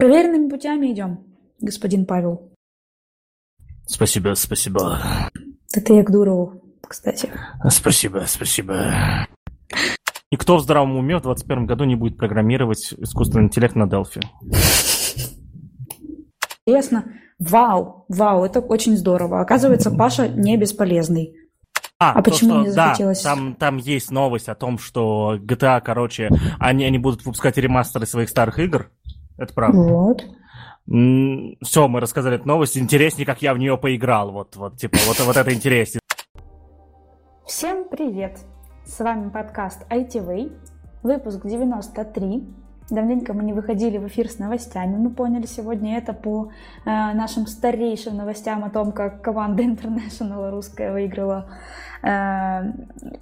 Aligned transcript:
Проверенными 0.00 0.48
путями 0.48 0.92
идем, 0.92 1.26
господин 1.60 2.06
Павел. 2.06 2.50
Спасибо, 3.86 4.32
спасибо. 4.34 4.98
Это 5.74 5.92
я 5.92 6.02
к 6.02 6.10
Дурову, 6.10 6.62
кстати. 6.80 7.30
Спасибо, 7.68 8.24
спасибо. 8.26 9.26
И 10.30 10.36
кто 10.36 10.56
в 10.56 10.60
здравом 10.62 10.96
уме 10.96 11.18
в 11.18 11.22
2021 11.22 11.66
году 11.66 11.84
не 11.84 11.96
будет 11.96 12.16
программировать 12.16 12.94
искусственный 12.96 13.44
интеллект 13.44 13.74
на 13.74 13.82
Delphi? 13.84 14.22
Интересно. 16.66 17.04
Вау, 17.38 18.06
вау, 18.08 18.44
это 18.44 18.60
очень 18.60 18.96
здорово. 18.96 19.42
Оказывается, 19.42 19.90
Паша 19.90 20.28
не 20.28 20.56
бесполезный. 20.56 21.34
А, 21.98 22.12
А 22.12 22.22
то, 22.22 22.30
почему 22.30 22.52
что- 22.52 22.62
не 22.62 22.70
захотелось? 22.70 23.22
Да, 23.22 23.34
там, 23.34 23.54
там 23.54 23.76
есть 23.76 24.10
новость 24.10 24.48
о 24.48 24.54
том, 24.54 24.78
что 24.78 25.36
GTA, 25.38 25.82
короче, 25.82 26.30
они, 26.58 26.84
они 26.86 26.96
будут 26.98 27.26
выпускать 27.26 27.58
ремастеры 27.58 28.06
своих 28.06 28.30
старых 28.30 28.58
игр. 28.58 28.90
Это 29.40 29.54
правда. 29.54 29.78
Вот. 29.78 30.22
Все, 30.86 31.88
мы 31.88 32.00
рассказали 32.00 32.36
эту 32.36 32.46
новость. 32.46 32.76
Интереснее, 32.76 33.24
как 33.24 33.40
я 33.40 33.54
в 33.54 33.58
нее 33.58 33.78
поиграл. 33.78 34.32
Вот, 34.32 34.54
вот, 34.56 34.76
типа, 34.76 34.98
вот, 35.06 35.18
вот 35.20 35.36
это 35.36 35.54
интереснее. 35.54 36.00
Всем 37.46 37.88
привет! 37.88 38.38
С 38.84 38.98
вами 38.98 39.30
подкаст 39.30 39.86
ITV, 39.90 40.52
выпуск 41.02 41.40
93. 41.46 42.44
Давненько 42.90 43.34
мы 43.34 43.44
не 43.44 43.52
выходили 43.52 43.98
в 43.98 44.08
эфир 44.08 44.28
с 44.28 44.40
новостями. 44.40 44.96
Мы 44.96 45.10
поняли 45.10 45.46
сегодня 45.46 45.96
это 45.96 46.12
по 46.12 46.48
э, 46.48 46.50
нашим 46.84 47.46
старейшим 47.46 48.16
новостям 48.16 48.64
о 48.64 48.70
том, 48.70 48.90
как 48.90 49.22
команда 49.22 49.62
International 49.62 50.50
русская 50.50 50.92
выиграла. 50.92 51.48
Э, 52.02 52.62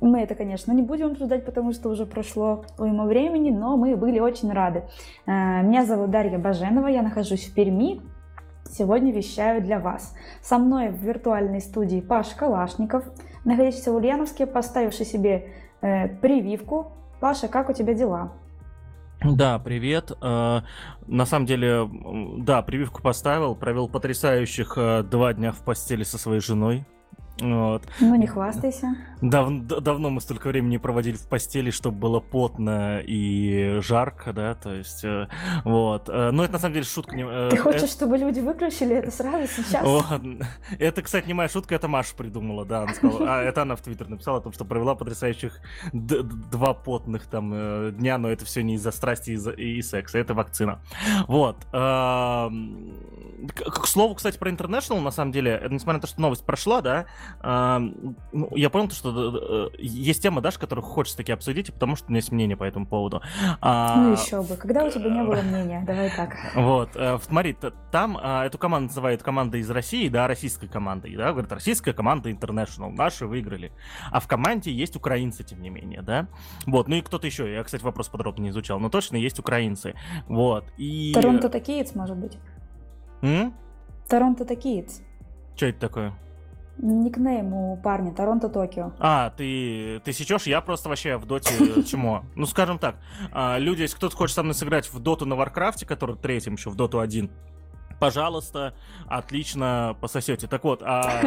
мы 0.01 0.21
это, 0.21 0.35
конечно, 0.35 0.73
не 0.73 0.83
будем 0.83 1.09
обсуждать, 1.09 1.45
потому 1.45 1.73
что 1.73 1.91
уже 1.91 2.07
прошло 2.07 2.65
уйма 2.79 3.05
времени, 3.05 3.51
но 3.51 3.77
мы 3.77 3.95
были 3.95 4.19
очень 4.21 4.51
рады. 4.51 4.85
Э, 5.27 5.63
меня 5.63 5.85
зовут 5.85 6.11
Дарья 6.11 6.39
Баженова, 6.39 6.87
я 6.87 7.03
нахожусь 7.03 7.47
в 7.47 7.55
Перми. 7.55 8.01
Сегодня 8.71 9.13
вещаю 9.13 9.61
для 9.63 9.81
вас. 9.81 10.15
Со 10.41 10.57
мной 10.57 10.89
в 10.89 11.03
виртуальной 11.03 11.61
студии 11.61 12.01
Паш 12.01 12.29
Калашников, 12.29 13.05
находящийся 13.45 13.93
в 13.93 13.97
Ульяновске, 13.97 14.47
поставивший 14.47 15.05
себе 15.05 15.49
э, 15.83 16.09
прививку. 16.09 16.93
Паша, 17.21 17.49
как 17.49 17.69
у 17.69 17.75
тебя 17.75 17.93
дела? 17.93 18.33
Да, 19.25 19.59
привет. 19.59 20.13
Э, 20.23 20.61
На 21.07 21.27
самом 21.27 21.47
деле, 21.47 21.89
да, 22.39 22.63
прививку 22.63 23.03
поставил, 23.03 23.57
провел 23.57 23.89
потрясающих 23.89 24.75
э, 24.77 25.03
два 25.03 25.33
дня 25.33 25.53
в 25.53 25.65
постели 25.65 26.05
со 26.05 26.19
своей 26.19 26.41
женой. 26.41 26.87
Вот. 27.41 27.83
Ну, 28.01 28.15
не 28.17 28.27
хвастайся. 28.27 28.97
Дав- 29.21 29.67
давно 29.67 30.11
мы 30.11 30.21
столько 30.21 30.49
времени 30.49 30.77
проводили 30.77 31.17
в 31.17 31.27
постели, 31.29 31.71
чтобы 31.71 31.99
было 31.99 32.21
потно 32.21 33.01
и 33.01 33.79
жарко, 33.81 34.33
да, 34.33 34.55
то 34.55 34.73
есть, 34.75 35.05
э, 35.05 35.27
вот. 35.65 36.09
Э, 36.09 36.31
Но 36.31 36.45
это 36.45 36.53
на 36.55 36.59
самом 36.59 36.75
деле 36.75 36.85
шутка. 36.87 37.17
не- 37.17 37.25
э, 37.29 37.49
Ты 37.51 37.57
хочешь, 37.57 37.91
чтобы 37.91 38.17
люди 38.19 38.41
выключили 38.41 38.97
это 38.97 39.11
сразу 39.11 39.47
сейчас? 39.53 39.85
Ладно. 39.85 40.47
Это, 40.79 41.03
кстати, 41.03 41.27
не 41.27 41.35
моя 41.35 41.49
шутка, 41.49 41.75
это 41.75 41.89
Маша 41.89 42.15
придумала, 42.17 42.65
да, 42.65 42.83
она 42.83 42.95
сказала. 42.95 43.39
А, 43.39 43.43
это 43.43 43.63
она 43.63 43.77
в 43.77 43.81
Твиттер 43.83 44.09
написала 44.09 44.39
о 44.39 44.41
том, 44.41 44.53
что 44.53 44.65
провела 44.65 44.95
потрясающих 44.95 45.61
два 45.93 46.75
потных 46.75 47.27
там 47.27 47.93
дня, 47.93 48.19
но 48.19 48.29
это 48.31 48.45
все 48.45 48.63
не 48.63 48.75
из-за 48.75 48.91
страсти 48.93 49.31
из-за- 49.33 49.51
и 49.53 49.81
секса, 49.83 50.19
это 50.19 50.35
вакцина. 50.35 50.81
Вот. 51.27 51.57
К 53.55 53.71
к 53.83 53.87
слову, 53.87 54.15
кстати, 54.15 54.39
про 54.39 54.51
International, 54.51 55.01
на 55.01 55.11
самом 55.11 55.33
деле, 55.33 55.61
э, 55.63 55.69
несмотря 55.71 55.95
на 55.95 56.01
то, 56.01 56.07
что 56.07 56.21
новость 56.21 56.45
прошла, 56.45 56.81
да, 56.81 57.07
эм, 57.43 58.17
ну, 58.33 58.51
я 58.55 58.71
понял, 58.71 58.89
то, 58.89 58.95
что 58.95 59.11
э, 59.11 59.75
э, 59.75 59.77
есть 59.79 60.23
тема, 60.23 60.41
Даш, 60.41 60.59
которую 60.59 60.85
хочется 60.85 61.17
таки 61.19 61.33
обсудить, 61.33 61.73
потому 61.73 61.97
что 61.97 62.07
у 62.07 62.11
меня 62.11 62.19
есть 62.19 62.33
мнение 62.33 62.57
по 62.57 62.65
этому 62.65 62.87
поводу. 62.87 63.23
А, 63.61 63.97
Ну 63.97 64.13
еще 64.13 64.43
бы. 64.43 64.57
Когда 64.57 64.85
у 64.85 64.91
тебя 64.91 65.11
не 65.11 65.23
было 65.23 65.41
мнения? 65.43 65.83
Давай 65.87 66.11
так. 66.15 66.37
вот, 66.55 66.91
э, 66.95 67.19
смотри, 67.23 67.57
там 67.91 68.19
а, 68.21 68.47
эту 68.47 68.59
команду 68.59 68.89
называют 68.89 69.23
командой 69.23 69.61
из 69.61 69.71
России, 69.71 70.09
да, 70.09 70.27
российской 70.27 70.69
командой, 70.69 71.15
да, 71.17 71.33
говорят, 71.33 71.53
российская 71.53 71.93
команда 71.93 72.31
International, 72.31 72.91
наши 72.91 73.27
выиграли. 73.27 73.73
А 74.11 74.21
в 74.21 74.27
команде 74.27 74.73
есть 74.73 74.97
украинцы, 74.97 75.45
тем 75.45 75.63
не 75.63 75.71
менее, 75.71 76.03
да. 76.03 76.27
Вот, 76.67 76.89
ну 76.89 76.97
и 76.97 77.01
кто-то 77.01 77.27
еще, 77.27 77.53
я, 77.53 77.63
кстати, 77.63 77.83
вопрос 77.83 78.09
подробно 78.09 78.43
не 78.43 78.51
изучал, 78.51 78.81
но 78.81 78.89
точно 78.89 79.17
есть 79.17 79.39
украинцы. 79.39 79.95
Вот, 80.27 80.65
и... 80.77 81.13
Торонто 81.15 81.49
Такиец, 81.49 81.95
может 81.95 82.17
быть? 82.17 82.39
Торонто 84.09 84.45
Токиец. 84.45 85.03
Что 85.57 85.67
это 85.67 85.81
такое? 85.81 86.15
Никнейм 86.79 87.53
у 87.53 87.77
парня. 87.77 88.13
Toronto 88.15 88.49
Tokyo. 88.49 88.93
А, 89.01 89.31
ты, 89.31 90.01
ты 90.05 90.13
сечешь, 90.13 90.45
я 90.45 90.61
просто 90.61 90.89
вообще 90.89 91.17
в 91.17 91.27
доте 91.27 91.83
чему? 91.87 92.23
Ну, 92.37 92.47
скажем 92.47 92.79
так, 92.79 92.97
а, 93.33 93.59
люди, 93.59 93.83
если 93.83 93.97
кто-то 93.97 94.17
хочет 94.17 94.37
со 94.37 94.43
мной 94.43 94.55
сыграть 94.55 94.93
в 94.93 94.99
доту 95.01 95.27
на 95.27 95.35
Варкрафте, 95.35 95.87
который 95.87 96.17
третьем 96.17 96.55
еще, 96.55 96.71
в 96.71 96.77
доту 96.77 97.01
1, 97.01 97.31
пожалуйста, 97.99 98.75
отлично 99.07 99.97
пососете. 100.01 100.47
Так 100.47 100.65
вот, 100.65 100.83
а, 100.83 101.23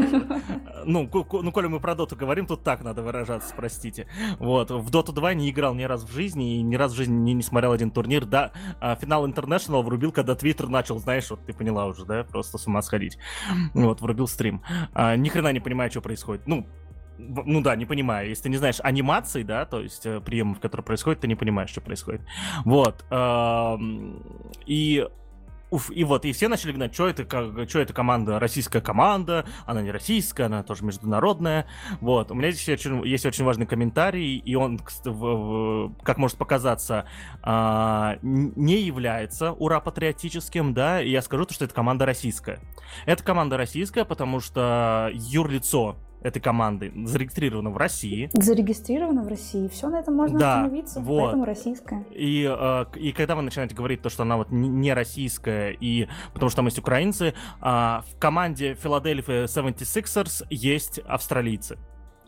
ну, 0.86 1.10
ну, 1.12 1.52
коли 1.52 1.68
мы 1.68 1.80
про 1.80 1.96
доту 1.96 2.16
говорим, 2.16 2.46
тут 2.46 2.64
так 2.64 2.84
надо 2.84 3.02
выражаться, 3.02 3.54
простите. 3.56 4.08
Вот, 4.40 4.72
в 4.72 4.90
доту 4.90 5.12
2 5.12 5.34
не 5.34 5.50
играл 5.50 5.74
ни 5.74 5.84
раз 5.84 6.04
в 6.04 6.12
жизни, 6.12 6.58
и 6.58 6.62
ни 6.62 6.76
раз 6.76 6.94
в 6.94 6.96
жизни 6.96 7.14
не, 7.14 7.34
не 7.34 7.44
смотрел 7.44 7.72
один 7.72 7.92
турнир. 7.92 8.26
Да, 8.26 8.52
а, 8.80 8.96
финал 8.96 9.28
International 9.28 9.84
врубил, 9.84 10.12
когда 10.12 10.36
Твиттер 10.36 10.68
начал, 10.68 11.00
знаешь, 11.00 11.30
вот 11.30 11.46
ты 11.46 11.54
поняла 11.54 11.86
уже, 11.86 12.06
да, 12.06 12.24
просто 12.24 12.58
с 12.58 12.68
ума 12.68 12.82
сходить. 12.82 13.18
Вот, 13.74 14.02
врубил 14.02 14.28
стрим. 14.28 14.62
А, 14.94 15.16
ни 15.16 15.30
хрена 15.30 15.52
не 15.52 15.60
понимаю, 15.60 15.92
что 15.92 16.02
происходит. 16.02 16.48
Ну, 16.48 16.68
ну 17.18 17.62
да, 17.62 17.76
не 17.76 17.86
понимаю. 17.86 18.30
Если 18.30 18.44
ты 18.44 18.50
не 18.50 18.58
знаешь 18.58 18.80
анимации, 18.82 19.44
да, 19.44 19.66
то 19.66 19.82
есть 19.82 20.06
э, 20.06 20.20
приемов, 20.22 20.60
которые 20.60 20.84
происходят, 20.84 21.20
ты 21.20 21.28
не 21.28 21.36
понимаешь, 21.36 21.70
что 21.70 21.82
происходит. 21.82 22.22
Вот. 22.66 23.06
И 24.66 25.08
Уф, 25.72 25.90
и 25.90 26.04
вот, 26.04 26.26
и 26.26 26.34
все 26.34 26.50
начали 26.50 26.74
гнать, 26.74 26.94
что 26.94 27.08
это, 27.08 27.24
как, 27.24 27.70
что 27.70 27.80
это 27.80 27.94
команда, 27.94 28.40
российская 28.40 28.82
команда, 28.82 29.46
она 29.66 29.82
не 29.82 29.90
российская, 29.90 30.44
она 30.44 30.64
тоже 30.64 30.84
международная. 30.84 31.66
Вот, 32.02 32.30
у 32.30 32.34
меня 32.34 32.52
здесь 32.52 32.68
очень- 32.68 33.06
есть 33.08 33.26
очень 33.26 33.46
важный 33.46 33.66
комментарий, 33.66 34.36
и 34.36 34.56
он, 34.56 34.80
как 36.04 36.18
может 36.18 36.38
показаться, 36.38 37.06
а, 37.42 38.18
не 38.22 38.82
является 38.82 39.54
ура-патриотическим, 39.54 40.74
да, 40.74 41.02
и 41.02 41.10
я 41.10 41.22
скажу 41.22 41.46
то, 41.46 41.54
что 41.54 41.64
это 41.64 41.74
команда 41.74 42.06
российская. 42.06 42.60
Это 43.06 43.24
команда 43.24 43.56
российская, 43.56 44.04
потому 44.04 44.42
что 44.42 45.10
юрлицо 45.14 45.96
этой 46.22 46.40
команды 46.40 46.92
зарегистрировано 47.06 47.70
в 47.72 47.78
России, 47.78 48.30
Зарегистрировано 48.34 49.24
в 49.24 49.28
России. 49.28 49.68
Все 49.68 49.90
на 49.90 50.00
этом 50.00 50.16
можно 50.16 50.40
Да, 50.40 50.60
остановиться. 50.62 51.00
вот. 51.02 51.22
Поэтому 51.24 51.46
российская. 51.46 52.06
И, 52.12 52.48
э, 52.50 52.86
и 52.96 53.12
когда 53.12 53.36
вы 53.36 53.42
начинаете 53.42 53.76
говорить 53.76 54.02
то, 54.02 54.10
что 54.10 54.24
она 54.24 54.38
вот 54.38 54.52
не- 54.52 54.70
не 54.70 54.94
российская, 54.94 55.72
и 55.72 56.08
потому 56.34 56.50
что 56.50 56.58
там 56.58 56.66
есть 56.66 56.80
украинцы, 56.80 57.34
а, 57.60 58.04
в 58.12 58.20
команде 58.20 58.74
Philadelphia 58.74 59.46
76ers 59.48 60.46
есть 60.50 61.00
австралийцы. 61.00 61.78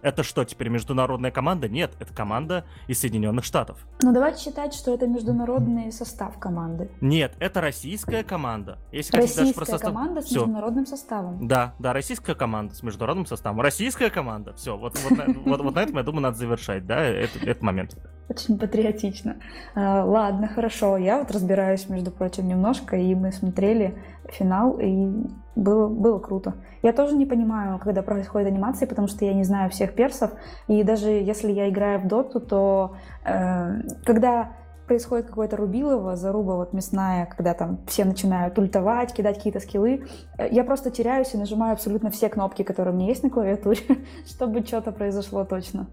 Это 0.03 0.21
что, 0.21 0.43
теперь 0.43 0.67
международная 0.67 1.31
команда? 1.31 1.69
Нет, 1.69 1.93
это 1.97 2.13
команда 2.13 2.65
из 2.87 2.99
Соединенных 2.99 3.45
Штатов. 3.45 3.77
Ну, 4.01 4.13
давайте 4.13 4.43
считать, 4.43 4.73
что 4.73 4.93
это 4.93 5.07
международный 5.07 5.93
состав 5.93 6.37
команды. 6.39 6.91
Нет, 6.99 7.33
это 7.39 7.61
российская 7.61 8.21
команда. 8.23 8.77
Если 8.91 9.11
хотите 9.15 9.33
даже 9.33 9.39
Российская 9.39 9.59
про 9.59 9.65
состав- 9.65 9.93
команда 9.93 10.21
с 10.21 10.25
Всё. 10.25 10.39
международным 10.41 10.85
составом. 10.85 11.47
Да, 11.47 11.73
да, 11.79 11.93
российская 11.93 12.35
команда 12.35 12.75
с 12.75 12.83
международным 12.83 13.25
составом. 13.25 13.61
Российская 13.61 14.09
команда. 14.09 14.53
Все, 14.55 14.77
вот, 14.77 14.99
вот, 15.09 15.17
на, 15.17 15.25
вот- 15.45 15.61
вот 15.61 15.73
на 15.75 15.79
этом, 15.79 15.95
я 15.95 16.03
думаю, 16.03 16.21
надо 16.23 16.37
завершать, 16.37 16.85
да, 16.85 16.99
этот, 17.01 17.41
этот 17.43 17.63
момент. 17.63 17.97
Очень 18.29 18.57
патриотично. 18.57 19.35
А, 19.75 20.05
ладно, 20.05 20.47
хорошо. 20.47 20.97
Я 20.97 21.19
вот 21.19 21.31
разбираюсь, 21.31 21.89
между 21.89 22.11
прочим, 22.11 22.47
немножко, 22.47 22.95
и 22.95 23.13
мы 23.15 23.31
смотрели 23.31 23.95
финал, 24.29 24.79
и 24.79 25.11
было, 25.55 25.87
было 25.87 26.19
круто. 26.19 26.55
Я 26.81 26.93
тоже 26.93 27.15
не 27.15 27.25
понимаю, 27.25 27.79
когда 27.79 28.01
происходит 28.01 28.47
анимации, 28.47 28.85
потому 28.85 29.07
что 29.07 29.25
я 29.25 29.33
не 29.33 29.43
знаю 29.43 29.69
всех 29.69 29.93
персов, 29.93 30.31
и 30.67 30.83
даже 30.83 31.09
если 31.09 31.51
я 31.51 31.69
играю 31.69 31.99
в 31.99 32.07
доту, 32.07 32.39
то 32.39 32.95
э, 33.25 33.81
когда 34.05 34.53
происходит 34.87 35.27
какое-то 35.27 35.57
рубилово, 35.57 36.15
заруба 36.15 36.55
вот 36.55 36.73
мясная, 36.73 37.25
когда 37.25 37.53
там 37.53 37.79
все 37.87 38.05
начинают 38.05 38.57
ультовать, 38.57 39.13
кидать 39.13 39.37
какие-то 39.37 39.59
скиллы, 39.59 40.05
э, 40.37 40.47
я 40.49 40.63
просто 40.63 40.91
теряюсь 40.91 41.33
и 41.33 41.37
нажимаю 41.37 41.73
абсолютно 41.73 42.09
все 42.09 42.29
кнопки, 42.29 42.63
которые 42.63 42.93
у 42.93 42.97
меня 42.97 43.07
есть 43.09 43.23
на 43.23 43.29
клавиатуре, 43.29 43.81
чтобы 44.25 44.65
что-то 44.65 44.91
произошло 44.91 45.45
точно. 45.45 45.87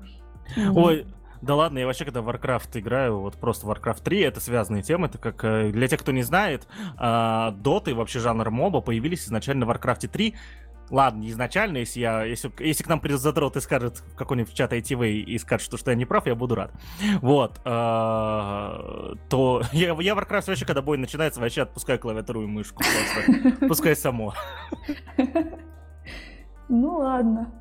Ой, 0.75 1.06
да 1.43 1.55
ладно, 1.55 1.79
я 1.79 1.87
вообще 1.87 2.05
когда 2.05 2.21
Warcraft 2.21 2.79
играю, 2.79 3.21
вот 3.21 3.37
просто 3.37 3.67
Warcraft 3.67 4.03
3, 4.03 4.21
это 4.21 4.41
связанные 4.41 4.83
темы, 4.83 5.07
это 5.07 5.19
как, 5.19 5.45
э, 5.45 5.71
для 5.71 5.89
тех, 5.89 6.01
кто 6.01 6.13
не 6.13 6.23
знает, 6.23 6.67
а, 6.97 7.53
доты, 7.53 7.95
вообще 7.95 8.19
жанр 8.19 8.51
моба 8.51 8.81
появились 8.81 9.25
изначально 9.25 9.67
в 9.67 9.71
Warcraft 9.71 10.09
3, 10.09 10.35
Ладно, 10.91 11.29
изначально, 11.29 11.79
если 11.79 12.01
я, 12.01 12.25
если, 12.25 12.51
если 12.59 12.83
к 12.83 12.89
нам 12.89 12.99
придет 12.99 13.21
задрот 13.21 13.57
и 13.57 13.61
скажет 13.61 14.03
какой-нибудь 14.17 14.53
чат 14.53 14.73
ITV 14.73 15.21
и 15.21 15.39
скажет, 15.39 15.65
что, 15.65 15.77
что 15.77 15.93
я 15.93 15.97
не 15.97 16.05
прав, 16.05 16.27
я 16.27 16.35
буду 16.35 16.57
рад. 16.57 16.73
Вот. 17.23 17.61
а, 17.65 19.15
то 19.29 19.63
я, 19.73 19.97
я 20.01 20.15
Warcraft 20.15 20.49
вообще, 20.49 20.67
когда 20.67 20.83
бой 20.83 20.99
начинается, 20.99 21.41
вообще 21.41 21.63
отпускаю 21.63 22.01
клавиатуру 22.01 22.43
и 22.43 22.47
мышку 22.47 22.83
просто. 22.83 23.67
Пускай 23.69 23.95
само. 23.95 24.35
Ну 26.73 26.99
ладно. 26.99 27.53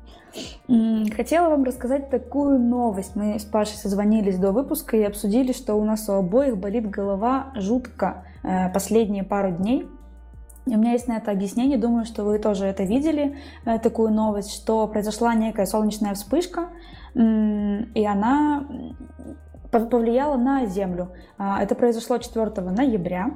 Хотела 1.16 1.50
вам 1.50 1.64
рассказать 1.64 2.10
такую 2.10 2.58
новость. 2.58 3.16
Мы 3.16 3.38
с 3.38 3.44
Пашей 3.44 3.76
созвонились 3.76 4.38
до 4.38 4.52
выпуска 4.52 4.96
и 4.96 5.02
обсудили, 5.02 5.52
что 5.52 5.74
у 5.74 5.84
нас 5.84 6.08
у 6.08 6.12
обоих 6.12 6.56
болит 6.56 6.88
голова 6.88 7.52
жутко 7.56 8.24
э, 8.42 8.70
последние 8.72 9.24
пару 9.24 9.50
дней. 9.50 9.88
У 10.66 10.76
меня 10.76 10.92
есть 10.92 11.08
на 11.08 11.16
это 11.16 11.30
объяснение, 11.30 11.78
думаю, 11.78 12.04
что 12.04 12.24
вы 12.24 12.38
тоже 12.38 12.66
это 12.66 12.84
видели, 12.84 13.36
э, 13.64 13.78
такую 13.78 14.12
новость, 14.12 14.52
что 14.52 14.86
произошла 14.86 15.34
некая 15.34 15.66
солнечная 15.66 16.14
вспышка, 16.14 16.68
и 17.14 18.06
она 18.06 18.64
повлияла 19.70 20.36
на 20.36 20.66
Землю. 20.66 21.10
А, 21.38 21.62
это 21.62 21.74
произошло 21.74 22.18
4 22.18 22.70
ноября. 22.70 23.30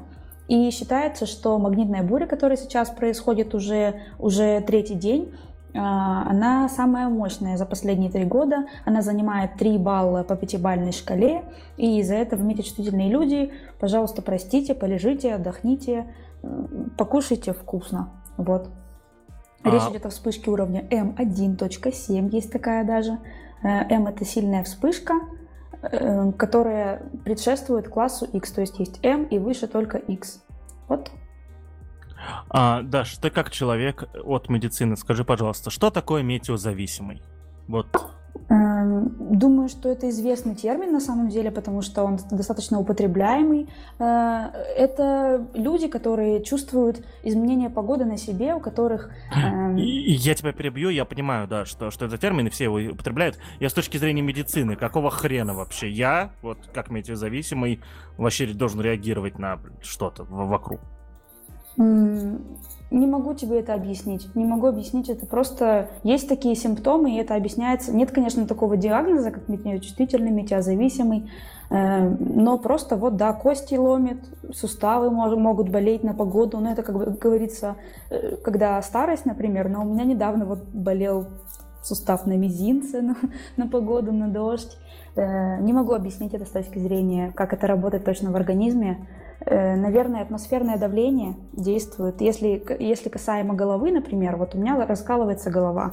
И 0.46 0.70
считается, 0.70 1.26
что 1.26 1.58
магнитная 1.58 2.02
буря, 2.02 2.26
которая 2.26 2.58
сейчас 2.58 2.90
происходит 2.90 3.54
уже, 3.54 4.02
уже 4.18 4.60
третий 4.60 4.94
день, 4.94 5.34
она 5.74 6.68
самая 6.68 7.08
мощная 7.08 7.56
за 7.56 7.66
последние 7.66 8.10
три 8.10 8.24
года. 8.24 8.66
Она 8.84 9.02
занимает 9.02 9.56
3 9.56 9.78
балла 9.78 10.22
по 10.22 10.36
пятибалльной 10.36 10.92
шкале. 10.92 11.42
И 11.76 12.00
из-за 12.00 12.14
этого 12.14 12.42
метеочувствительные 12.42 13.10
люди, 13.10 13.52
пожалуйста, 13.80 14.22
простите, 14.22 14.74
полежите, 14.74 15.34
отдохните, 15.34 16.06
покушайте 16.96 17.52
вкусно. 17.52 18.10
Вот. 18.36 18.68
А... 19.62 19.70
Речь 19.70 19.82
идет 19.90 20.06
о 20.06 20.10
вспышке 20.10 20.50
уровня 20.50 20.82
М1.7, 20.90 22.30
есть 22.30 22.52
такая 22.52 22.84
даже. 22.84 23.18
Э, 23.62 23.88
М 23.88 24.06
это 24.06 24.24
сильная 24.24 24.62
вспышка, 24.62 25.14
э, 25.82 26.32
которая 26.32 27.02
предшествует 27.24 27.88
классу 27.88 28.26
X, 28.26 28.52
то 28.52 28.60
есть 28.60 28.78
есть 28.78 29.00
М 29.02 29.24
и 29.24 29.38
выше 29.38 29.66
только 29.66 29.98
X. 29.98 30.44
Вот. 30.88 31.10
А, 32.48 32.82
Даш, 32.82 33.16
ты 33.18 33.30
как 33.30 33.50
человек 33.50 34.04
от 34.24 34.48
медицины, 34.48 34.96
скажи, 34.96 35.24
пожалуйста, 35.24 35.70
что 35.70 35.90
такое 35.90 36.22
метеозависимый? 36.22 37.22
Вот 37.68 37.86
Эм, 38.50 39.38
думаю, 39.38 39.68
что 39.68 39.88
это 39.88 40.10
известный 40.10 40.54
термин 40.54 40.92
на 40.92 41.00
самом 41.00 41.28
деле, 41.28 41.50
потому 41.50 41.80
что 41.82 42.02
он 42.02 42.18
достаточно 42.30 42.78
употребляемый. 42.78 43.68
Э, 43.98 44.50
это 44.76 45.46
люди, 45.54 45.88
которые 45.88 46.42
чувствуют 46.42 47.02
изменение 47.22 47.70
погоды 47.70 48.04
на 48.04 48.18
себе, 48.18 48.54
у 48.54 48.60
которых... 48.60 49.10
Эм, 49.34 49.76
я 49.76 50.34
тебя 50.34 50.52
перебью, 50.52 50.90
я 50.90 51.04
понимаю, 51.04 51.48
да, 51.48 51.64
что, 51.64 51.90
что 51.90 52.04
это 52.04 52.18
термин, 52.18 52.46
и 52.46 52.50
все 52.50 52.64
его 52.64 52.76
употребляют. 52.92 53.38
Я 53.60 53.70
с 53.70 53.72
точки 53.72 53.96
зрения 53.96 54.22
медицины, 54.22 54.76
какого 54.76 55.10
хрена 55.10 55.54
вообще? 55.54 55.88
Я, 55.88 56.32
вот 56.42 56.58
как 56.74 56.90
метеозависимый, 56.90 57.80
вообще 58.18 58.46
должен 58.46 58.80
реагировать 58.80 59.38
на 59.38 59.58
что-то 59.80 60.24
вокруг. 60.24 60.80
Не 61.76 63.06
могу 63.06 63.34
тебе 63.34 63.58
это 63.58 63.74
объяснить. 63.74 64.32
Не 64.36 64.44
могу 64.44 64.68
объяснить 64.68 65.08
это. 65.08 65.26
Просто 65.26 65.90
есть 66.04 66.28
такие 66.28 66.54
симптомы, 66.54 67.10
и 67.12 67.16
это 67.16 67.34
объясняется. 67.34 67.92
Нет, 67.92 68.12
конечно, 68.12 68.46
такого 68.46 68.76
диагноза, 68.76 69.32
как 69.32 69.48
метеочувствительный, 69.48 70.30
метеозависимый. 70.30 71.28
Э, 71.70 72.08
но 72.08 72.56
просто 72.58 72.96
вот, 72.96 73.16
да, 73.16 73.32
кости 73.32 73.74
ломит, 73.74 74.24
суставы 74.52 75.10
могут 75.10 75.70
болеть 75.70 76.04
на 76.04 76.14
погоду. 76.14 76.58
Но 76.58 76.70
это, 76.70 76.84
как 76.84 77.18
говорится, 77.18 77.76
э, 78.10 78.36
когда 78.36 78.80
старость, 78.82 79.26
например. 79.26 79.68
Но 79.68 79.82
у 79.82 79.84
меня 79.86 80.04
недавно 80.04 80.44
вот 80.44 80.62
болел 80.62 81.26
сустав 81.82 82.26
на 82.26 82.36
мизинце 82.36 83.02
на, 83.02 83.16
на 83.56 83.66
погоду, 83.66 84.12
на 84.12 84.28
дождь. 84.28 84.78
Э, 85.16 85.60
не 85.60 85.72
могу 85.72 85.94
объяснить 85.94 86.34
это 86.34 86.44
с 86.44 86.50
точки 86.50 86.78
зрения, 86.78 87.32
как 87.34 87.52
это 87.52 87.66
работает 87.66 88.04
точно 88.04 88.30
в 88.30 88.36
организме. 88.36 89.08
Э, 89.46 89.76
наверное, 89.76 90.22
атмосферное 90.22 90.78
давление 90.78 91.36
действует. 91.52 92.20
Если, 92.20 92.64
если 92.78 93.08
касаемо 93.08 93.54
головы, 93.54 93.90
например, 93.90 94.36
вот 94.36 94.54
у 94.54 94.58
меня 94.58 94.86
раскалывается 94.86 95.50
голова. 95.50 95.92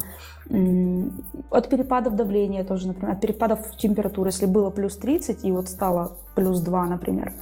От 1.50 1.70
перепадов 1.70 2.16
давления 2.16 2.64
тоже, 2.64 2.88
например, 2.88 3.14
от 3.14 3.22
перепадов 3.22 3.60
температуры. 3.78 4.30
Если 4.30 4.46
было 4.46 4.70
плюс 4.70 4.98
30 4.98 5.44
и 5.44 5.52
вот 5.52 5.70
стало 5.70 6.18
плюс 6.36 6.62
2, 6.62 6.86
например, 6.86 7.34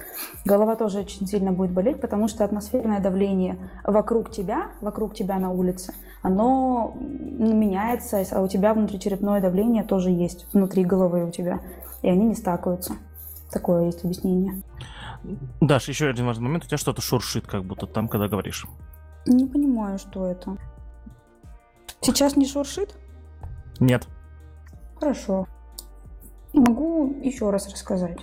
голова 0.45 0.75
тоже 0.75 0.99
очень 0.99 1.27
сильно 1.27 1.51
будет 1.51 1.71
болеть, 1.71 2.01
потому 2.01 2.27
что 2.27 2.43
атмосферное 2.43 2.99
давление 2.99 3.57
вокруг 3.83 4.31
тебя, 4.31 4.67
вокруг 4.81 5.13
тебя 5.13 5.37
на 5.37 5.51
улице, 5.51 5.93
оно 6.21 6.93
меняется, 6.99 8.23
а 8.31 8.41
у 8.41 8.47
тебя 8.47 8.73
внутричерепное 8.73 9.41
давление 9.41 9.83
тоже 9.83 10.09
есть 10.09 10.47
внутри 10.53 10.83
головы 10.83 11.25
у 11.25 11.31
тебя, 11.31 11.59
и 12.01 12.09
они 12.09 12.25
не 12.25 12.35
стакаются. 12.35 12.93
Такое 13.51 13.85
есть 13.85 14.03
объяснение. 14.03 14.61
Даш, 15.61 15.87
еще 15.87 16.07
один 16.07 16.25
важный 16.25 16.43
момент. 16.43 16.65
У 16.65 16.67
тебя 16.67 16.77
что-то 16.77 17.01
шуршит, 17.01 17.47
как 17.47 17.65
будто 17.65 17.87
там, 17.87 18.07
когда 18.07 18.27
говоришь. 18.27 18.65
Не 19.25 19.45
понимаю, 19.45 19.97
что 19.97 20.25
это. 20.25 20.57
Сейчас 22.01 22.35
не 22.35 22.47
шуршит? 22.47 22.97
Нет. 23.79 24.07
Хорошо. 24.99 25.47
Могу 26.53 27.19
еще 27.21 27.49
раз 27.49 27.71
рассказать. 27.71 28.19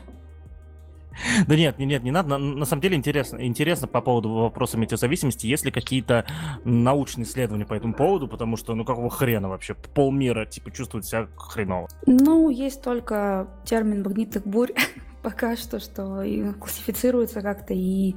Да 1.47 1.57
нет, 1.57 1.79
нет, 1.79 2.03
не 2.03 2.11
надо. 2.11 2.29
На, 2.29 2.39
на 2.39 2.65
самом 2.67 2.83
деле 2.83 2.97
интересно, 2.97 3.39
интересно 3.45 3.87
по 3.87 4.01
поводу 4.01 4.31
вопроса 4.31 4.77
метеозависимости, 4.77 5.47
есть 5.47 5.65
ли 5.65 5.71
какие-то 5.71 6.27
научные 6.65 7.25
исследования 7.25 7.65
по 7.65 7.75
этому 7.75 7.95
поводу, 7.95 8.29
потому 8.29 8.57
что, 8.57 8.75
ну 8.75 8.85
какого 8.85 9.11
хрена 9.11 9.49
вообще, 9.49 9.75
полмира, 9.75 10.45
типа, 10.45 10.71
чувствует 10.71 11.07
себя 11.07 11.29
хреново. 11.37 11.89
Ну, 12.07 12.51
есть 12.51 12.83
только 12.83 13.49
термин 13.65 14.03
магнитных 14.03 14.47
бурь, 14.47 14.73
пока 15.23 15.57
что, 15.57 15.79
что 15.81 16.25
классифицируется 16.59 17.41
как-то 17.41 17.75
и 17.75 18.15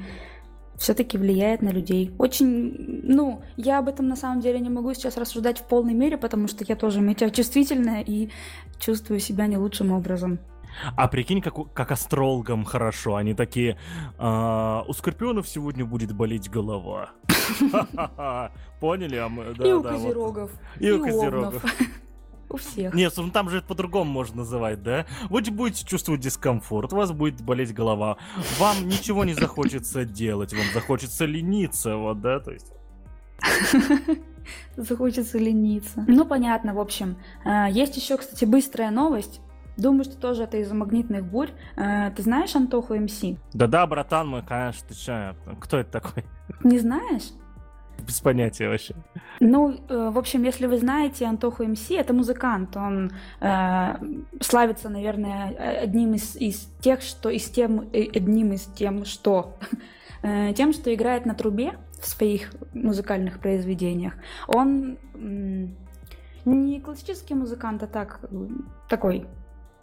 все-таки 0.79 1.17
влияет 1.17 1.61
на 1.61 1.69
людей. 1.69 2.13
Очень, 2.17 3.01
ну, 3.03 3.41
я 3.57 3.79
об 3.79 3.89
этом 3.89 4.07
на 4.07 4.15
самом 4.15 4.39
деле 4.39 4.59
не 4.59 4.69
могу 4.69 4.93
сейчас 4.93 5.17
рассуждать 5.17 5.59
в 5.59 5.67
полной 5.67 5.93
мере, 5.93 6.17
потому 6.17 6.47
что 6.47 6.63
я 6.67 6.75
тоже 6.75 7.01
метеочувствительная 7.01 8.01
и 8.01 8.29
чувствую 8.79 9.19
себя 9.19 9.47
не 9.47 9.57
лучшим 9.57 9.91
образом. 9.91 10.39
А 10.95 11.07
прикинь, 11.07 11.41
как, 11.41 11.73
как 11.73 11.91
астрологам 11.91 12.63
хорошо. 12.63 13.15
Они 13.15 13.33
такие, 13.33 13.77
а, 14.17 14.85
у 14.87 14.93
скорпионов 14.93 15.47
сегодня 15.47 15.85
будет 15.85 16.13
болеть 16.13 16.49
голова. 16.49 17.09
Поняли? 18.79 19.17
А 19.17 19.29
и 19.63 19.73
у 19.73 19.83
козерогов. 19.83 20.51
И 20.79 20.91
у 20.91 21.03
козерогов. 21.03 21.63
У 22.49 22.57
всех. 22.57 22.93
Нет, 22.93 23.13
ну 23.17 23.29
там 23.29 23.49
же 23.49 23.59
это 23.59 23.67
по-другому 23.67 24.11
можно 24.11 24.37
называть, 24.37 24.81
да? 24.81 25.05
Вы 25.29 25.41
будете 25.41 25.85
чувствовать 25.85 26.21
дискомфорт, 26.21 26.93
у 26.93 26.95
вас 26.95 27.11
будет 27.11 27.41
болеть 27.41 27.73
голова, 27.73 28.17
вам 28.57 28.87
ничего 28.87 29.23
не 29.23 29.33
захочется 29.33 30.03
делать, 30.03 30.53
вам 30.53 30.65
захочется 30.73 31.25
лениться, 31.25 31.95
вот, 31.95 32.21
да, 32.21 32.39
то 32.39 32.51
есть... 32.51 32.73
Захочется 34.77 35.37
лениться. 35.37 36.03
Ну, 36.07 36.25
понятно, 36.25 36.73
в 36.73 36.79
общем. 36.79 37.17
А, 37.45 37.69
есть 37.69 37.95
еще, 37.97 38.17
кстати, 38.17 38.45
быстрая 38.45 38.89
новость. 38.89 39.41
Думаю, 39.77 40.03
что 40.03 40.17
тоже 40.17 40.43
это 40.43 40.57
из-за 40.57 40.73
магнитных 40.73 41.23
бурь. 41.25 41.51
А, 41.77 42.09
ты 42.11 42.23
знаешь 42.23 42.55
Антоху 42.55 42.95
МС? 42.95 43.21
Да-да, 43.53 43.85
братан 43.87 44.27
мой, 44.27 44.43
конечно, 44.43 44.87
ты 44.87 44.95
че? 44.95 45.35
Кто 45.61 45.77
это 45.77 45.91
такой? 45.91 46.25
Не 46.63 46.79
знаешь? 46.79 47.29
Без 48.09 48.19
понятия 48.21 48.67
вообще. 48.67 48.95
Ну, 49.39 49.71
э, 49.71 50.09
в 50.11 50.17
общем, 50.17 50.43
если 50.43 50.67
вы 50.67 50.77
знаете 50.77 51.25
Антоху 51.25 51.63
МС, 51.63 51.91
это 51.91 52.13
музыкант. 52.13 52.75
Он 52.75 53.11
э, 53.39 53.95
славится, 54.41 54.89
наверное, 54.89 55.83
одним 55.83 56.13
из, 56.13 56.35
из 56.35 56.67
тех, 56.81 57.01
что 57.01 57.29
из 57.29 57.49
тем, 57.49 57.89
э, 57.93 58.07
одним 58.15 58.53
из 58.53 58.65
тем, 58.65 59.05
что 59.05 59.57
э, 60.23 60.53
тем, 60.53 60.73
что 60.73 60.93
играет 60.93 61.25
на 61.25 61.35
трубе 61.35 61.73
в 62.01 62.07
своих 62.07 62.51
музыкальных 62.73 63.39
произведениях. 63.39 64.13
Он 64.47 64.97
э, 65.13 65.67
не 66.45 66.79
классический 66.79 67.35
музыкант, 67.35 67.83
а 67.83 67.87
так 67.87 68.19
такой 68.89 69.27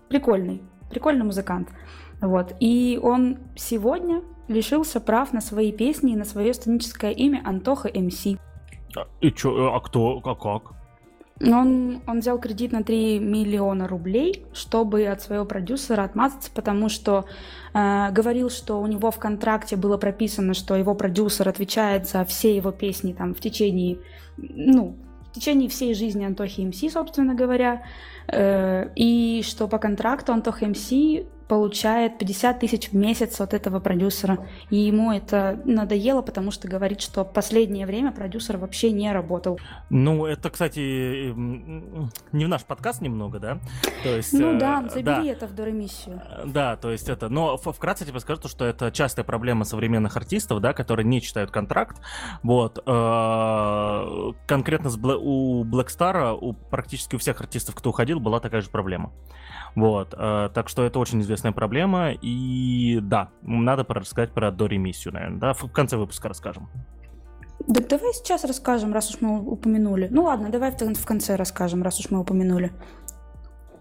прикольный, 0.08 0.62
прикольный 0.90 1.24
музыкант. 1.24 1.68
Вот. 2.20 2.54
И 2.60 2.98
он 3.00 3.38
сегодня 3.54 4.22
лишился 4.48 5.00
прав 5.00 5.32
на 5.32 5.40
свои 5.40 5.72
песни 5.72 6.12
и 6.12 6.16
на 6.16 6.24
свое 6.24 6.54
сценическое 6.54 7.10
имя 7.10 7.42
Антоха 7.44 7.90
МС. 7.94 8.26
А, 8.96 9.06
и 9.20 9.30
чё, 9.30 9.72
а 9.74 9.80
кто, 9.80 10.20
а 10.24 10.34
как? 10.34 10.76
Он, 11.42 12.00
он 12.06 12.20
взял 12.20 12.38
кредит 12.38 12.72
на 12.72 12.82
3 12.82 13.18
миллиона 13.18 13.86
рублей, 13.86 14.46
чтобы 14.54 15.06
от 15.06 15.20
своего 15.20 15.44
продюсера 15.44 16.02
отмазаться, 16.02 16.50
потому 16.54 16.88
что 16.88 17.26
э, 17.74 18.10
говорил, 18.10 18.48
что 18.48 18.80
у 18.80 18.86
него 18.86 19.10
в 19.10 19.18
контракте 19.18 19.76
было 19.76 19.98
прописано, 19.98 20.54
что 20.54 20.76
его 20.76 20.94
продюсер 20.94 21.46
отвечает 21.46 22.08
за 22.08 22.24
все 22.24 22.56
его 22.56 22.72
песни 22.72 23.12
там 23.12 23.34
в 23.34 23.40
течение, 23.40 23.98
ну, 24.38 24.96
в 25.30 25.32
течение 25.32 25.68
всей 25.68 25.92
жизни 25.92 26.24
Антохи 26.24 26.62
МС, 26.62 26.80
собственно 26.90 27.34
говоря, 27.34 27.82
э, 28.28 28.88
и 28.96 29.42
что 29.44 29.68
по 29.68 29.76
контракту 29.76 30.32
Антох 30.32 30.62
МС 30.62 30.90
получает 31.48 32.18
50 32.18 32.60
тысяч 32.60 32.88
в 32.90 32.94
месяц 32.94 33.40
от 33.40 33.54
этого 33.54 33.80
продюсера. 33.80 34.38
И 34.70 34.76
ему 34.76 35.12
это 35.12 35.60
надоело, 35.64 36.22
потому 36.22 36.50
что 36.50 36.68
говорит, 36.68 37.00
что 37.00 37.24
последнее 37.24 37.86
время 37.86 38.12
продюсер 38.12 38.56
вообще 38.56 38.90
не 38.90 39.12
работал. 39.12 39.58
Ну, 39.90 40.26
это, 40.26 40.50
кстати, 40.50 41.32
не 42.32 42.44
в 42.44 42.48
наш 42.48 42.64
подкаст 42.64 43.00
немного, 43.00 43.38
да? 43.38 43.58
То 44.02 44.16
есть, 44.16 44.32
ну 44.32 44.58
да, 44.58 44.84
забери 44.88 45.04
да. 45.04 45.24
это 45.24 45.46
в 45.46 45.54
доремиссию. 45.54 46.20
Да, 46.44 46.76
то 46.76 46.90
есть 46.90 47.08
это... 47.08 47.28
Но 47.28 47.56
вкратце 47.56 48.04
тебе 48.04 48.20
скажу, 48.20 48.48
что 48.48 48.64
это 48.64 48.90
частая 48.90 49.24
проблема 49.24 49.64
современных 49.64 50.16
артистов, 50.16 50.60
да, 50.60 50.72
которые 50.72 51.06
не 51.06 51.20
читают 51.20 51.50
контракт. 51.50 52.00
Вот. 52.42 52.82
Э, 52.86 54.32
конкретно 54.46 54.90
у 55.16 55.64
Black 55.64 55.86
Star, 55.86 56.36
у 56.40 56.52
практически 56.52 57.16
у 57.16 57.18
всех 57.18 57.40
артистов, 57.40 57.74
кто 57.74 57.90
уходил, 57.90 58.20
была 58.20 58.40
такая 58.40 58.60
же 58.62 58.70
проблема. 58.70 59.12
Вот, 59.76 60.14
э, 60.16 60.48
так 60.54 60.70
что 60.70 60.84
это 60.84 60.98
очень 60.98 61.20
известная 61.20 61.52
проблема, 61.52 62.12
и 62.12 62.98
да, 63.02 63.28
надо 63.42 63.84
рассказать 63.86 64.32
про 64.32 64.50
доремиссию, 64.50 65.12
наверное, 65.12 65.38
да, 65.38 65.52
в 65.52 65.70
конце 65.70 65.98
выпуска 65.98 66.28
расскажем. 66.28 66.70
Да 67.66 67.82
давай 67.86 68.14
сейчас 68.14 68.44
расскажем, 68.44 68.94
раз 68.94 69.10
уж 69.10 69.20
мы 69.20 69.38
упомянули. 69.38 70.08
Ну 70.10 70.24
ладно, 70.24 70.48
давай 70.48 70.70
в 70.72 71.04
конце 71.04 71.36
расскажем, 71.36 71.82
раз 71.82 72.00
уж 72.00 72.10
мы 72.10 72.20
упомянули. 72.20 72.72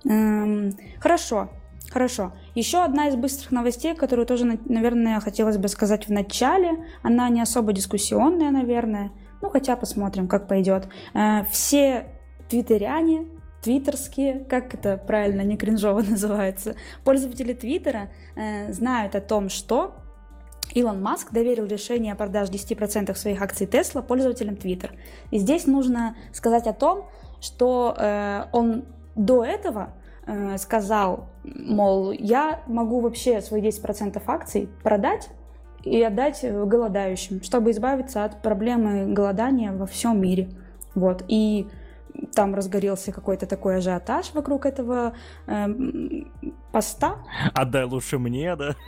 Эм, 0.04 0.74
хорошо, 1.00 1.50
хорошо. 1.90 2.34
Еще 2.56 2.84
одна 2.84 3.08
из 3.08 3.16
быстрых 3.16 3.52
новостей, 3.52 3.96
которую 3.96 4.25
тоже, 4.25 4.60
наверное, 4.66 5.22
хотелось 5.22 5.58
бы 5.58 5.70
сказать 5.70 6.08
в 6.08 6.12
начале. 6.12 6.72
Она 7.04 7.30
не 7.30 7.42
особо 7.42 7.72
дискуссионная, 7.72 8.52
наверное. 8.52 9.12
Ну, 9.42 9.50
хотя 9.50 9.78
посмотрим, 9.78 10.28
как 10.28 10.48
пойдет. 10.48 10.90
Э, 11.14 11.46
все 11.52 12.08
твиттеряне 12.50 13.28
твиттерские, 13.66 14.46
как 14.48 14.76
это 14.76 14.96
правильно, 14.98 15.42
не 15.42 15.58
кринжово 15.58 16.02
называется, 16.08 16.76
пользователи 17.04 17.54
Твиттера 17.54 18.10
э, 18.36 18.72
знают 18.72 19.16
о 19.16 19.22
том, 19.22 19.50
что 19.50 19.96
Илон 20.74 21.02
Маск 21.02 21.32
доверил 21.32 21.66
решение 21.66 22.14
о 22.14 22.16
продаже 22.16 22.52
10% 22.52 23.14
своих 23.16 23.42
акций 23.42 23.66
Тесла 23.66 24.02
пользователям 24.02 24.54
Twitter. 24.56 24.92
И 25.32 25.40
здесь 25.40 25.66
нужно 25.66 26.16
сказать 26.32 26.68
о 26.68 26.74
том, 26.74 27.08
что 27.42 27.96
э, 27.98 28.44
он 28.52 28.86
до 29.16 29.44
этого 29.44 29.94
э, 30.28 30.58
сказал, 30.58 31.30
мол, 31.44 32.12
я 32.12 32.62
могу 32.68 33.00
вообще 33.00 33.42
свои 33.42 33.62
10% 33.62 34.22
акций 34.28 34.70
продать 34.84 35.30
и 35.84 36.02
отдать 36.04 36.44
голодающим, 36.44 37.42
чтобы 37.42 37.72
избавиться 37.72 38.26
от 38.26 38.42
проблемы 38.44 39.12
голодания 39.12 39.72
во 39.72 39.88
всем 39.88 40.22
мире. 40.22 40.50
Вот. 40.94 41.24
И 41.28 41.68
там 42.34 42.56
разгорелся 42.56 43.12
какой-то 43.12 43.46
такой 43.46 43.78
ажиотаж 43.78 44.34
вокруг 44.34 44.66
этого 44.66 45.14
э, 45.48 45.68
поста. 46.72 47.18
Отдай 47.54 47.84
лучше 47.86 48.20
мне, 48.20 48.56
да? 48.56 48.76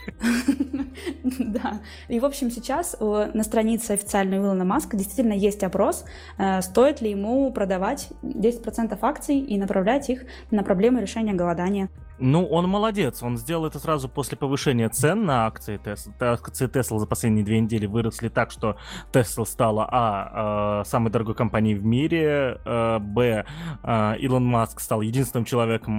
Да. 1.40 1.80
И, 2.08 2.20
в 2.20 2.26
общем, 2.26 2.50
сейчас 2.50 2.96
э, 3.00 3.32
на 3.34 3.44
странице 3.44 3.92
официальной 3.92 4.38
Илона 4.38 4.66
Маска 4.66 4.98
действительно 4.98 5.34
есть 5.34 5.64
опрос, 5.64 6.06
э, 6.38 6.62
стоит 6.62 7.02
ли 7.02 7.12
ему 7.12 7.52
продавать 7.52 8.10
10% 8.24 8.98
акций 9.02 9.40
и 9.40 9.58
направлять 9.58 10.10
их 10.10 10.26
на 10.52 10.64
проблемы 10.64 11.02
решения 11.02 11.34
голодания. 11.34 11.90
Ну, 12.20 12.46
он 12.46 12.68
молодец. 12.68 13.22
Он 13.22 13.38
сделал 13.38 13.66
это 13.66 13.80
сразу 13.80 14.10
после 14.10 14.38
повышения 14.38 14.90
цен 14.90 15.26
на 15.26 15.46
акции 15.46 15.80
Tesla. 15.84 16.14
Акции 16.20 16.68
Tesla 16.68 16.98
за 16.98 17.06
последние 17.06 17.46
две 17.46 17.60
недели 17.60 17.86
выросли 17.86 18.30
так, 18.30 18.52
что 18.52 18.78
Tesla 19.12 19.46
стала 19.46 19.88
а, 19.90 20.80
а 20.82 20.84
самой 20.86 21.12
дорогой 21.12 21.36
компанией 21.36 21.76
в 21.76 21.86
мире, 21.86 22.60
а, 22.66 23.00
б, 23.00 23.46
а, 23.84 24.14
Илон 24.14 24.46
Маск 24.46 24.80
стал 24.80 25.02
единственным 25.02 25.46
человеком, 25.46 25.98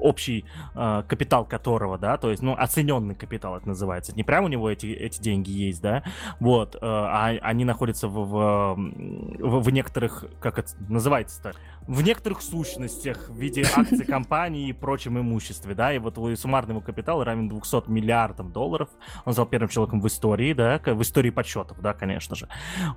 общий 0.00 0.44
капитал 0.74 1.44
которого, 1.44 1.98
да, 1.98 2.16
то 2.16 2.30
есть, 2.30 2.42
ну, 2.42 2.54
оцененный 2.56 3.14
капитал 3.14 3.56
это 3.56 3.68
называется. 3.68 4.14
Не 4.14 4.24
прям 4.24 4.44
у 4.44 4.48
него 4.48 4.70
эти, 4.70 4.86
эти 4.86 5.20
деньги 5.20 5.50
есть, 5.50 5.82
да, 5.82 6.02
вот, 6.40 6.76
а 6.80 7.28
они 7.42 7.64
находятся 7.64 8.08
в, 8.08 8.74
в, 8.76 9.60
в 9.60 9.70
некоторых, 9.70 10.24
как 10.40 10.58
это 10.58 10.70
называется-то, 10.88 11.54
в 11.88 12.02
некоторых 12.02 12.42
сущностях 12.42 13.30
в 13.30 13.36
виде 13.36 13.64
акций 13.74 14.04
компании 14.04 14.68
и 14.68 14.72
прочем 14.74 15.18
имуществе, 15.18 15.74
да, 15.74 15.92
и 15.92 15.98
вот 15.98 16.16
суммарный 16.38 16.72
его 16.72 16.82
капитал 16.82 17.24
равен 17.24 17.48
200 17.48 17.88
миллиардам 17.90 18.52
долларов. 18.52 18.90
Он 19.24 19.32
стал 19.32 19.46
первым 19.46 19.70
человеком 19.70 20.00
в 20.02 20.06
истории, 20.06 20.52
да, 20.52 20.78
в 20.84 21.00
истории 21.00 21.30
подсчетов, 21.30 21.80
да, 21.80 21.94
конечно 21.94 22.36
же. 22.36 22.46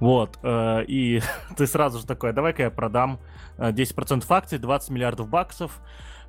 Вот, 0.01 0.37
э, 0.43 0.83
и 0.87 1.21
ты 1.57 1.67
сразу 1.67 1.99
же 1.99 2.05
такой, 2.05 2.33
давай-ка 2.33 2.63
я 2.63 2.69
продам 2.69 3.21
10% 3.57 4.19
э, 4.19 4.25
акций, 4.29 4.59
20 4.59 4.89
миллиардов 4.89 5.29
баксов. 5.29 5.79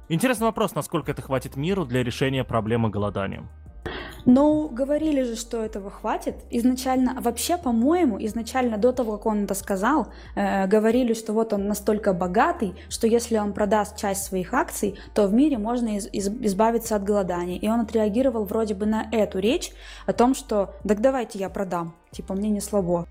Интересный 0.08 0.46
вопрос, 0.46 0.76
насколько 0.76 1.10
это 1.10 1.20
хватит 1.20 1.56
миру 1.56 1.84
для 1.84 2.04
решения 2.04 2.44
проблемы 2.44 2.90
голодания. 2.90 3.44
Ну, 4.24 4.68
говорили 4.68 5.22
же, 5.24 5.34
что 5.36 5.64
этого 5.64 5.90
хватит. 5.90 6.36
Изначально, 6.50 7.20
вообще, 7.20 7.58
по-моему, 7.58 8.24
изначально 8.24 8.78
до 8.78 8.92
того, 8.92 9.16
как 9.16 9.26
он 9.26 9.44
это 9.44 9.54
сказал, 9.54 10.06
э, 10.36 10.66
говорили, 10.68 11.12
что 11.14 11.32
вот 11.32 11.52
он 11.52 11.66
настолько 11.66 12.12
богатый, 12.12 12.74
что 12.88 13.08
если 13.08 13.36
он 13.38 13.52
продаст 13.52 13.96
часть 13.96 14.24
своих 14.24 14.54
акций, 14.54 14.94
то 15.14 15.26
в 15.26 15.32
мире 15.32 15.58
можно 15.58 15.96
из- 15.96 16.08
из- 16.12 16.28
избавиться 16.28 16.94
от 16.94 17.02
голодания. 17.02 17.58
И 17.58 17.68
он 17.68 17.80
отреагировал 17.80 18.44
вроде 18.44 18.74
бы 18.74 18.86
на 18.86 19.08
эту 19.10 19.40
речь 19.40 19.72
о 20.06 20.12
том, 20.12 20.34
что 20.34 20.74
так 20.86 21.00
давайте 21.00 21.40
я 21.40 21.48
продам, 21.48 21.94
типа 22.12 22.34
мне 22.34 22.48
не 22.48 22.60
слабо. 22.60 23.06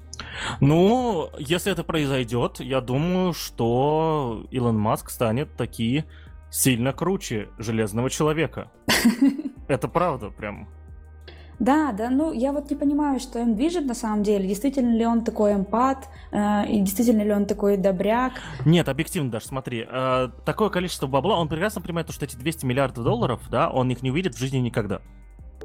Ну, 0.62 1.30
если 1.40 1.72
это 1.74 1.84
произойдет, 1.84 2.60
я 2.62 2.80
думаю, 2.80 3.34
что 3.34 4.46
Илон 4.52 4.80
Маск 4.80 5.10
станет 5.10 5.56
таки 5.58 6.06
сильно 6.52 6.94
круче 6.94 7.50
Железного 7.58 8.10
Человека. 8.10 8.72
Это 9.68 9.88
правда 9.88 10.30
прям. 10.30 10.68
Да, 11.60 11.92
да, 11.92 12.10
ну 12.10 12.34
я 12.34 12.54
вот 12.54 12.72
не 12.72 12.76
понимаю, 12.76 13.20
что 13.20 13.40
им 13.40 13.56
движет 13.56 13.86
на 13.86 13.94
самом 13.94 14.24
деле. 14.24 14.48
Действительно 14.48 14.96
ли 14.96 15.06
он 15.06 15.24
такой 15.24 15.54
эмпат, 15.54 16.10
э, 16.32 16.68
и 16.68 16.82
действительно 16.82 17.22
ли 17.22 17.32
он 17.32 17.46
такой 17.46 17.78
добряк? 17.78 18.34
Нет, 18.66 18.90
объективно 18.90 19.30
даже, 19.30 19.46
смотри, 19.46 19.86
э, 19.88 20.30
такое 20.44 20.70
количество 20.70 21.06
бабла, 21.06 21.38
он 21.38 21.48
прекрасно 21.48 21.82
понимает, 21.82 22.12
что 22.12 22.26
эти 22.26 22.36
200 22.36 22.66
миллиардов 22.66 23.04
долларов, 23.04 23.42
да, 23.52 23.70
он 23.70 23.92
их 23.92 24.02
не 24.02 24.10
увидит 24.10 24.34
в 24.34 24.40
жизни 24.40 24.58
никогда 24.58 25.02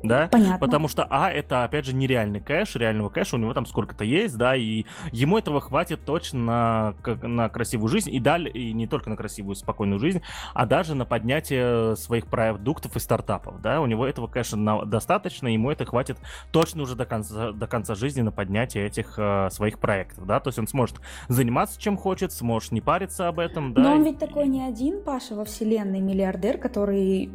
да? 0.09 0.29
Понятно. 0.29 0.59
Потому 0.59 0.89
что, 0.89 1.07
а, 1.09 1.31
это, 1.31 1.65
опять 1.65 1.87
же, 1.87 1.95
нереальный 1.95 2.41
кэш, 2.41 2.77
реального 2.77 3.09
кэша 3.09 3.37
у 3.37 3.39
него 3.39 3.55
там 3.55 3.67
сколько-то 3.67 4.05
есть, 4.05 4.37
да, 4.37 4.57
и 4.57 4.85
ему 5.13 5.39
этого 5.39 5.61
хватит 5.61 6.05
точно 6.05 6.39
на, 6.39 6.95
на 7.23 7.49
красивую 7.49 7.89
жизнь, 7.89 8.15
и 8.15 8.21
далее, 8.21 8.53
и 8.53 8.73
не 8.73 8.87
только 8.87 9.11
на 9.11 9.17
красивую, 9.17 9.55
спокойную 9.55 9.99
жизнь, 9.99 10.23
а 10.55 10.67
даже 10.67 10.95
на 10.95 11.05
поднятие 11.05 11.97
своих 11.97 12.27
продуктов 12.27 12.97
и 12.97 13.01
стартапов, 13.01 13.61
да, 13.61 13.81
у 13.81 13.87
него 13.87 14.07
этого 14.07 14.27
кэша 14.27 14.57
на, 14.57 14.85
достаточно, 14.85 15.49
ему 15.49 15.71
это 15.71 15.85
хватит 15.85 16.19
точно 16.53 16.83
уже 16.83 16.95
до 16.95 17.07
конца, 17.07 17.53
до 17.53 17.67
конца 17.67 17.95
жизни 17.95 18.23
на 18.23 18.33
поднятие 18.33 18.87
этих 18.87 19.15
э, 19.19 19.49
своих 19.51 19.79
проектов, 19.79 20.27
да, 20.27 20.41
то 20.41 20.49
есть 20.49 20.59
он 20.59 20.67
сможет 20.67 21.01
заниматься 21.29 21.81
чем 21.81 21.97
хочет, 21.97 22.33
сможет 22.33 22.73
не 22.73 22.81
париться 22.81 23.29
об 23.29 23.39
этом, 23.39 23.73
да. 23.73 23.83
Но 23.83 23.95
он 23.95 24.05
ведь 24.05 24.19
такой 24.19 24.49
не 24.49 24.63
один, 24.63 25.03
Паша, 25.03 25.35
во 25.35 25.45
вселенной 25.45 26.01
миллиардер, 26.01 26.59
который 26.59 27.31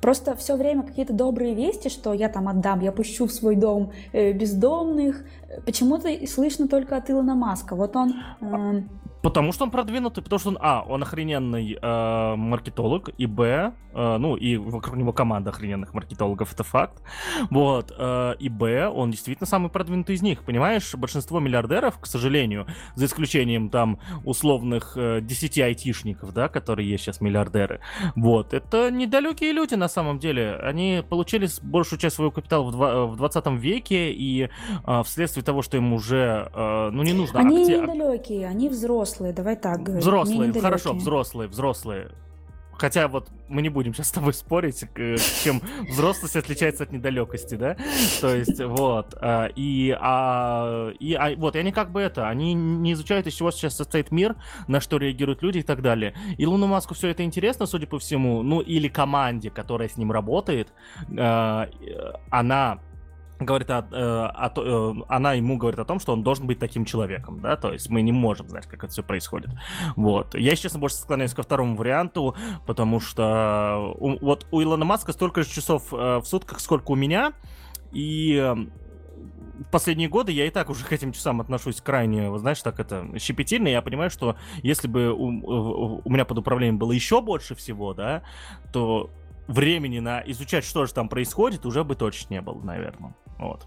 просто 0.00 0.34
все 0.36 0.56
время 0.56 0.82
какие-то 0.82 1.12
добрые 1.12 1.54
вести, 1.54 1.88
что 1.88 2.12
я 2.16 2.28
там 2.28 2.48
отдам, 2.48 2.80
я 2.80 2.92
пущу 2.92 3.26
в 3.26 3.32
свой 3.32 3.56
дом 3.56 3.92
э, 4.12 4.32
бездомных. 4.32 5.24
Почему-то 5.64 6.08
слышно 6.26 6.68
только 6.68 6.96
от 6.96 7.10
Илона 7.10 7.34
Маска. 7.34 7.76
Вот 7.76 7.96
он... 7.96 8.14
Потому 9.26 9.50
что 9.50 9.64
он 9.64 9.72
продвинутый, 9.72 10.22
потому 10.22 10.38
что 10.38 10.50
он, 10.50 10.58
а, 10.60 10.84
он 10.88 11.02
охрененный 11.02 11.76
э, 11.82 12.34
маркетолог, 12.36 13.10
и, 13.18 13.26
б, 13.26 13.72
э, 13.92 14.16
ну, 14.18 14.36
и 14.36 14.56
вокруг 14.56 14.96
него 14.96 15.12
команда 15.12 15.50
охрененных 15.50 15.94
маркетологов, 15.94 16.52
это 16.52 16.62
факт, 16.62 17.02
вот, 17.50 17.92
э, 17.98 18.34
и, 18.38 18.48
б, 18.48 18.86
он 18.88 19.10
действительно 19.10 19.48
самый 19.48 19.68
продвинутый 19.68 20.14
из 20.14 20.22
них, 20.22 20.44
понимаешь, 20.44 20.94
большинство 20.94 21.40
миллиардеров, 21.40 21.98
к 21.98 22.06
сожалению, 22.06 22.68
за 22.94 23.06
исключением, 23.06 23.68
там, 23.68 23.98
условных 24.24 24.92
э, 24.96 25.20
10 25.20 25.58
айтишников, 25.58 26.32
да, 26.32 26.48
которые 26.48 26.88
есть 26.88 27.02
сейчас 27.02 27.20
миллиардеры, 27.20 27.80
вот, 28.14 28.54
это 28.54 28.92
недалекие 28.92 29.50
люди, 29.50 29.74
на 29.74 29.88
самом 29.88 30.20
деле, 30.20 30.54
они 30.54 31.02
получили 31.10 31.48
большую 31.62 31.98
часть 31.98 32.14
своего 32.14 32.30
капитала 32.30 32.62
в, 32.62 32.70
два, 32.70 33.06
в 33.06 33.16
20 33.16 33.46
веке, 33.58 34.12
и 34.12 34.50
э, 34.86 35.02
вследствие 35.02 35.42
того, 35.42 35.62
что 35.62 35.78
им 35.78 35.92
уже, 35.94 36.48
э, 36.54 36.90
ну, 36.92 37.02
не 37.02 37.12
нужно... 37.12 37.40
Они 37.40 37.62
акти... 37.62 37.72
недалекие, 37.72 38.46
они 38.46 38.68
взрослые, 38.68 39.15
взрослые, 39.16 39.32
давай 39.32 39.56
так 39.56 39.82
говорить. 39.82 40.02
Взрослые, 40.02 40.52
хорошо, 40.52 40.92
взрослые, 40.92 41.48
взрослые. 41.48 42.10
Хотя 42.78 43.08
вот 43.08 43.30
мы 43.48 43.62
не 43.62 43.70
будем 43.70 43.94
сейчас 43.94 44.08
с 44.08 44.12
тобой 44.12 44.34
спорить, 44.34 44.84
чем 45.42 45.62
взрослость 45.88 46.36
отличается 46.36 46.82
от 46.82 46.92
недалекости, 46.92 47.54
да? 47.54 47.74
То 48.20 48.34
есть 48.34 48.62
вот 48.62 49.14
а, 49.18 49.46
и 49.56 49.96
а, 49.98 50.90
и 51.00 51.14
а, 51.14 51.34
вот 51.36 51.56
и 51.56 51.58
они 51.58 51.72
как 51.72 51.90
бы 51.90 52.02
это, 52.02 52.28
они 52.28 52.52
не 52.52 52.92
изучают 52.92 53.26
из 53.26 53.32
чего 53.32 53.50
сейчас 53.50 53.76
состоит 53.76 54.10
мир, 54.10 54.36
на 54.68 54.82
что 54.82 54.98
реагируют 54.98 55.42
люди 55.42 55.58
и 55.58 55.62
так 55.62 55.80
далее. 55.80 56.12
И 56.36 56.44
Луну 56.44 56.66
Маску 56.66 56.92
все 56.92 57.08
это 57.08 57.22
интересно, 57.22 57.64
судя 57.64 57.86
по 57.86 57.98
всему, 57.98 58.42
ну 58.42 58.60
или 58.60 58.88
команде, 58.88 59.48
которая 59.48 59.88
с 59.88 59.96
ним 59.96 60.12
работает, 60.12 60.68
она 61.08 62.78
говорит 63.38 63.70
о, 63.70 63.78
о, 63.78 64.52
о, 64.56 65.04
она 65.08 65.34
ему 65.34 65.56
говорит 65.58 65.78
о 65.78 65.84
том, 65.84 66.00
что 66.00 66.12
он 66.12 66.22
должен 66.22 66.46
быть 66.46 66.58
таким 66.58 66.84
человеком, 66.84 67.40
да, 67.40 67.56
то 67.56 67.72
есть 67.72 67.90
мы 67.90 68.02
не 68.02 68.12
можем 68.12 68.48
знать, 68.48 68.66
как 68.66 68.84
это 68.84 68.92
все 68.92 69.02
происходит. 69.02 69.50
Вот. 69.94 70.34
Я, 70.34 70.56
честно, 70.56 70.78
больше 70.78 70.96
склоняюсь 70.96 71.34
ко 71.34 71.42
второму 71.42 71.76
варианту, 71.76 72.34
потому 72.66 73.00
что 73.00 73.94
у, 73.98 74.18
вот 74.24 74.46
у 74.50 74.62
Илона 74.62 74.84
Маска 74.84 75.12
столько 75.12 75.42
же 75.42 75.50
часов 75.50 75.92
в 75.92 76.22
сутках, 76.24 76.60
сколько 76.60 76.92
у 76.92 76.96
меня, 76.96 77.32
и 77.92 78.54
последние 79.70 80.08
годы 80.08 80.32
я 80.32 80.46
и 80.46 80.50
так 80.50 80.70
уже 80.70 80.84
к 80.84 80.92
этим 80.92 81.12
часам 81.12 81.40
отношусь 81.40 81.80
крайне, 81.80 82.36
знаешь, 82.38 82.62
так 82.62 82.80
это 82.80 83.06
щепетильно. 83.18 83.68
Я 83.68 83.82
понимаю, 83.82 84.10
что 84.10 84.36
если 84.62 84.88
бы 84.88 85.12
у, 85.12 86.00
у 86.04 86.10
меня 86.10 86.24
под 86.24 86.38
управлением 86.38 86.78
было 86.78 86.92
еще 86.92 87.20
больше 87.20 87.54
всего, 87.54 87.94
да, 87.94 88.22
то 88.72 89.10
времени 89.48 90.00
на 90.00 90.20
изучать, 90.26 90.64
что 90.64 90.86
же 90.86 90.92
там 90.92 91.08
происходит, 91.08 91.66
уже 91.66 91.84
бы 91.84 91.94
точно 91.94 92.34
не 92.34 92.40
было, 92.40 92.60
наверное. 92.60 93.14
Вот. 93.38 93.66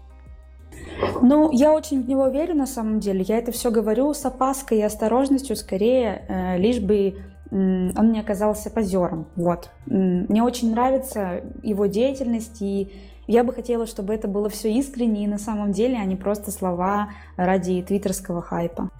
Ну, 1.22 1.50
я 1.52 1.72
очень 1.72 2.02
в 2.02 2.08
него 2.08 2.28
верю 2.28 2.54
на 2.54 2.66
самом 2.66 3.00
деле. 3.00 3.22
Я 3.22 3.38
это 3.38 3.52
все 3.52 3.70
говорю 3.70 4.14
с 4.14 4.24
опаской 4.24 4.78
и 4.78 4.82
осторожностью, 4.82 5.56
скорее, 5.56 6.24
э, 6.28 6.58
лишь 6.58 6.80
бы 6.80 7.16
он 7.50 8.12
не 8.12 8.20
оказался 8.20 8.70
позером. 8.70 9.26
Вот. 9.34 9.70
Мне 9.86 10.42
очень 10.42 10.70
нравится 10.70 11.42
его 11.64 11.86
деятельность, 11.86 12.62
и 12.62 12.92
я 13.26 13.42
бы 13.42 13.52
хотела, 13.52 13.86
чтобы 13.86 14.14
это 14.14 14.28
было 14.28 14.48
все 14.48 14.72
искренне 14.72 15.24
и 15.24 15.26
на 15.26 15.38
самом 15.38 15.72
деле, 15.72 15.98
а 15.98 16.04
не 16.04 16.16
просто 16.16 16.52
слова 16.52 17.10
ради 17.36 17.82
твиттерского 17.82 18.40
хайпа. 18.40 18.90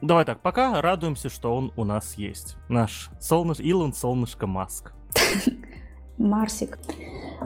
Давай 0.00 0.24
так, 0.24 0.40
пока 0.40 0.80
радуемся, 0.80 1.28
что 1.28 1.54
он 1.54 1.72
у 1.76 1.84
нас 1.84 2.14
есть. 2.14 2.56
Наш 2.68 3.10
солнышко, 3.20 3.62
Илон 3.62 3.92
Солнышко 3.92 4.46
Маск. 4.46 4.92
Марсик. 6.18 6.78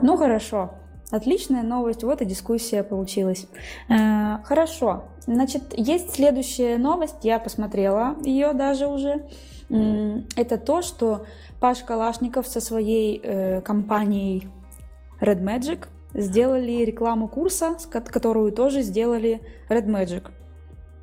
Ну 0.01 0.15
хорошо, 0.15 0.75
отличная 1.13 1.63
новость, 1.63 2.03
вот 2.03 2.21
и 2.21 2.25
дискуссия 2.25 2.83
получилась. 2.83 3.47
Э, 3.87 4.39
хорошо, 4.43 5.03
значит, 5.27 5.61
есть 5.77 6.15
следующая 6.15 6.77
новость, 6.77 7.23
я 7.23 7.39
посмотрела 7.39 8.15
ее 8.23 8.53
даже 8.53 8.87
уже. 8.87 9.25
Это 10.35 10.57
то, 10.57 10.81
что 10.81 11.25
Паш 11.59 11.79
Калашников 11.79 12.47
со 12.47 12.59
своей 12.59 13.19
э, 13.23 13.61
компанией 13.61 14.47
Red 15.19 15.41
Magic 15.41 15.87
сделали 16.13 16.83
рекламу 16.83 17.27
курса, 17.27 17.77
которую 17.89 18.51
тоже 18.51 18.81
сделали 18.81 19.41
Red 19.69 19.85
Magic. 19.85 20.29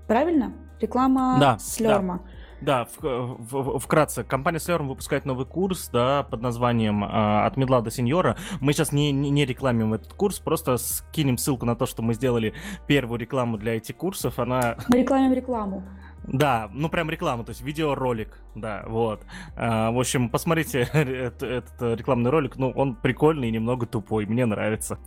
Правильно? 0.07 0.53
Реклама 0.81 1.39
да, 1.41 1.59
Слерма. 1.59 2.21
Да. 2.25 2.31
Да, 2.61 2.85
в, 2.85 3.37
в, 3.39 3.79
вкратце, 3.79 4.23
компания 4.23 4.59
Slurm 4.59 4.87
выпускает 4.87 5.25
новый 5.25 5.47
курс, 5.47 5.89
да, 5.89 6.25
под 6.25 6.43
названием 6.43 7.05
э, 7.05 7.47
«От 7.47 7.57
медла 7.57 7.81
до 7.81 7.91
сеньора». 7.91 8.37
Мы 8.61 8.73
сейчас 8.73 8.93
не, 8.93 9.13
не, 9.13 9.31
не 9.31 9.47
рекламим 9.47 9.95
этот 9.95 10.13
курс, 10.13 10.39
просто 10.39 10.77
скинем 10.77 11.39
ссылку 11.39 11.65
на 11.65 11.75
то, 11.75 11.87
что 11.87 12.03
мы 12.03 12.15
сделали 12.15 12.53
первую 12.87 13.19
рекламу 13.19 13.57
для 13.57 13.77
этих 13.77 13.97
курсов. 13.97 14.39
Она... 14.39 14.77
Мы 14.89 14.99
рекламим 14.99 15.33
рекламу. 15.33 15.83
Да, 16.25 16.69
ну 16.73 16.91
прям 16.91 17.11
реклама, 17.11 17.45
то 17.45 17.51
есть 17.51 17.63
видеоролик, 17.63 18.39
да, 18.55 18.85
вот. 18.87 19.23
А, 19.57 19.91
в 19.91 19.99
общем, 19.99 20.29
посмотрите 20.29 20.81
этот, 20.93 21.43
этот 21.43 21.99
рекламный 21.99 22.31
ролик, 22.31 22.57
ну 22.57 22.71
он 22.71 22.95
прикольный 22.95 23.49
и 23.49 23.53
немного 23.53 23.87
тупой, 23.87 24.27
мне 24.27 24.45
нравится. 24.45 24.99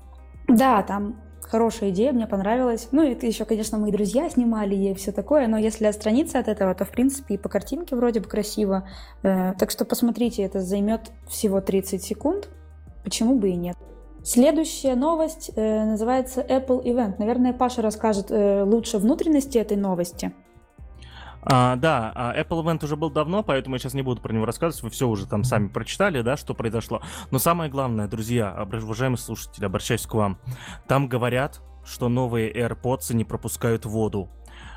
Да, 0.48 0.82
там 0.82 1.16
хорошая 1.46 1.92
идея, 1.92 2.12
мне 2.12 2.28
понравилась. 2.28 2.88
Ну, 2.92 3.04
это 3.04 3.26
еще, 3.26 3.46
конечно, 3.46 3.78
мои 3.78 3.92
друзья 3.92 4.30
снимали 4.30 4.76
и 4.76 4.94
все 4.94 5.12
такое, 5.12 5.48
но 5.48 5.58
если 5.58 5.86
отстраниться 5.86 6.40
от 6.40 6.48
этого, 6.48 6.74
то, 6.76 6.86
в 6.86 6.92
принципе, 6.92 7.36
и 7.36 7.38
по 7.38 7.50
картинке 7.50 7.96
вроде 7.96 8.20
бы 8.20 8.28
красиво. 8.28 8.88
Э, 9.24 9.54
так 9.58 9.72
что 9.72 9.86
посмотрите, 9.86 10.44
это 10.44 10.60
займет 10.60 11.12
всего 11.28 11.62
30 11.62 12.04
секунд. 12.04 12.50
Почему 13.04 13.36
бы 13.36 13.50
и 13.50 13.56
нет? 13.56 13.78
Следующая 14.24 14.96
новость 14.96 15.52
э, 15.56 15.86
называется 15.86 16.42
Apple 16.42 16.84
Event. 16.84 17.16
Наверное, 17.20 17.52
Паша 17.52 17.82
расскажет 17.82 18.28
э, 18.30 18.64
лучше 18.64 18.98
внутренности 18.98 19.58
этой 19.58 19.76
новости. 19.76 20.34
А, 21.46 21.76
да, 21.76 22.12
а 22.16 22.34
Apple 22.36 22.64
Event 22.64 22.86
уже 22.86 22.96
был 22.96 23.10
давно, 23.10 23.44
поэтому 23.44 23.76
я 23.76 23.80
сейчас 23.80 23.94
не 23.94 24.02
буду 24.02 24.22
про 24.22 24.34
него 24.34 24.46
рассказывать. 24.46 24.84
Вы 24.84 24.90
все 24.90 25.08
уже 25.08 25.28
там 25.28 25.44
сами 25.44 25.68
прочитали, 25.68 26.22
да, 26.22 26.38
что 26.38 26.54
произошло. 26.54 27.02
Но 27.32 27.40
самое 27.40 27.70
главное, 27.70 28.08
друзья, 28.08 28.68
уважаемые 28.72 29.18
слушатели, 29.18 29.66
обращаюсь 29.66 30.06
к 30.06 30.14
вам. 30.14 30.38
Там 30.88 31.08
говорят, 31.08 31.62
что 31.84 32.08
новые 32.10 32.54
AirPods 32.54 33.14
не 33.14 33.26
пропускают 33.26 33.86
воду. 33.86 34.30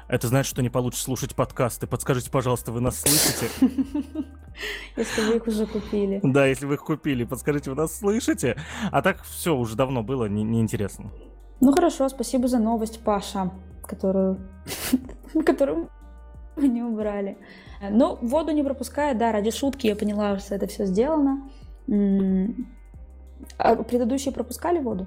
Это 0.09 0.29
значит, 0.29 0.51
что 0.51 0.63
не 0.63 0.71
получится 0.71 1.05
слушать 1.05 1.35
подкасты. 1.35 1.87
Подскажите, 1.87 2.31
пожалуйста, 2.31 2.71
вы 2.71 2.81
нас 2.81 3.01
слышите? 3.01 3.51
Если 4.97 5.23
вы 5.23 5.37
их 5.37 5.47
уже 5.47 5.67
купили. 5.67 6.21
Да, 6.23 6.47
если 6.47 6.65
вы 6.65 6.75
их 6.75 6.81
купили, 6.85 7.25
подскажите, 7.25 7.69
вы 7.69 7.77
нас 7.77 7.99
слышите? 7.99 8.57
А 8.91 9.03
так 9.03 9.23
все 9.23 9.55
уже 9.55 9.77
давно 9.77 10.03
было, 10.03 10.27
неинтересно. 10.27 11.13
Не, 11.61 11.67
ну 11.67 11.73
хорошо, 11.73 12.09
спасибо 12.09 12.49
за 12.49 12.59
новость, 12.59 13.05
Паша, 13.05 13.51
которую, 13.87 14.39
которую 15.45 15.91
не 16.63 16.83
убрали. 16.83 17.37
Но 17.91 18.19
воду 18.23 18.53
не 18.53 18.63
пропускает, 18.63 19.19
да, 19.19 19.33
ради 19.33 19.51
шутки 19.51 19.87
я 19.87 19.97
поняла, 19.97 20.39
что 20.39 20.55
это 20.55 20.67
все 20.67 20.87
сделано. 20.87 21.49
А 23.59 23.77
предыдущие 23.77 24.33
пропускали 24.33 24.79
воду? 24.79 25.07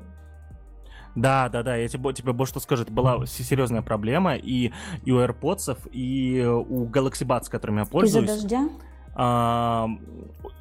Да, 1.15 1.49
да, 1.49 1.63
да, 1.63 1.75
я 1.75 1.87
тебе, 1.87 2.13
тебе 2.13 2.33
больше 2.33 2.51
что 2.51 2.59
скажу, 2.59 2.83
это 2.83 2.93
была 2.93 3.25
серьезная 3.25 3.81
проблема 3.81 4.35
и, 4.35 4.71
и 5.03 5.11
у 5.11 5.19
AirPods, 5.19 5.89
и 5.91 6.45
у 6.45 6.85
Galaxy 6.85 7.25
Buds, 7.25 7.49
которыми 7.49 7.79
я 7.79 7.85
пользуюсь. 7.85 8.29
Из-за 8.29 8.41
дождя? 8.41 8.69
А, 9.15 9.89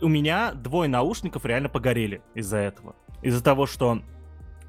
у 0.00 0.08
меня 0.08 0.52
двое 0.52 0.88
наушников 0.88 1.44
реально 1.44 1.68
погорели 1.68 2.22
из-за 2.34 2.56
этого. 2.56 2.96
Из-за 3.22 3.44
того, 3.44 3.66
что 3.66 4.00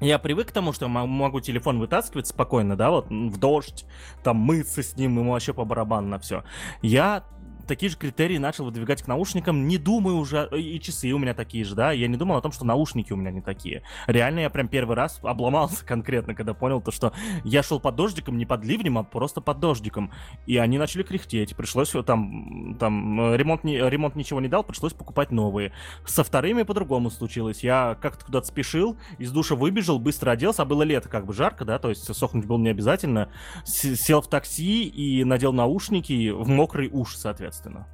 я 0.00 0.18
привык 0.18 0.48
к 0.48 0.52
тому, 0.52 0.72
что 0.72 0.88
могу 0.88 1.40
телефон 1.40 1.78
вытаскивать 1.78 2.26
спокойно, 2.26 2.76
да, 2.76 2.90
вот 2.90 3.08
в 3.10 3.38
дождь, 3.38 3.84
там 4.22 4.36
мыться 4.36 4.82
с 4.82 4.96
ним, 4.96 5.18
ему 5.18 5.32
вообще 5.32 5.52
по 5.52 5.64
барабану 5.64 6.08
на 6.08 6.18
все. 6.18 6.44
Я 6.82 7.24
такие 7.70 7.88
же 7.88 7.96
критерии 7.96 8.36
начал 8.36 8.64
выдвигать 8.64 9.00
к 9.00 9.06
наушникам. 9.06 9.68
Не 9.68 9.78
думаю 9.78 10.16
уже, 10.16 10.48
и 10.58 10.80
часы 10.80 11.12
у 11.12 11.18
меня 11.18 11.34
такие 11.34 11.64
же, 11.64 11.76
да, 11.76 11.92
я 11.92 12.08
не 12.08 12.16
думал 12.16 12.36
о 12.36 12.40
том, 12.40 12.50
что 12.50 12.64
наушники 12.64 13.12
у 13.12 13.16
меня 13.16 13.30
не 13.30 13.42
такие. 13.42 13.84
Реально, 14.08 14.40
я 14.40 14.50
прям 14.50 14.66
первый 14.66 14.96
раз 14.96 15.20
обломался 15.22 15.86
конкретно, 15.86 16.34
когда 16.34 16.52
понял 16.52 16.80
то, 16.80 16.90
что 16.90 17.12
я 17.44 17.62
шел 17.62 17.78
под 17.78 17.94
дождиком, 17.94 18.38
не 18.38 18.44
под 18.44 18.64
ливнем, 18.64 18.98
а 18.98 19.04
просто 19.04 19.40
под 19.40 19.60
дождиком. 19.60 20.10
И 20.46 20.56
они 20.56 20.78
начали 20.78 21.04
кряхтеть, 21.04 21.54
пришлось 21.54 21.94
там, 22.04 22.76
там 22.80 23.36
ремонт, 23.36 23.62
не, 23.62 23.78
ремонт 23.78 24.16
ничего 24.16 24.40
не 24.40 24.48
дал, 24.48 24.64
пришлось 24.64 24.92
покупать 24.92 25.30
новые. 25.30 25.72
Со 26.04 26.24
вторыми 26.24 26.64
по-другому 26.64 27.08
случилось. 27.08 27.62
Я 27.62 27.96
как-то 28.02 28.24
куда-то 28.24 28.48
спешил, 28.48 28.96
из 29.18 29.30
душа 29.30 29.54
выбежал, 29.54 30.00
быстро 30.00 30.32
оделся, 30.32 30.62
а 30.62 30.64
было 30.64 30.82
лето, 30.82 31.08
как 31.08 31.24
бы 31.24 31.34
жарко, 31.34 31.64
да, 31.64 31.78
то 31.78 31.88
есть 31.88 32.12
сохнуть 32.16 32.46
было 32.46 32.58
не 32.58 32.70
обязательно. 32.70 33.30
Сел 33.64 34.22
в 34.22 34.28
такси 34.28 34.88
и 34.88 35.22
надел 35.22 35.52
наушники 35.52 36.30
в 36.30 36.48
мокрый 36.48 36.88
уж, 36.92 37.14
соответственно 37.14 37.59
соответственно. 37.60 37.86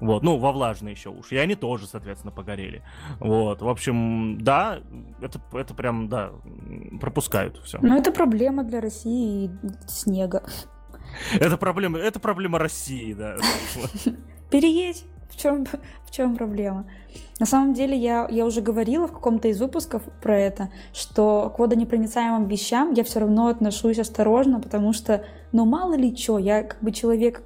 Вот, 0.00 0.22
ну, 0.22 0.38
во 0.38 0.52
влажные 0.52 0.92
еще 0.92 1.10
уши. 1.10 1.34
И 1.34 1.38
они 1.38 1.56
тоже, 1.56 1.88
соответственно, 1.88 2.30
погорели. 2.30 2.82
Вот, 3.18 3.62
в 3.62 3.68
общем, 3.68 4.40
да, 4.40 4.78
это, 5.20 5.40
это 5.52 5.74
прям, 5.74 6.08
да, 6.08 6.30
пропускают 7.00 7.58
все. 7.64 7.78
Но 7.82 7.96
это 7.96 8.12
проблема 8.12 8.62
для 8.62 8.80
России 8.80 9.46
и 9.46 9.50
снега. 9.88 10.44
Это 11.40 11.56
проблема, 11.56 11.98
это 11.98 12.20
проблема 12.20 12.58
России, 12.60 13.12
да. 13.12 13.36
Переедь. 14.50 15.04
В 15.30 15.40
чем, 15.40 15.66
в 16.04 16.10
чем 16.10 16.36
проблема? 16.36 16.86
На 17.38 17.46
самом 17.46 17.74
деле, 17.74 17.96
я, 17.96 18.26
я 18.30 18.46
уже 18.46 18.60
говорила 18.60 19.06
в 19.06 19.12
каком-то 19.12 19.48
из 19.48 19.60
выпусков 19.60 20.02
про 20.22 20.38
это, 20.38 20.70
что 20.92 21.52
к 21.54 21.58
водонепроницаемым 21.58 22.48
вещам 22.48 22.92
я 22.92 23.04
все 23.04 23.20
равно 23.20 23.48
отношусь 23.48 23.98
осторожно, 23.98 24.58
потому 24.58 24.92
что, 24.92 25.24
ну, 25.52 25.64
мало 25.64 25.94
ли 25.94 26.16
что, 26.16 26.38
я 26.38 26.62
как 26.62 26.82
бы 26.82 26.92
человек 26.92 27.42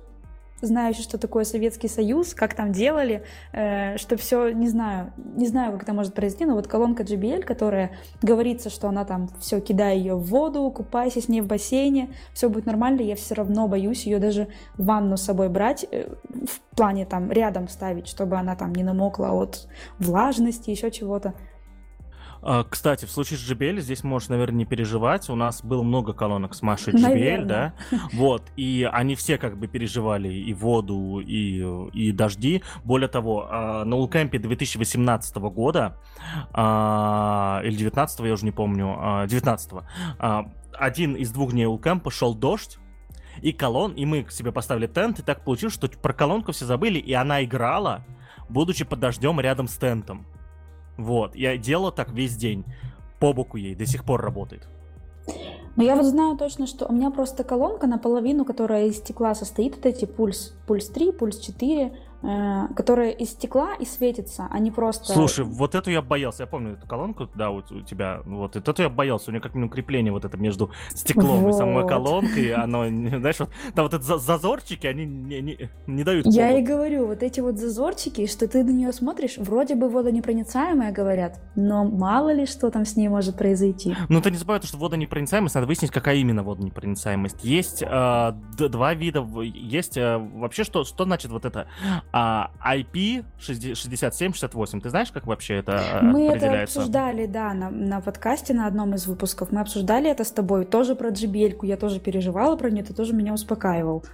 знающий, 0.63 1.03
что 1.03 1.19
такое 1.19 1.45
Советский 1.45 1.89
Союз, 1.89 2.35
как 2.35 2.55
там 2.55 2.73
делали, 2.73 3.23
э, 3.53 3.97
что 3.99 4.17
все, 4.17 4.51
не 4.51 4.69
знаю, 4.69 5.13
не 5.17 5.47
знаю, 5.47 5.73
как 5.73 5.83
это 5.83 5.93
может 5.93 6.15
произойти, 6.15 6.45
но 6.45 6.55
вот 6.55 6.69
колонка 6.69 7.03
JBL, 7.03 7.43
которая 7.43 7.91
говорится, 8.23 8.71
что 8.71 8.89
она 8.89 9.05
там 9.05 9.29
все, 9.41 9.61
кидай 9.61 9.99
ее 9.99 10.15
в 10.15 10.25
воду, 10.25 10.71
купайся 10.71 11.21
с 11.21 11.29
ней 11.29 11.41
в 11.41 11.47
бассейне, 11.47 12.11
все 12.33 12.49
будет 12.49 12.67
нормально, 12.67 13.03
я 13.03 13.17
все 13.17 13.35
равно 13.35 13.69
боюсь 13.69 14.07
ее 14.07 14.19
даже 14.19 14.49
в 14.77 14.85
ванну 14.85 15.17
с 15.17 15.23
собой 15.23 15.49
брать, 15.49 15.85
э, 15.91 16.09
в 16.29 16.77
плане 16.77 17.05
там 17.05 17.31
рядом 17.31 17.69
ставить, 17.69 18.09
чтобы 18.09 18.37
она 18.37 18.57
там 18.57 18.73
не 18.73 18.83
намокла 18.83 19.33
от 19.33 19.69
влажности, 19.99 20.71
еще 20.71 20.91
чего-то. 20.91 21.35
А, 22.43 22.65
кстати, 22.65 23.05
в 23.05 23.11
случае 23.11 23.39
с 23.39 23.51
JBL 23.51 23.81
здесь 23.81 24.03
можешь, 24.03 24.29
наверное, 24.29 24.59
не 24.59 24.65
переживать. 24.65 25.31
У 25.31 25.37
нас 25.37 25.63
было 25.63 25.83
много 25.83 26.13
колонок 26.13 26.55
с 26.55 26.63
Машей 26.63 26.93
JBL, 26.95 27.01
наверное. 27.01 27.75
да? 27.91 27.99
Вот, 28.13 28.43
и 28.57 28.89
они 28.93 29.15
все 29.15 29.39
как 29.39 29.57
бы 29.59 29.69
переживали 29.69 30.29
и 30.29 30.53
воду, 30.53 31.21
и, 31.21 31.63
и 31.93 32.13
дожди. 32.13 32.63
Более 32.85 33.09
того, 33.09 33.47
а, 33.49 33.85
на 33.85 33.97
Улкэмпе 33.97 34.39
2018 34.39 35.37
года, 35.37 35.99
а, 36.53 37.61
или 37.65 37.77
19 37.77 38.21
я 38.21 38.33
уже 38.33 38.45
не 38.45 38.53
помню, 38.53 39.27
19 39.27 39.73
один 40.73 41.15
из 41.15 41.31
двух 41.31 41.53
дней 41.53 41.67
Улкэмпа 41.67 42.11
шел 42.11 42.35
дождь, 42.35 42.79
и 43.41 43.53
колон, 43.53 43.93
и 43.93 44.05
мы 44.05 44.25
к 44.25 44.31
себе 44.31 44.53
поставили 44.53 44.87
тент, 44.87 45.19
и 45.19 45.23
так 45.23 45.45
получилось, 45.45 45.75
что 45.75 45.89
про 45.89 46.13
колонку 46.13 46.53
все 46.53 46.65
забыли, 46.65 46.99
и 46.99 47.13
она 47.13 47.45
играла, 47.45 48.05
будучи 48.49 48.85
под 48.85 49.01
дождем 49.01 49.41
рядом 49.41 49.69
с 49.69 49.77
тентом. 49.77 50.27
Вот, 50.97 51.35
я 51.35 51.57
делал 51.57 51.93
так 51.93 52.13
весь 52.13 52.37
день. 52.37 52.65
по 53.19 53.33
боку 53.33 53.57
ей 53.57 53.75
до 53.77 53.87
сих 53.87 54.05
пор 54.05 54.21
работает. 54.21 54.67
Но 55.77 55.85
я 55.85 55.95
вот 55.95 56.05
знаю 56.05 56.37
точно, 56.37 56.67
что 56.67 56.87
у 56.87 56.93
меня 56.93 57.11
просто 57.11 57.45
колонка 57.45 57.87
наполовину, 57.87 58.45
которая 58.45 58.87
из 58.87 58.99
стекла 58.99 59.35
состоит, 59.35 59.77
вот 59.77 59.87
эти 59.87 60.05
пульс, 60.05 60.55
пульс 60.67 60.89
3, 60.89 61.13
пульс 61.13 61.39
4, 61.39 61.87
Э, 61.87 62.12
которая 62.23 63.11
из 63.11 63.31
стекла 63.31 63.75
и 63.75 63.85
светится, 63.85 64.47
а 64.51 64.59
не 64.59 64.71
просто... 64.71 65.13
Слушай, 65.13 65.45
вот 65.45 65.75
эту 65.75 65.91
я 65.91 66.03
боялся, 66.03 66.45
я 66.45 66.47
помню 66.47 66.75
эту 66.75 66.87
колонку, 66.87 67.29
да, 67.35 67.51
вот 67.51 67.73
у 67.73 67.81
тебя, 67.81 68.21
вот 68.25 68.55
эту 68.55 68.83
я 68.83 68.89
боялся, 68.89 69.31
у 69.31 69.33
нее 69.33 69.41
как 69.41 69.55
минимум 69.55 69.71
крепление 69.71 70.13
вот 70.13 70.25
это 70.25 70.37
между 70.37 70.71
стеклом 70.91 71.41
вот. 71.41 71.51
и 71.51 71.53
самой 71.53 71.87
колонкой, 71.87 72.55
оно, 72.55 72.87
знаешь, 73.19 73.41
вот, 73.41 73.51
да, 73.75 73.83
вот 73.83 73.95
эти 73.95 74.03
зазорчики, 74.03 74.87
они 74.87 75.05
не, 75.05 75.41
не, 75.41 75.71
не 75.87 76.05
дают... 76.05 76.27
Я 76.27 76.57
и 76.57 76.63
говорю, 76.63 77.07
вот 77.07 77.23
эти 77.23 77.41
вот 77.41 77.59
зазорчики, 77.59 78.27
что 78.27 78.47
ты 78.47 78.63
на 78.63 78.71
нее 78.71 78.93
смотришь, 78.93 79.35
вроде 79.39 79.75
бы 79.75 79.89
водонепроницаемая, 79.89 80.93
говорят, 80.93 81.41
но 81.57 81.85
мало 81.85 82.33
ли 82.33 82.47
что 82.47 82.71
там 82.71 82.85
с 82.85 82.97
ней 82.97 83.09
может 83.09 83.37
произойти. 83.37 83.97
Ну, 84.09 84.21
ты 84.21 84.31
не 84.31 84.37
забывай, 84.37 84.61
что 84.63 84.79
водонепроницаемость, 84.79 85.55
надо 85.55 85.67
выяснить, 85.67 85.91
какая 85.91 86.17
именно 86.17 86.43
водонепроницаемость. 86.43 87.43
Есть 87.43 87.83
э, 87.83 88.33
два 88.57 88.95
вида, 88.95 89.27
есть 89.43 89.97
э, 89.97 90.19
вообще, 90.19 90.65
что, 90.65 90.85
что 90.85 91.05
значит 91.05 91.31
вот 91.31 91.45
это 91.45 91.67
а, 92.13 92.51
IP 92.63 93.25
6768, 93.39 94.81
ты 94.83 94.91
знаешь, 94.91 95.11
как 95.11 95.27
вообще 95.27 95.55
это 95.57 95.73
э, 95.73 96.03
Мы 96.03 96.27
это 96.27 96.63
обсуждали, 96.63 97.25
да, 97.25 97.55
на, 97.55 97.71
на 97.71 98.01
подкасте 98.03 98.53
на 98.53 98.67
одном 98.67 98.95
из 98.95 99.07
выпусков. 99.07 99.51
Мы 99.51 99.61
обсуждали 99.61 100.11
это 100.11 100.25
с 100.25 100.31
тобой, 100.31 100.67
тоже 100.67 100.95
про 100.95 101.09
JBL, 101.09 101.65
я 101.67 101.79
тоже 101.79 102.01
переживала 102.01 102.57
про 102.57 102.71
нее, 102.71 102.85
ты 102.85 102.93
тоже 102.93 103.15
меня 103.15 103.33
успокаивал. 103.33 104.05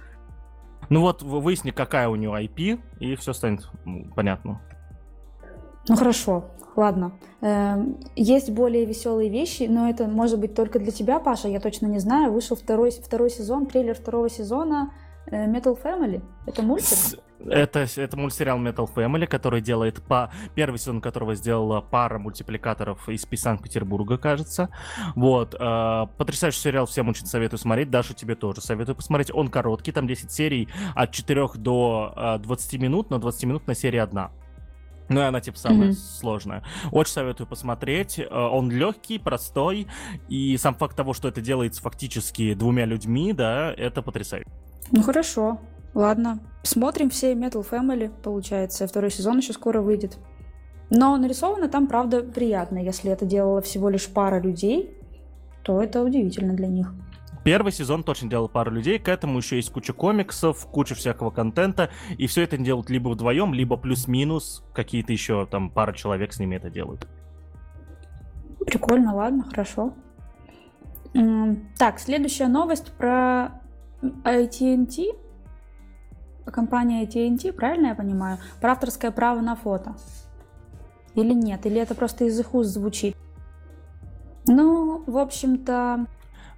Ну 0.87 1.01
вот, 1.01 1.21
выясни, 1.21 1.71
какая 1.71 2.07
у 2.07 2.15
нее 2.15 2.31
IP, 2.31 2.79
и 2.99 3.15
все 3.15 3.33
станет 3.33 3.67
понятно. 4.15 4.61
Ну 5.89 5.95
хорошо, 5.97 6.45
ладно. 6.77 7.11
Эм, 7.41 7.97
есть 8.15 8.49
более 8.49 8.85
веселые 8.85 9.29
вещи, 9.29 9.63
но 9.69 9.89
это 9.89 10.07
может 10.07 10.39
быть 10.39 10.55
только 10.55 10.79
для 10.79 10.93
тебя, 10.93 11.19
Паша, 11.19 11.49
я 11.49 11.59
точно 11.59 11.87
не 11.87 11.99
знаю. 11.99 12.31
Вышел 12.31 12.55
второй, 12.55 12.91
второй 12.91 13.29
сезон, 13.29 13.65
трейлер 13.65 13.95
второго 13.95 14.29
сезона 14.29 14.91
Metal 15.29 15.81
Family. 15.81 16.21
Это 16.45 16.61
мультик? 16.61 17.19
Это, 17.45 17.87
это 17.95 18.17
мультсериал 18.17 18.59
Metal 18.59 18.89
Family, 18.93 19.25
который 19.25 19.61
делает 19.61 20.01
по... 20.03 20.31
Первый 20.55 20.77
сезон 20.77 20.99
которого 20.99 21.35
сделала 21.35 21.81
пара 21.81 22.19
мультипликаторов 22.19 23.07
из 23.07 23.25
Санкт-Петербурга, 23.39 24.17
кажется. 24.17 24.69
Вот. 25.15 25.55
Э, 25.57 26.07
потрясающий 26.17 26.59
сериал, 26.59 26.85
всем 26.85 27.07
очень 27.07 27.25
советую 27.25 27.59
смотреть. 27.59 27.89
Даша, 27.89 28.13
тебе 28.13 28.35
тоже 28.35 28.61
советую 28.61 28.95
посмотреть. 28.95 29.33
Он 29.33 29.47
короткий, 29.47 29.91
там 29.91 30.07
10 30.07 30.31
серий 30.31 30.67
от 30.95 31.11
4 31.11 31.49
до 31.55 32.13
э, 32.15 32.39
20 32.39 32.79
минут, 32.81 33.09
но 33.09 33.19
20 33.19 33.43
минут 33.45 33.67
на 33.67 33.75
серии 33.75 33.99
одна. 33.99 34.31
Ну, 35.07 35.21
и 35.21 35.23
она, 35.23 35.41
типа, 35.41 35.57
самая 35.57 35.89
mm-hmm. 35.89 36.19
сложная. 36.19 36.63
Очень 36.91 37.13
советую 37.13 37.47
посмотреть. 37.47 38.19
Э, 38.19 38.27
он 38.29 38.69
легкий, 38.69 39.17
простой, 39.17 39.87
и 40.27 40.57
сам 40.57 40.75
факт 40.75 40.95
того, 40.95 41.13
что 41.13 41.27
это 41.27 41.41
делается 41.41 41.81
фактически 41.81 42.53
двумя 42.53 42.85
людьми, 42.85 43.33
да, 43.33 43.73
это 43.75 44.01
потрясающе. 44.01 44.49
Ну, 44.91 45.01
хорошо. 45.01 45.59
Ладно, 45.93 46.39
смотрим 46.63 47.09
все 47.09 47.33
Metal 47.33 47.65
Family, 47.67 48.11
получается. 48.23 48.87
Второй 48.87 49.11
сезон 49.11 49.37
еще 49.37 49.53
скоро 49.53 49.81
выйдет. 49.81 50.17
Но 50.89 51.15
нарисовано 51.17 51.69
там, 51.69 51.87
правда, 51.87 52.23
приятно. 52.23 52.79
Если 52.79 53.11
это 53.11 53.25
делала 53.25 53.61
всего 53.61 53.89
лишь 53.89 54.07
пара 54.07 54.39
людей, 54.39 54.97
то 55.63 55.81
это 55.81 56.03
удивительно 56.03 56.53
для 56.53 56.67
них. 56.67 56.93
Первый 57.43 57.71
сезон 57.71 58.03
точно 58.03 58.29
делал 58.29 58.49
пару 58.49 58.71
людей, 58.71 58.99
к 58.99 59.07
этому 59.07 59.37
еще 59.37 59.55
есть 59.55 59.71
куча 59.71 59.93
комиксов, 59.93 60.65
куча 60.67 60.93
всякого 60.93 61.31
контента, 61.31 61.89
и 62.17 62.27
все 62.27 62.43
это 62.43 62.57
делают 62.57 62.89
либо 62.89 63.09
вдвоем, 63.09 63.53
либо 63.53 63.77
плюс-минус, 63.77 64.63
какие-то 64.73 65.13
еще 65.13 65.45
там 65.45 65.69
пара 65.69 65.93
человек 65.93 66.33
с 66.33 66.39
ними 66.39 66.57
это 66.57 66.69
делают. 66.69 67.07
Прикольно, 68.65 69.15
ладно, 69.15 69.43
хорошо. 69.43 69.93
Так, 71.77 71.99
следующая 71.99 72.47
новость 72.47 72.91
про 72.91 73.61
AT&T 74.01 75.15
компания 76.51 77.05
AT&T, 77.05 77.53
правильно 77.53 77.87
я 77.87 77.95
понимаю, 77.95 78.37
про 78.61 78.71
авторское 78.71 79.11
право 79.11 79.41
на 79.41 79.55
фото? 79.55 79.95
Или 81.15 81.33
нет? 81.33 81.65
Или 81.65 81.81
это 81.81 81.95
просто 81.95 82.25
из 82.25 82.39
их 82.39 82.53
уст 82.53 82.69
звучит? 82.69 83.15
Ну, 84.47 85.03
в 85.05 85.17
общем-то... 85.17 86.05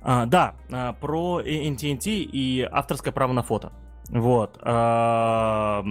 А, 0.02 0.26
да, 0.26 0.56
а, 0.72 0.94
про 0.94 1.42
AT&T 1.42 2.10
и 2.10 2.62
авторское 2.62 3.14
право 3.14 3.34
на 3.34 3.44
фото. 3.44 3.72
Вот. 4.10 4.60
А, 4.62 5.84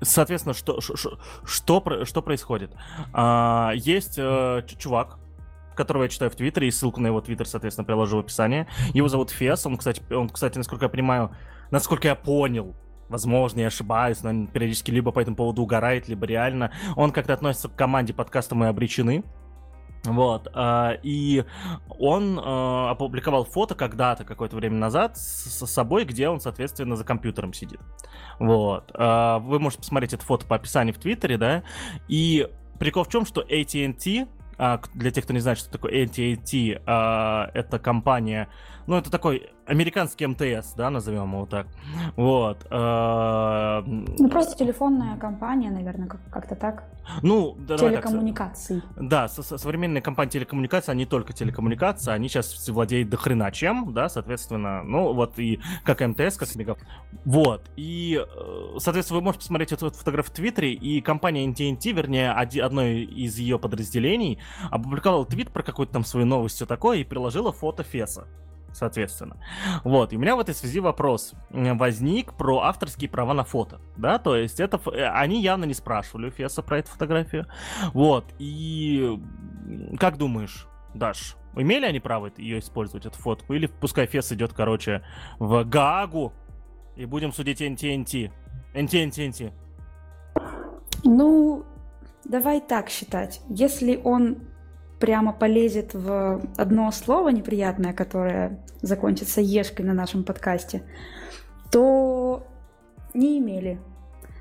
соответственно, 0.00 0.54
что, 0.54 0.80
что, 0.80 0.96
что, 0.96 2.04
что 2.04 2.22
происходит? 2.22 2.72
А, 3.12 3.72
есть 3.74 4.18
э, 4.18 4.62
чувак, 4.78 5.18
которого 5.78 6.02
я 6.02 6.08
читаю 6.08 6.30
в 6.30 6.34
Твиттере, 6.34 6.68
и 6.68 6.70
ссылку 6.70 7.00
на 7.00 7.06
его 7.06 7.20
Твиттер, 7.20 7.46
соответственно, 7.46 7.86
приложу 7.86 8.18
в 8.18 8.20
описании. 8.20 8.66
Его 8.92 9.08
зовут 9.08 9.30
Фес, 9.30 9.64
он, 9.64 9.78
кстати, 9.78 10.02
он, 10.12 10.28
кстати, 10.28 10.58
насколько 10.58 10.84
я 10.84 10.88
понимаю, 10.90 11.30
насколько 11.70 12.08
я 12.08 12.14
понял, 12.14 12.74
возможно, 13.08 13.60
я 13.60 13.68
ошибаюсь, 13.68 14.22
но 14.22 14.46
периодически 14.46 14.90
либо 14.90 15.12
по 15.12 15.20
этому 15.20 15.36
поводу 15.36 15.62
угорает, 15.62 16.08
либо 16.08 16.26
реально. 16.26 16.72
Он 16.96 17.10
как-то 17.12 17.32
относится 17.32 17.68
к 17.68 17.76
команде 17.76 18.12
подкаста 18.12 18.54
«Мы 18.54 18.68
обречены». 18.68 19.24
Вот, 20.04 20.48
э, 20.54 20.98
и 21.02 21.44
он 21.98 22.38
э, 22.38 22.42
опубликовал 22.90 23.44
фото 23.44 23.74
когда-то, 23.74 24.24
какое-то 24.24 24.54
время 24.54 24.76
назад, 24.76 25.16
с, 25.18 25.66
собой, 25.66 26.04
где 26.04 26.28
он, 26.28 26.40
соответственно, 26.40 26.94
за 26.94 27.04
компьютером 27.04 27.52
сидит. 27.52 27.80
Вот, 28.38 28.92
э, 28.94 29.38
вы 29.40 29.58
можете 29.58 29.82
посмотреть 29.82 30.14
это 30.14 30.24
фото 30.24 30.46
по 30.46 30.54
описанию 30.56 30.94
в 30.94 30.98
Твиттере, 30.98 31.36
да, 31.36 31.62
и 32.06 32.48
прикол 32.78 33.04
в 33.04 33.08
чем, 33.08 33.26
что 33.26 33.42
AT&T, 33.42 34.28
для 34.94 35.10
тех, 35.10 35.24
кто 35.24 35.32
не 35.32 35.40
знает, 35.40 35.58
что 35.58 35.70
такое 35.70 36.04
AT&T, 36.04 36.82
э, 36.84 37.50
это 37.54 37.78
компания, 37.78 38.48
ну, 38.88 38.96
это 38.96 39.10
такой 39.10 39.50
американский 39.66 40.26
МТС, 40.26 40.72
да, 40.72 40.88
назовем 40.88 41.30
его 41.34 41.44
так. 41.44 41.66
Вот. 42.16 42.66
Э, 42.70 43.82
ну, 43.84 44.28
просто 44.30 44.56
телефонная 44.56 45.18
компания, 45.18 45.70
наверное, 45.70 46.08
как-то 46.08 46.56
так. 46.56 46.84
Ну, 47.22 47.54
Телекоммуникации. 47.68 48.80
Так, 48.80 49.08
да, 49.08 49.28
со 49.28 49.42
-со 49.42 49.58
современные 49.58 50.00
компании 50.00 50.30
телекоммуникации, 50.30 50.90
они 50.92 51.04
только 51.04 51.34
телекоммуникации, 51.34 52.12
они 52.12 52.30
сейчас 52.30 52.66
владеют 52.70 53.10
до 53.10 53.18
хрена 53.18 53.52
чем, 53.52 53.92
да, 53.92 54.08
соответственно, 54.08 54.82
ну, 54.84 55.12
вот 55.12 55.38
и 55.38 55.60
как 55.84 56.00
МТС, 56.00 56.38
как 56.38 56.56
Мегафон. 56.56 56.88
Вот, 57.26 57.70
и, 57.76 58.18
э, 58.18 58.78
соответственно, 58.78 59.20
вы 59.20 59.24
можете 59.24 59.42
посмотреть 59.42 59.72
эту 59.72 59.90
фотографию 59.90 60.32
в 60.32 60.34
Твиттере, 60.34 60.72
и 60.72 61.02
компания 61.02 61.46
NTNT, 61.46 61.92
вернее, 61.92 62.32
одно 62.32 62.84
из 62.86 63.36
ее 63.38 63.58
подразделений, 63.58 64.38
опубликовала 64.70 65.26
твит 65.26 65.50
про 65.50 65.62
какую-то 65.62 65.92
там 65.92 66.06
свою 66.06 66.24
новость, 66.24 66.56
все 66.56 66.64
такое, 66.64 66.98
и 66.98 67.04
приложила 67.04 67.52
фото 67.52 67.82
Феса 67.82 68.26
соответственно. 68.78 69.36
Вот, 69.84 70.12
и 70.12 70.16
у 70.16 70.20
меня 70.20 70.36
в 70.36 70.40
этой 70.40 70.54
связи 70.54 70.80
вопрос 70.80 71.34
возник 71.50 72.32
про 72.34 72.60
авторские 72.60 73.10
права 73.10 73.34
на 73.34 73.44
фото, 73.44 73.80
да, 73.96 74.18
то 74.18 74.36
есть 74.36 74.60
это, 74.60 74.80
э, 74.90 75.04
они 75.08 75.42
явно 75.42 75.64
не 75.64 75.74
спрашивали 75.74 76.28
у 76.28 76.30
Феса 76.30 76.62
про 76.62 76.78
эту 76.78 76.90
фотографию, 76.90 77.46
вот, 77.92 78.24
и 78.38 79.20
как 79.98 80.16
думаешь, 80.16 80.66
Даш, 80.94 81.36
имели 81.56 81.84
они 81.84 82.00
право 82.00 82.30
ее 82.36 82.60
использовать, 82.60 83.06
эту 83.06 83.18
фотку, 83.18 83.54
или 83.54 83.66
пускай 83.66 84.06
Фес 84.06 84.32
идет, 84.32 84.52
короче, 84.52 85.02
в 85.38 85.64
Гаагу, 85.64 86.32
и 86.96 87.04
будем 87.04 87.32
судить 87.32 87.60
NTNT, 87.60 88.30
NTNT, 88.74 89.52
Ну, 91.04 91.64
давай 92.24 92.60
так 92.60 92.88
считать, 92.88 93.40
если 93.48 94.00
он 94.02 94.47
прямо 94.98 95.32
полезет 95.32 95.94
в 95.94 96.40
одно 96.56 96.90
слово 96.90 97.28
неприятное, 97.30 97.92
которое 97.92 98.64
закончится 98.82 99.40
ешкой 99.40 99.86
на 99.86 99.94
нашем 99.94 100.24
подкасте, 100.24 100.82
то 101.70 102.46
не 103.14 103.38
имели. 103.38 103.80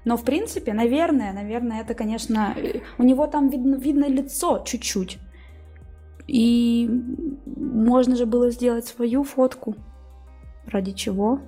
Но 0.05 0.15
в 0.15 0.23
принципе, 0.23 0.73
наверное, 0.73 1.33
наверное, 1.33 1.81
это, 1.81 1.93
конечно, 1.93 2.55
у 2.97 3.03
него 3.03 3.27
там 3.27 3.49
видно, 3.49 3.75
видно 3.75 4.05
лицо 4.05 4.63
чуть-чуть. 4.65 5.19
И 6.27 6.89
можно 7.45 8.15
же 8.15 8.25
было 8.25 8.49
сделать 8.51 8.85
свою 8.85 9.23
фотку. 9.23 9.75
Ради 10.65 10.91
чего? 10.93 11.41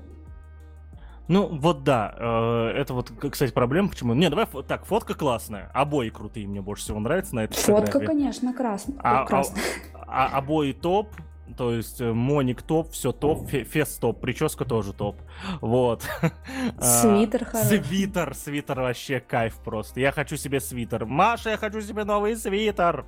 Ну, 1.30 1.48
вот 1.48 1.84
да, 1.84 2.16
э, 2.18 2.72
это 2.76 2.96
вот, 2.96 3.12
кстати, 3.32 3.52
проблема, 3.52 3.90
почему... 3.90 4.16
Не, 4.16 4.32
давай, 4.32 4.48
так, 4.68 4.86
фотка 4.86 5.14
классная, 5.14 5.70
обои 5.76 6.10
крутые, 6.10 6.48
мне 6.48 6.60
больше 6.60 6.84
всего 6.86 7.00
нравится 7.00 7.36
на 7.36 7.42
этой 7.42 7.54
Фотка, 7.54 7.86
фотографии. 7.86 8.06
конечно, 8.08 8.54
красная. 8.54 8.98
А, 9.04 9.26
красная. 9.26 9.64
А, 9.94 10.26
а, 10.26 10.38
обои 10.40 10.72
топ, 10.72 11.10
то 11.56 11.72
есть 11.72 12.02
э, 12.02 12.14
Моник 12.14 12.64
топ, 12.64 12.92
все 12.92 13.12
топ, 13.12 13.48
Фес 13.48 13.98
топ, 13.98 14.20
прическа 14.20 14.66
тоже 14.66 14.92
топ. 14.92 15.18
Вот. 15.62 16.04
А, 16.78 16.82
свитер 16.82 17.46
хороший. 17.46 17.84
Свитер, 17.84 18.36
свитер 18.36 18.80
вообще 18.80 19.20
кайф 19.20 19.56
просто. 19.64 20.00
Я 20.00 20.12
хочу 20.12 20.36
себе 20.36 20.60
свитер. 20.60 21.06
Маша, 21.06 21.52
я 21.52 21.58
хочу 21.58 21.82
себе 21.82 22.06
новый 22.06 22.36
свитер. 22.38 23.06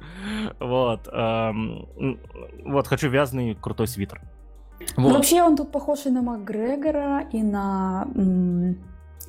Вот. 0.60 1.08
Эм, 1.12 1.88
вот, 2.66 2.88
хочу 2.88 3.10
вязаный 3.10 3.56
крутой 3.56 3.88
свитер. 3.88 4.22
Вот. 4.98 5.14
Вообще 5.14 5.42
он 5.44 5.56
тут 5.56 5.72
похож 5.72 6.06
и 6.06 6.10
на 6.10 6.22
Макгрегора, 6.22 7.22
и 7.32 7.42
на 7.44 8.08
м- 8.16 8.78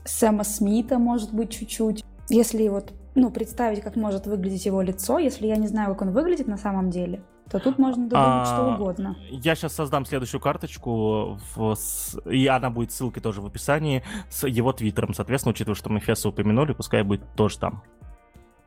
Сэма 0.05 0.45
Смита, 0.45 0.99
может 0.99 1.33
быть, 1.33 1.51
чуть-чуть. 1.51 2.05
Если 2.29 2.69
вот 2.69 2.93
ну, 3.15 3.31
представить, 3.31 3.83
как 3.83 3.95
может 3.97 4.27
выглядеть 4.27 4.65
его 4.67 4.81
лицо, 4.83 5.19
если 5.19 5.47
я 5.47 5.57
не 5.57 5.69
знаю, 5.69 5.91
как 5.93 6.03
он 6.03 6.13
выглядит 6.13 6.47
на 6.49 6.57
самом 6.57 6.89
деле, 6.91 7.23
то 7.51 7.59
тут 7.59 7.79
можно 7.79 8.05
додумать 8.09 8.47
что 8.47 8.73
А, 8.73 8.75
угодно. 8.75 9.17
Я 9.31 9.55
сейчас 9.55 9.75
создам 9.75 10.07
следующую 10.07 10.41
карточку, 10.41 11.39
в, 11.55 11.75
с- 11.75 12.19
и 12.25 12.47
она 12.47 12.71
будет 12.71 12.91
ссылкой 12.93 13.23
тоже 13.23 13.43
в 13.43 13.47
описании 13.47 14.03
с 14.31 14.47
его 14.47 14.73
твиттером. 14.73 15.13
Соответственно, 15.13 15.51
учитывая, 15.51 15.75
что 15.77 15.91
мы 15.91 16.01
Феса 16.01 16.31
упомянули, 16.31 16.73
пускай 16.73 17.03
будет 17.03 17.21
тоже 17.37 17.59
там. 17.59 17.83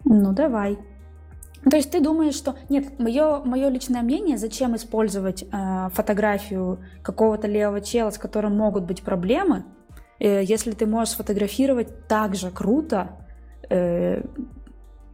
Ну, 0.04 0.34
давай. 0.34 0.78
То 1.70 1.78
есть 1.78 1.92
ты 1.92 2.00
думаешь, 2.00 2.36
что... 2.36 2.56
Нет, 2.70 3.00
мое, 3.00 3.44
мое 3.44 3.70
личное 3.70 4.04
мнение, 4.04 4.38
зачем 4.38 4.76
использовать 4.76 5.44
э, 5.44 5.90
фотографию 5.94 6.80
какого-то 7.02 7.48
левого 7.48 7.82
чела, 7.82 8.12
с 8.12 8.18
которым 8.20 8.56
могут 8.56 8.84
быть 8.84 9.02
проблемы, 9.02 9.66
э, 10.20 10.44
если 10.44 10.72
ты 10.72 10.86
можешь 10.86 11.14
сфотографировать 11.14 12.08
так 12.08 12.36
же 12.36 12.52
круто 12.52 13.18
э, 13.70 14.22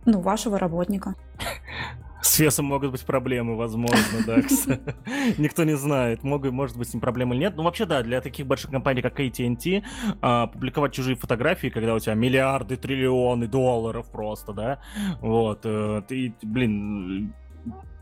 ну, 0.05 0.19
вашего 0.19 0.59
работника. 0.59 1.15
С 2.21 2.36
Фесом 2.36 2.65
могут 2.65 2.91
быть 2.91 3.03
проблемы, 3.03 3.55
возможно, 3.55 4.19
да. 4.25 4.38
Никто 5.38 5.63
не 5.63 5.75
знает, 5.75 6.23
могут, 6.23 6.51
может 6.51 6.77
быть 6.77 6.89
с 6.89 6.93
ним 6.93 7.01
проблемы 7.01 7.36
или 7.36 7.41
нет. 7.41 7.55
Ну, 7.55 7.63
вообще, 7.63 7.86
да, 7.86 8.03
для 8.03 8.21
таких 8.21 8.45
больших 8.45 8.71
компаний, 8.71 9.01
как 9.01 9.19
AT&T, 9.19 9.84
а, 10.21 10.47
публиковать 10.47 10.93
чужие 10.93 11.15
фотографии, 11.15 11.67
когда 11.67 11.95
у 11.95 11.99
тебя 11.99 12.13
миллиарды, 12.13 12.77
триллионы 12.77 13.47
долларов 13.47 14.10
просто, 14.12 14.53
да, 14.53 14.79
вот, 15.19 15.62
э, 15.63 16.03
ты, 16.07 16.36
блин, 16.43 17.34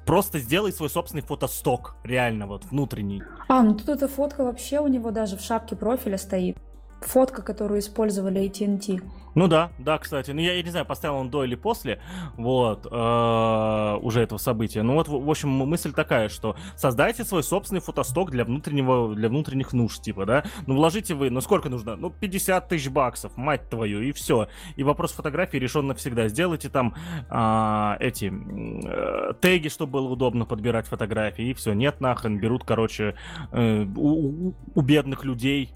просто 0.06 0.40
сделай 0.40 0.74
свой 0.74 0.90
собственный 0.90 1.24
фотосток, 1.24 1.96
реально, 2.04 2.48
вот, 2.48 2.66
внутренний. 2.66 3.24
А, 3.48 3.62
ну 3.64 3.74
тут 3.76 3.90
эта 3.90 4.08
фотка 4.08 4.44
вообще 4.44 4.80
у 4.80 4.88
него 4.88 5.12
даже 5.12 5.38
в 5.38 5.42
шапке 5.42 5.76
профиля 5.76 6.18
стоит. 6.18 6.58
Фотка, 7.02 7.42
которую 7.42 7.80
использовали 7.80 8.42
AT&T. 8.42 9.02
Ну 9.36 9.48
да, 9.48 9.72
да, 9.78 9.98
кстати. 10.00 10.32
Ну 10.32 10.42
я, 10.42 10.54
я 10.54 10.64
не 10.64 10.70
знаю, 10.72 10.86
поставил 10.86 11.16
он 11.18 11.30
до 11.30 11.44
или 11.46 11.56
после, 11.56 12.02
вот, 12.36 12.88
э, 12.92 13.98
уже 14.02 14.22
этого 14.22 14.40
события. 14.40 14.82
Ну 14.82 14.96
вот, 14.96 15.08
в, 15.08 15.12
в 15.24 15.30
общем, 15.30 15.50
мысль 15.50 15.94
такая, 15.94 16.30
что 16.30 16.56
создайте 16.76 17.24
свой 17.24 17.44
собственный 17.44 17.80
фотосток 17.80 18.32
для 18.32 18.44
внутреннего, 18.44 19.16
для 19.16 19.30
внутренних 19.30 19.72
нужд, 19.72 20.02
типа, 20.02 20.26
да. 20.26 20.44
Ну 20.66 20.76
вложите 20.76 21.14
вы, 21.14 21.30
ну 21.30 21.42
сколько 21.42 21.70
нужно? 21.70 21.96
Ну 21.96 22.10
50 22.10 22.68
тысяч 22.68 22.90
баксов, 22.90 23.38
мать 23.38 23.70
твою, 23.70 24.02
и 24.02 24.12
все. 24.12 24.50
И 24.76 24.84
вопрос 24.84 25.12
фотографии 25.14 25.58
решен 25.58 25.88
навсегда. 25.88 26.28
Сделайте 26.28 26.70
там 26.70 26.96
а, 27.30 27.98
эти 28.00 28.34
э, 28.34 29.34
теги, 29.40 29.68
чтобы 29.70 29.94
было 29.94 30.10
удобно 30.10 30.46
подбирать 30.46 30.88
фотографии, 30.88 31.50
и 31.50 31.54
все. 31.54 31.74
Нет, 31.74 32.02
нахрен, 32.02 32.40
берут, 32.40 32.64
короче, 32.66 33.16
э, 33.52 33.86
у, 33.96 34.48
у- 34.50 34.54
у 34.76 34.82
бедных 34.82 35.24
людей 35.24 35.72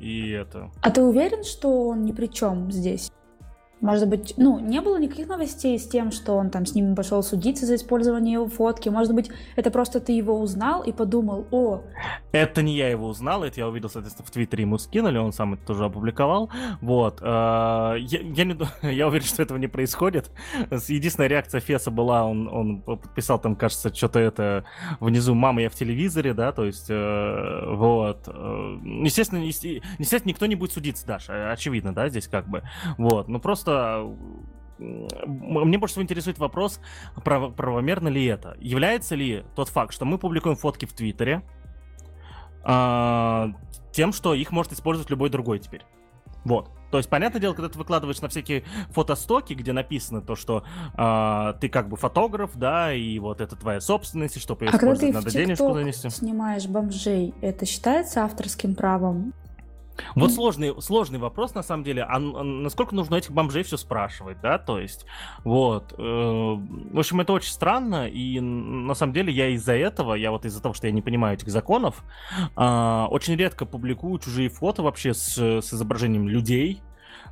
и 0.00 0.30
это... 0.30 0.70
А 0.82 0.90
ты 0.90 1.02
уверен, 1.02 1.44
что 1.44 1.88
он 1.88 2.04
ни 2.04 2.12
при 2.12 2.26
чем 2.26 2.70
здесь? 2.70 3.10
Может 3.82 4.08
быть, 4.08 4.32
ну, 4.38 4.58
не 4.58 4.80
было 4.80 4.98
никаких 4.98 5.28
новостей 5.28 5.78
с 5.78 5.86
тем, 5.86 6.10
что 6.10 6.32
он 6.32 6.48
там 6.48 6.64
с 6.64 6.74
ними 6.74 6.94
пошел 6.94 7.22
судиться 7.22 7.66
за 7.66 7.74
использование 7.74 8.34
его 8.34 8.48
фотки. 8.48 8.88
Может 8.88 9.14
быть, 9.14 9.30
это 9.54 9.70
просто 9.70 10.00
ты 10.00 10.12
его 10.12 10.40
узнал 10.40 10.82
и 10.82 10.92
подумал, 10.92 11.46
о, 11.50 11.82
Это 12.32 12.62
не 12.62 12.74
я 12.74 12.88
его 12.88 13.06
узнал, 13.06 13.44
это 13.44 13.60
я 13.60 13.68
увидел, 13.68 13.90
соответственно, 13.90 14.26
в 14.26 14.30
Твиттере 14.30 14.62
ему 14.62 14.78
скинули, 14.78 15.18
он 15.18 15.32
сам 15.32 15.54
это 15.54 15.66
тоже 15.66 15.84
опубликовал. 15.84 16.50
Вот. 16.80 17.18
э, 17.20 17.24
Я, 17.26 17.96
я, 17.98 18.44
не, 18.44 18.56
я 18.94 19.08
уверен, 19.08 19.26
что 19.26 19.42
этого 19.42 19.58
не 19.58 19.68
происходит. 19.68 20.30
Единственная 20.70 21.28
реакция 21.28 21.60
Феса 21.60 21.90
была, 21.90 22.24
он, 22.24 22.48
он 22.48 22.80
подписал 22.80 23.38
там, 23.38 23.56
кажется, 23.56 23.94
что-то 23.94 24.18
это 24.20 24.64
внизу 25.00 25.34
«Мама, 25.34 25.60
я 25.60 25.68
в 25.68 25.74
телевизоре», 25.74 26.32
да, 26.32 26.52
то 26.52 26.64
есть, 26.64 26.86
э, 26.88 27.74
вот. 27.74 28.26
Э, 28.26 28.78
Естественно, 29.04 29.40
есте- 29.40 29.82
естественно, 29.98 30.30
никто 30.30 30.46
не 30.46 30.54
будет 30.54 30.72
судиться, 30.72 31.06
Даша, 31.06 31.50
очевидно, 31.52 31.94
да, 31.94 32.08
здесь 32.08 32.26
как 32.26 32.48
бы. 32.48 32.62
Вот, 32.96 33.28
ну 33.28 33.38
просто... 33.38 33.65
м, 33.70 35.08
Мне 35.26 35.78
больше 35.78 35.94
всего 35.94 36.02
интересует 36.02 36.38
вопрос, 36.38 36.80
прав- 37.24 37.54
правомерно 37.54 38.08
ли 38.08 38.26
это. 38.26 38.56
Является 38.60 39.14
ли 39.14 39.42
тот 39.54 39.70
факт, 39.70 39.94
что 39.94 40.04
мы 40.04 40.18
публикуем 40.18 40.56
фотки 40.56 40.84
в 40.84 40.92
Твиттере, 40.92 41.42
а, 42.62 43.52
тем, 43.92 44.12
что 44.12 44.34
их 44.34 44.50
может 44.50 44.72
использовать 44.72 45.08
любой 45.10 45.30
другой 45.30 45.60
теперь. 45.60 45.82
Вот. 46.44 46.70
То 46.90 46.98
есть, 46.98 47.08
понятное 47.10 47.40
дело, 47.40 47.54
когда 47.54 47.68
ты 47.68 47.78
выкладываешь 47.78 48.20
на 48.20 48.28
всякие 48.28 48.64
фотостоки, 48.90 49.54
где 49.54 49.72
написано 49.72 50.20
то, 50.20 50.36
что 50.36 50.62
а, 50.94 51.54
ты 51.54 51.68
как 51.68 51.88
бы 51.88 51.96
фотограф, 51.96 52.52
да, 52.54 52.92
и 52.92 53.18
вот 53.18 53.40
это 53.40 53.56
твоя 53.56 53.80
собственность, 53.80 54.36
и 54.36 54.40
ее 54.62 54.70
а 54.70 54.78
когда 54.78 54.94
ты 54.94 55.10
в 55.10 55.14
надо 55.14 55.30
денежку 55.30 55.64
ТикТок 55.64 55.76
занести. 55.78 56.10
снимаешь 56.10 56.66
бомжей, 56.66 57.34
это 57.40 57.66
считается 57.66 58.24
авторским 58.24 58.74
правом? 58.74 59.32
Вот 60.14 60.32
сложный, 60.32 60.80
сложный 60.80 61.18
вопрос, 61.18 61.54
на 61.54 61.62
самом 61.62 61.84
деле, 61.84 62.02
а, 62.02 62.16
н- 62.16 62.62
насколько 62.62 62.94
нужно 62.94 63.16
этих 63.16 63.30
бомжей 63.32 63.62
все 63.62 63.76
спрашивать, 63.76 64.40
да, 64.40 64.58
то 64.58 64.78
есть, 64.78 65.06
вот, 65.44 65.94
э, 65.96 66.02
в 66.02 66.98
общем, 66.98 67.20
это 67.20 67.32
очень 67.32 67.52
странно, 67.52 68.08
и 68.08 68.40
на 68.40 68.94
самом 68.94 69.12
деле 69.12 69.32
я 69.32 69.48
из-за 69.48 69.74
этого, 69.74 70.14
я 70.14 70.30
вот 70.30 70.44
из-за 70.44 70.62
того, 70.62 70.74
что 70.74 70.86
я 70.86 70.92
не 70.92 71.02
понимаю 71.02 71.34
этих 71.34 71.48
законов, 71.48 72.02
а, 72.56 73.06
очень 73.10 73.36
редко 73.36 73.66
публикую 73.66 74.18
чужие 74.18 74.48
фото 74.48 74.82
вообще 74.82 75.14
с, 75.14 75.36
с 75.38 75.72
изображением 75.74 76.28
людей, 76.28 76.82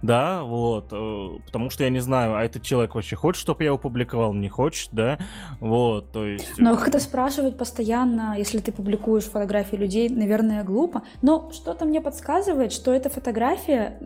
да, 0.05 0.43
вот, 0.43 0.89
э, 0.93 1.39
потому 1.47 1.71
что 1.71 1.85
я 1.85 1.91
не 1.91 2.01
знаю, 2.01 2.37
а 2.37 2.45
этот 2.45 2.63
человек 2.63 2.95
вообще 2.95 3.17
хочет, 3.17 3.41
чтобы 3.41 3.65
я 3.65 3.69
его 3.69 3.79
публиковал, 3.79 4.35
не 4.35 4.49
хочет, 4.49 4.91
да, 4.93 5.19
вот, 5.61 6.13
то 6.13 6.27
есть... 6.27 6.59
Но 6.59 6.77
как-то 6.77 7.01
спрашивать 7.01 7.57
постоянно, 7.57 8.35
если 8.37 8.59
ты 8.59 8.71
публикуешь 8.71 9.25
фотографии 9.25 9.77
людей, 9.77 10.09
наверное, 10.09 10.63
глупо. 10.63 11.03
Но 11.23 11.51
что-то 11.53 11.87
мне 11.87 12.01
подсказывает, 12.01 12.73
что 12.73 12.93
эта 12.93 13.09
фотография 13.09 13.99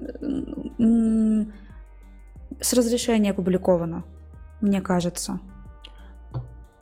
с 2.61 2.73
разрешения 2.73 3.33
опубликована, 3.33 4.05
мне 4.61 4.81
кажется. 4.81 5.41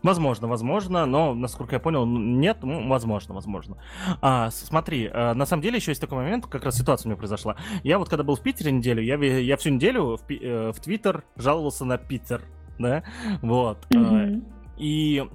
Возможно, 0.07 0.47
возможно, 0.47 1.05
но, 1.05 1.35
насколько 1.35 1.75
я 1.75 1.81
понял, 1.81 2.07
нет, 2.07 2.59
ну, 2.63 2.89
возможно, 2.89 3.35
возможно. 3.35 3.77
А, 4.23 4.51
смотри, 4.53 5.11
э, 5.13 5.33
на 5.35 5.47
самом 5.47 5.63
деле 5.63 5.79
еще 5.79 5.91
есть 5.91 6.01
такой 6.01 6.19
момент, 6.19 6.47
как 6.47 6.65
раз 6.65 6.77
ситуация 6.77 7.07
у 7.07 7.11
меня 7.11 7.19
произошла. 7.19 7.57
Я 7.83 7.99
вот 7.99 8.09
когда 8.09 8.23
был 8.23 8.37
в 8.37 8.41
Питере 8.41 8.71
неделю, 8.71 9.03
я, 9.03 9.17
я 9.17 9.57
всю 9.57 9.71
неделю 9.71 10.17
в, 10.17 10.31
э, 10.31 10.71
в 10.73 10.79
Твиттер 10.79 11.25
жаловался 11.35 11.85
на 11.85 11.99
Питер, 11.99 12.43
да, 12.79 13.03
вот. 13.43 13.79
Мгм. 13.91 14.45
И 14.77 15.29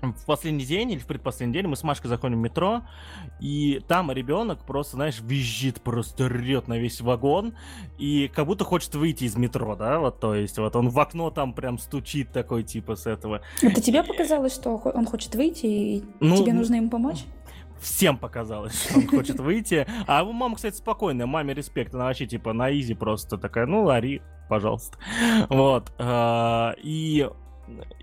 в 0.00 0.24
последний 0.26 0.64
день 0.64 0.92
или 0.92 0.98
в 0.98 1.06
предпоследний 1.06 1.60
день 1.60 1.68
мы 1.68 1.76
с 1.76 1.82
Машкой 1.82 2.08
заходим 2.08 2.36
в 2.36 2.40
метро, 2.40 2.82
и 3.40 3.82
там 3.88 4.10
ребенок 4.12 4.64
просто, 4.64 4.96
знаешь, 4.96 5.20
визжит, 5.20 5.80
просто 5.80 6.26
рет 6.28 6.68
на 6.68 6.78
весь 6.78 7.00
вагон, 7.00 7.54
и 7.98 8.30
как 8.34 8.46
будто 8.46 8.64
хочет 8.64 8.94
выйти 8.94 9.24
из 9.24 9.36
метро, 9.36 9.76
да, 9.76 9.98
вот, 9.98 10.20
то 10.20 10.34
есть, 10.34 10.58
вот 10.58 10.74
он 10.76 10.88
в 10.88 10.98
окно 10.98 11.30
там 11.30 11.52
прям 11.52 11.78
стучит 11.78 12.32
такой, 12.32 12.62
типа, 12.62 12.96
с 12.96 13.06
этого. 13.06 13.42
Это 13.62 13.80
тебе 13.80 14.02
показалось, 14.02 14.54
что 14.54 14.76
он 14.76 15.06
хочет 15.06 15.34
выйти, 15.34 15.66
и 15.66 16.04
Ну, 16.20 16.36
тебе 16.36 16.52
ну, 16.52 16.60
нужно 16.60 16.76
ему 16.76 16.90
помочь? 16.90 17.24
Всем 17.80 18.18
показалось, 18.18 18.82
что 18.82 18.98
он 18.98 19.06
хочет 19.06 19.38
выйти. 19.38 19.86
А 20.06 20.20
его 20.20 20.32
мама, 20.32 20.56
кстати, 20.56 20.74
спокойная, 20.74 21.26
маме 21.26 21.54
респект. 21.54 21.94
Она 21.94 22.06
вообще, 22.06 22.26
типа, 22.26 22.52
на 22.52 22.76
изи 22.76 22.94
просто 22.94 23.38
такая, 23.38 23.66
ну, 23.66 23.84
лари, 23.84 24.20
пожалуйста. 24.48 24.98
Вот. 25.48 25.92
а, 25.98 26.74
И, 26.82 27.28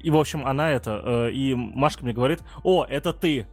и 0.01 0.09
в 0.09 0.17
общем, 0.17 0.45
она 0.45 0.71
это... 0.71 1.01
э, 1.05 1.31
И 1.31 1.55
Машка 1.55 2.03
мне 2.03 2.13
говорит, 2.13 2.41
о, 2.63 2.85
это 2.85 3.13
ты. 3.13 3.47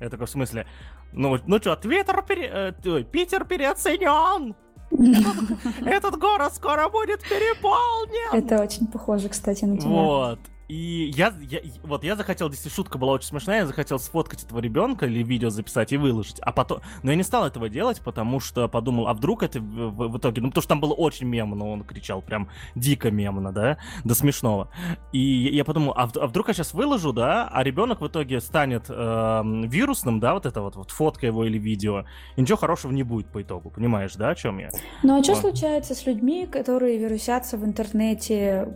Я 0.00 0.08
такой, 0.08 0.26
в 0.26 0.30
смысле? 0.30 0.66
Ну, 1.12 1.38
ну 1.46 1.58
что, 1.58 1.76
Твиттер 1.76 2.22
пере... 2.22 2.50
э, 2.84 3.02
Питер 3.04 3.44
переоценен! 3.44 4.54
Этот 5.86 6.18
город 6.18 6.54
скоро 6.54 6.88
будет 6.88 7.20
переполнен! 7.22 8.34
Это 8.44 8.62
очень 8.62 8.86
похоже, 8.86 9.28
кстати, 9.28 9.64
на 9.64 9.78
тебя. 9.78 9.88
Вот. 9.90 10.38
И 10.68 11.12
я, 11.16 11.34
я, 11.40 11.60
вот 11.82 12.04
я 12.04 12.16
захотел, 12.16 12.48
если 12.50 12.68
шутка 12.68 12.96
была 12.96 13.12
очень 13.14 13.26
смешная, 13.28 13.60
я 13.60 13.66
захотел 13.66 13.98
сфоткать 13.98 14.44
этого 14.44 14.58
ребенка 14.60 15.06
или 15.06 15.22
видео 15.22 15.50
записать 15.50 15.92
и 15.92 15.96
выложить. 15.96 16.38
А 16.40 16.52
потом, 16.52 16.80
но 17.02 17.10
я 17.10 17.16
не 17.16 17.22
стал 17.24 17.46
этого 17.46 17.68
делать, 17.68 18.00
потому 18.00 18.40
что 18.40 18.68
подумал, 18.68 19.08
а 19.08 19.14
вдруг 19.14 19.42
это 19.42 19.60
в, 19.60 19.90
в- 20.08 20.18
итоге, 20.18 20.40
ну 20.40 20.48
потому 20.48 20.62
что 20.62 20.68
там 20.68 20.80
было 20.80 20.94
очень 20.94 21.26
мемно, 21.26 21.66
он 21.68 21.84
кричал 21.84 22.22
прям 22.22 22.48
дико 22.74 23.10
мемно, 23.10 23.52
да, 23.52 23.78
до 24.04 24.14
смешного. 24.14 24.70
И 25.12 25.18
я 25.52 25.64
подумал, 25.64 25.92
а, 25.96 26.06
в- 26.06 26.16
а 26.16 26.26
вдруг 26.26 26.48
я 26.48 26.54
сейчас 26.54 26.72
выложу, 26.74 27.12
да, 27.12 27.48
а 27.52 27.62
ребенок 27.62 28.00
в 28.00 28.06
итоге 28.06 28.40
станет 28.40 28.84
эм, 28.88 29.68
вирусным, 29.68 30.20
да, 30.20 30.34
вот 30.34 30.46
это 30.46 30.62
вот, 30.62 30.76
вот 30.76 30.90
фотка 30.90 31.26
его 31.26 31.44
или 31.44 31.58
видео, 31.58 32.04
и 32.36 32.40
ничего 32.40 32.56
хорошего 32.56 32.92
не 32.92 33.02
будет 33.02 33.26
по 33.26 33.42
итогу, 33.42 33.70
понимаешь, 33.70 34.14
да, 34.14 34.30
о 34.30 34.34
чем 34.34 34.58
я? 34.58 34.70
Ну 35.02 35.18
а 35.18 35.22
что 35.22 35.32
Вот. 35.32 35.40
случается 35.42 35.94
с 35.94 36.06
людьми, 36.06 36.46
которые 36.46 36.98
вирусятся 36.98 37.58
в 37.58 37.64
интернете 37.64 38.68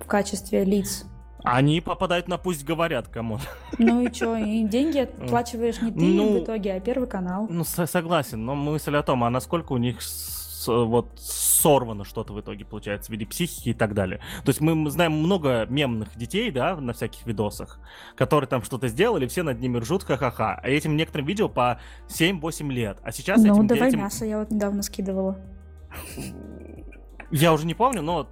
в 0.00 0.06
качестве 0.06 0.64
лиц? 0.64 1.06
Они 1.44 1.80
попадают 1.80 2.28
на 2.28 2.38
пусть 2.38 2.64
говорят 2.64 3.08
кому. 3.08 3.38
Ну 3.78 4.02
и 4.02 4.12
что, 4.12 4.36
и 4.36 4.64
деньги 4.64 4.98
оплачиваешь 5.24 5.80
не 5.80 5.90
ты 5.92 5.98
Ну, 6.00 6.40
в 6.40 6.44
итоге, 6.44 6.74
а 6.74 6.80
Первый 6.80 7.08
канал. 7.08 7.46
Ну, 7.48 7.64
со- 7.64 7.86
согласен, 7.86 8.44
но 8.44 8.54
мысль 8.54 8.94
о 8.96 9.02
том, 9.02 9.24
а 9.24 9.30
насколько 9.30 9.72
у 9.72 9.76
них 9.78 10.02
с- 10.02 10.66
вот 10.66 11.08
сорвано 11.18 12.04
что-то 12.04 12.34
в 12.34 12.40
итоге 12.40 12.64
получается 12.66 13.08
в 13.10 13.12
виде 13.12 13.24
психики 13.26 13.70
и 13.70 13.74
так 13.74 13.94
далее. 13.94 14.18
То 14.44 14.50
есть 14.50 14.60
мы 14.60 14.90
знаем 14.90 15.12
много 15.12 15.64
мемных 15.70 16.14
детей, 16.16 16.50
да, 16.50 16.76
на 16.76 16.92
всяких 16.92 17.24
видосах, 17.26 17.80
которые 18.14 18.46
там 18.48 18.62
что-то 18.62 18.88
сделали, 18.88 19.26
все 19.26 19.42
над 19.42 19.58
ними 19.60 19.78
ржут, 19.78 20.04
ха-ха-ха. 20.04 20.60
А 20.62 20.68
этим 20.68 20.96
некоторым 20.96 21.26
видео 21.26 21.48
по 21.48 21.80
7-8 22.08 22.68
лет. 22.70 22.98
А 23.02 23.10
сейчас 23.12 23.42
Ну, 23.42 23.54
этим 23.54 23.66
давай 23.66 23.88
детям... 23.90 24.00
мясо, 24.04 24.26
я 24.26 24.38
вот 24.38 24.50
недавно 24.50 24.82
скидывала. 24.82 25.38
Я 27.30 27.52
уже 27.52 27.64
не 27.66 27.74
помню, 27.74 28.02
но 28.02 28.28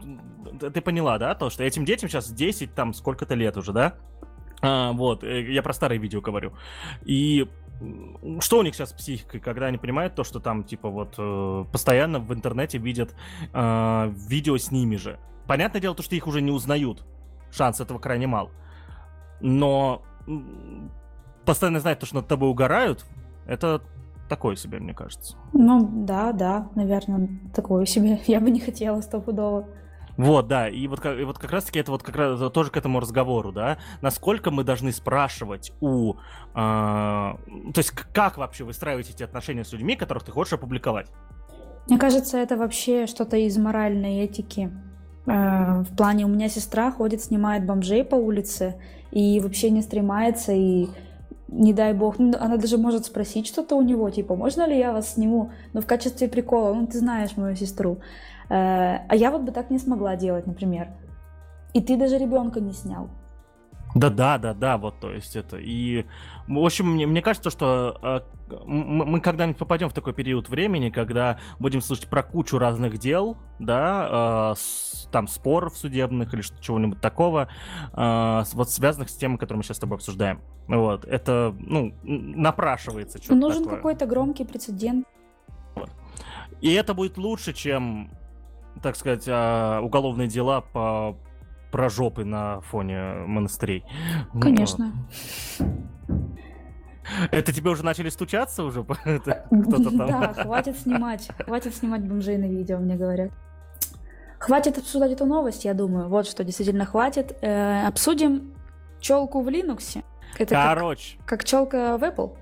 ты 0.59 0.81
поняла, 0.81 1.18
да, 1.18 1.35
то, 1.35 1.51
что 1.51 1.64
этим 1.64 1.85
детям 1.85 2.09
сейчас 2.09 2.31
10, 2.31 2.75
там, 2.75 2.94
сколько-то 2.94 3.35
лет 3.35 3.57
уже, 3.57 3.73
да? 3.73 3.94
А, 4.61 4.92
вот, 4.92 5.25
э, 5.25 5.53
я 5.53 5.62
про 5.62 5.73
старые 5.73 5.99
видео 5.99 6.21
говорю. 6.21 6.53
И 7.05 7.49
что 8.40 8.59
у 8.59 8.62
них 8.62 8.75
сейчас 8.75 8.90
с 8.90 8.92
психикой, 8.92 9.40
когда 9.40 9.66
они 9.66 9.79
понимают 9.79 10.14
то, 10.14 10.25
что 10.25 10.40
там, 10.40 10.64
типа, 10.64 10.88
вот, 10.88 11.14
э, 11.16 11.64
постоянно 11.71 12.18
в 12.18 12.33
интернете 12.35 12.79
видят 12.79 13.14
э, 13.53 14.12
видео 14.29 14.57
с 14.59 14.73
ними 14.73 14.97
же. 14.97 15.18
Понятное 15.47 15.81
дело, 15.81 15.94
то, 15.94 16.03
что 16.03 16.16
их 16.16 16.27
уже 16.27 16.40
не 16.40 16.51
узнают. 16.51 17.05
Шанс 17.53 17.81
этого 17.81 17.99
крайне 17.99 18.27
мал. 18.27 18.51
Но 19.40 20.03
постоянно 21.44 21.81
знать 21.81 22.01
то, 22.01 22.07
что 22.07 22.16
над 22.16 22.29
тобой 22.29 22.51
угорают, 22.51 23.07
это 23.47 23.81
такое 24.29 24.57
себе, 24.57 24.79
мне 24.79 24.92
кажется. 24.92 25.37
Ну, 25.53 25.88
да, 26.05 26.33
да, 26.33 26.68
наверное, 26.75 27.29
такое 27.55 27.87
себе. 27.87 28.21
Я 28.27 28.40
бы 28.40 28.51
не 28.51 28.61
хотела 28.61 29.01
стопудово. 29.01 29.68
Вот, 30.19 30.49
да, 30.49 30.69
и 30.69 30.89
вот, 30.89 31.07
и 31.07 31.23
вот 31.23 31.39
как 31.39 31.53
раз-таки 31.53 31.79
это 31.79 31.93
вот 31.93 32.03
как 32.03 32.17
раз 32.17 32.51
тоже 32.51 32.73
к 32.73 32.77
этому 32.77 32.99
разговору, 32.99 33.53
да, 33.53 33.79
насколько 34.03 34.51
мы 34.51 34.65
должны 34.65 34.91
спрашивать 34.91 35.73
у, 35.81 36.15
э, 36.15 36.17
то 36.55 37.39
есть 37.77 37.93
как 37.93 38.37
вообще 38.37 38.65
выстраивать 38.65 39.09
эти 39.11 39.23
отношения 39.23 39.65
с 39.65 39.73
людьми, 39.73 39.95
которых 39.95 40.25
ты 40.25 40.33
хочешь 40.33 40.55
опубликовать? 40.55 41.07
Мне 41.87 41.99
кажется, 41.99 42.37
это 42.37 42.57
вообще 42.57 43.07
что-то 43.07 43.37
из 43.37 43.57
моральной 43.59 44.25
этики. 44.25 44.73
Э, 45.27 45.83
в 45.83 45.97
плане 45.97 46.25
у 46.25 46.29
меня 46.29 46.49
сестра 46.49 46.91
ходит, 46.91 47.23
снимает 47.23 47.65
бомжей 47.65 48.03
по 48.05 48.17
улице 48.17 48.75
и 49.13 49.39
вообще 49.39 49.71
не 49.71 49.83
стремается 49.83 50.53
и 50.53 50.89
не 51.47 51.73
дай 51.73 51.95
бог, 51.95 52.19
ну, 52.19 52.35
она 52.41 52.57
даже 52.57 52.77
может 52.77 53.07
спросить 53.07 53.47
что-то 53.47 53.77
у 53.77 53.83
него, 53.83 54.11
типа, 54.11 54.35
можно 54.35 54.67
ли 54.67 54.77
я 54.77 54.93
вас 54.93 55.15
сниму, 55.15 55.53
но 55.73 55.81
в 55.81 55.87
качестве 55.87 56.29
прикола, 56.29 56.75
ну, 56.75 56.89
ты 56.89 56.99
знаешь 56.99 57.37
мою 57.37 57.55
сестру. 57.57 57.99
Э, 58.49 59.07
а 59.09 59.15
я 59.15 59.31
вот 59.31 59.43
бы 59.43 59.53
так 59.53 59.71
не 59.71 59.79
смогла 59.79 60.17
делать, 60.17 60.47
например. 60.47 60.89
И 61.75 61.81
ты 61.81 61.97
даже 61.97 62.19
ребенка 62.19 62.61
не 62.61 62.73
снял. 62.73 63.11
Да, 63.95 64.11
да, 64.11 64.39
да, 64.39 64.53
да, 64.53 64.77
вот, 64.77 65.01
то 65.01 65.11
есть 65.11 65.35
это. 65.35 65.57
И, 65.57 66.05
в 66.47 66.59
общем, 66.59 66.93
мне, 66.93 67.07
мне 67.07 67.23
кажется, 67.23 67.51
что 67.51 67.99
э, 68.03 68.21
мы, 68.67 69.07
мы 69.07 69.21
когда-нибудь 69.21 69.59
попадем 69.59 69.89
в 69.89 69.95
такой 69.95 70.13
период 70.13 70.49
времени, 70.49 70.91
когда 70.91 71.39
будем 71.59 71.81
слушать 71.81 72.07
про 72.09 72.23
кучу 72.23 72.59
разных 72.59 72.99
дел, 72.99 73.39
да, 73.59 74.53
э, 74.53 74.55
с, 74.59 75.09
там 75.11 75.27
споров 75.27 75.77
судебных 75.77 76.35
или 76.35 76.43
чего-нибудь 76.61 77.01
такого, 77.01 77.49
э, 77.95 78.43
вот 78.53 78.71
связанных 78.71 79.09
с 79.09 79.17
темой, 79.17 79.39
которую 79.39 79.59
мы 79.59 79.65
сейчас 79.65 79.79
с 79.79 79.81
тобой 79.81 79.97
обсуждаем. 79.97 80.43
Вот, 80.67 81.07
это, 81.07 81.55
ну, 81.59 81.95
напрашивается. 82.03 83.19
Нужен 83.35 83.65
какой-то 83.65 84.05
громкий 84.05 84.45
прецедент. 84.45 85.07
И 86.61 86.73
это 86.73 86.93
будет 86.93 87.17
лучше, 87.17 87.55
чем 87.55 88.11
так 88.83 88.97
сказать, 88.97 89.25
а, 89.29 89.81
уголовные 89.81 90.29
дела 90.29 90.61
по 90.61 91.17
про 91.71 91.91
жопы 91.91 92.25
на 92.25 92.61
фоне 92.62 93.27
монастырей. 93.27 93.85
Конечно. 94.41 94.93
Это 97.31 97.53
тебе 97.53 97.71
уже 97.71 97.85
начали 97.85 98.09
стучаться 98.09 98.64
уже? 98.64 98.85
Кто-то 98.85 99.97
там? 99.97 100.07
Да, 100.07 100.35
хватит 100.35 100.79
снимать. 100.79 101.29
Хватит 101.45 101.75
снимать 101.75 102.03
бомжей 102.03 102.37
на 102.37 102.47
видео, 102.47 102.79
мне 102.79 102.97
говорят. 102.97 103.31
Хватит 104.38 104.79
обсуждать 104.79 105.12
эту 105.12 105.27
новость, 105.27 105.64
я 105.64 105.75
думаю. 105.75 106.09
Вот 106.09 106.27
что 106.27 106.45
действительно 106.45 106.85
хватит. 106.85 107.37
Э, 107.41 107.87
обсудим 107.87 108.55
челку 109.01 109.43
в 109.43 109.49
Linux. 109.49 110.03
Это 110.38 110.55
короче. 110.55 111.17
Как, 111.19 111.41
как 111.41 111.45
челка 111.45 111.99
в 111.99 112.05
Apple? 112.05 112.37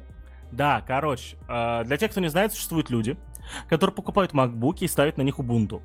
Да, 0.52 0.82
короче. 0.86 1.36
Э, 1.48 1.84
для 1.84 1.96
тех, 1.96 2.10
кто 2.10 2.20
не 2.20 2.28
знает, 2.28 2.52
существуют 2.52 2.90
люди, 2.90 3.16
которые 3.68 3.94
покупают 3.94 4.32
MacBook 4.32 4.78
и 4.80 4.88
ставят 4.88 5.16
на 5.16 5.22
них 5.22 5.38
Ubuntu. 5.38 5.80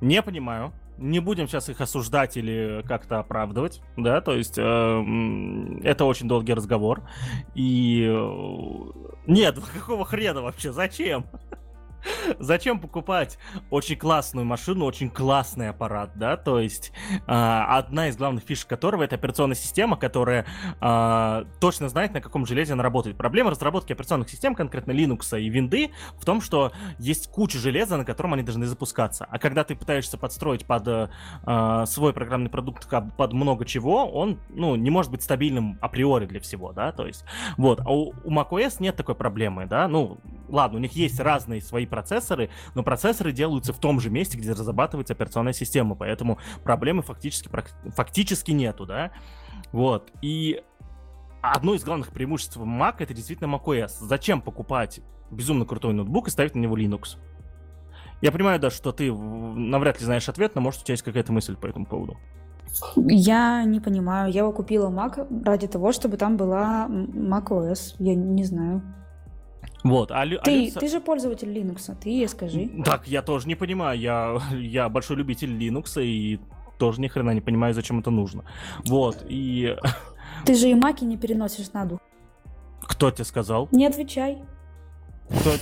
Не 0.00 0.22
понимаю. 0.22 0.72
Не 0.98 1.18
будем 1.20 1.48
сейчас 1.48 1.68
их 1.70 1.80
осуждать 1.80 2.36
или 2.36 2.84
как-то 2.86 3.20
оправдывать, 3.20 3.80
да, 3.96 4.20
то 4.20 4.34
есть 4.36 4.58
э, 4.58 4.62
это 5.82 6.04
очень 6.04 6.28
долгий 6.28 6.52
разговор. 6.52 7.02
И 7.54 8.04
э, 8.06 9.10
нет, 9.26 9.58
какого 9.74 10.04
хрена 10.04 10.42
вообще, 10.42 10.72
зачем? 10.72 11.24
Зачем 12.38 12.80
покупать 12.80 13.38
очень 13.70 13.96
классную 13.96 14.44
машину, 14.44 14.84
очень 14.84 15.10
классный 15.10 15.68
аппарат, 15.68 16.12
да? 16.14 16.36
То 16.36 16.60
есть 16.60 16.92
э, 17.10 17.18
одна 17.26 18.08
из 18.08 18.16
главных 18.16 18.44
фишек 18.44 18.68
которого 18.68 19.02
это 19.02 19.16
операционная 19.16 19.56
система, 19.56 19.96
которая 19.96 20.46
э, 20.80 21.44
точно 21.60 21.88
знает, 21.88 22.12
на 22.14 22.20
каком 22.20 22.46
железе 22.46 22.74
она 22.74 22.82
работает. 22.82 23.16
Проблема 23.16 23.50
разработки 23.50 23.92
операционных 23.92 24.30
систем, 24.30 24.54
конкретно 24.54 24.92
Linux 24.92 25.38
и 25.40 25.48
Винды, 25.48 25.90
в 26.18 26.24
том, 26.24 26.40
что 26.40 26.72
есть 26.98 27.30
куча 27.30 27.58
железа, 27.58 27.96
на 27.96 28.04
котором 28.04 28.34
они 28.34 28.42
должны 28.42 28.66
запускаться. 28.66 29.26
А 29.30 29.38
когда 29.38 29.64
ты 29.64 29.74
пытаешься 29.74 30.18
подстроить 30.18 30.66
под 30.66 30.86
э, 30.86 31.84
свой 31.86 32.12
программный 32.12 32.50
продукт 32.50 32.88
под 33.16 33.32
много 33.32 33.64
чего, 33.64 34.06
он, 34.06 34.38
ну, 34.48 34.76
не 34.76 34.90
может 34.90 35.10
быть 35.10 35.22
стабильным 35.22 35.78
априори 35.80 36.26
для 36.26 36.40
всего, 36.40 36.72
да? 36.72 36.92
То 36.92 37.06
есть, 37.06 37.24
вот. 37.56 37.80
А 37.80 37.92
у, 37.92 38.14
у 38.24 38.30
macOS 38.30 38.76
нет 38.80 38.96
такой 38.96 39.14
проблемы, 39.14 39.66
да? 39.66 39.88
Ну, 39.88 40.18
ладно, 40.50 40.78
у 40.78 40.80
них 40.80 40.92
есть 40.92 41.18
разные 41.20 41.60
свои 41.60 41.86
процессоры, 41.86 42.50
но 42.74 42.82
процессоры 42.82 43.32
делаются 43.32 43.72
в 43.72 43.78
том 43.78 44.00
же 44.00 44.10
месте, 44.10 44.36
где 44.38 44.52
разрабатывается 44.52 45.14
операционная 45.14 45.52
система, 45.52 45.94
поэтому 45.94 46.38
проблемы 46.64 47.02
фактически, 47.02 47.48
фактически 47.94 48.50
нету, 48.50 48.86
да. 48.86 49.12
Вот, 49.72 50.10
и 50.22 50.62
одно 51.42 51.74
из 51.74 51.84
главных 51.84 52.10
преимуществ 52.10 52.56
Mac 52.56 52.96
это 52.98 53.14
действительно 53.14 53.54
macOS. 53.54 53.92
Зачем 54.00 54.42
покупать 54.42 55.00
безумно 55.30 55.64
крутой 55.64 55.94
ноутбук 55.94 56.28
и 56.28 56.30
ставить 56.30 56.54
на 56.54 56.60
него 56.60 56.76
Linux? 56.76 57.16
Я 58.20 58.32
понимаю, 58.32 58.60
да, 58.60 58.70
что 58.70 58.92
ты 58.92 59.12
навряд 59.12 59.98
ли 59.98 60.04
знаешь 60.04 60.28
ответ, 60.28 60.54
но 60.54 60.60
может 60.60 60.82
у 60.82 60.84
тебя 60.84 60.92
есть 60.94 61.02
какая-то 61.02 61.32
мысль 61.32 61.56
по 61.56 61.66
этому 61.66 61.86
поводу. 61.86 62.18
Я 62.96 63.64
не 63.64 63.80
понимаю. 63.80 64.30
Я 64.30 64.50
купила 64.52 64.90
Mac 64.90 65.44
ради 65.44 65.66
того, 65.66 65.92
чтобы 65.92 66.16
там 66.16 66.36
была 66.36 66.86
macOS. 66.88 67.96
Я 67.98 68.14
не 68.14 68.44
знаю. 68.44 68.82
Вот, 69.82 70.10
а, 70.10 70.26
ты, 70.26 70.70
а 70.74 70.78
ты 70.78 70.88
же 70.88 71.00
пользователь 71.00 71.48
Linux, 71.48 71.94
ты 72.00 72.10
ей 72.10 72.28
скажи. 72.28 72.70
Так, 72.84 73.08
я 73.08 73.22
тоже 73.22 73.48
не 73.48 73.54
понимаю. 73.54 73.98
Я, 73.98 74.38
я 74.52 74.88
большой 74.88 75.16
любитель 75.16 75.50
Linux 75.50 76.02
и 76.02 76.38
тоже 76.78 77.00
ни 77.00 77.08
хрена 77.08 77.30
не 77.30 77.40
понимаю, 77.40 77.74
зачем 77.74 78.00
это 78.00 78.10
нужно. 78.10 78.44
Вот, 78.86 79.24
и... 79.28 79.76
Ты 80.46 80.54
же 80.54 80.70
и 80.70 80.74
маки 80.74 81.04
не 81.04 81.16
переносишь 81.16 81.72
на 81.72 81.84
дух. 81.84 82.00
Кто 82.82 83.10
тебе 83.10 83.24
сказал? 83.24 83.68
Не 83.72 83.86
отвечай. 83.86 84.38
Кто... 85.28 85.52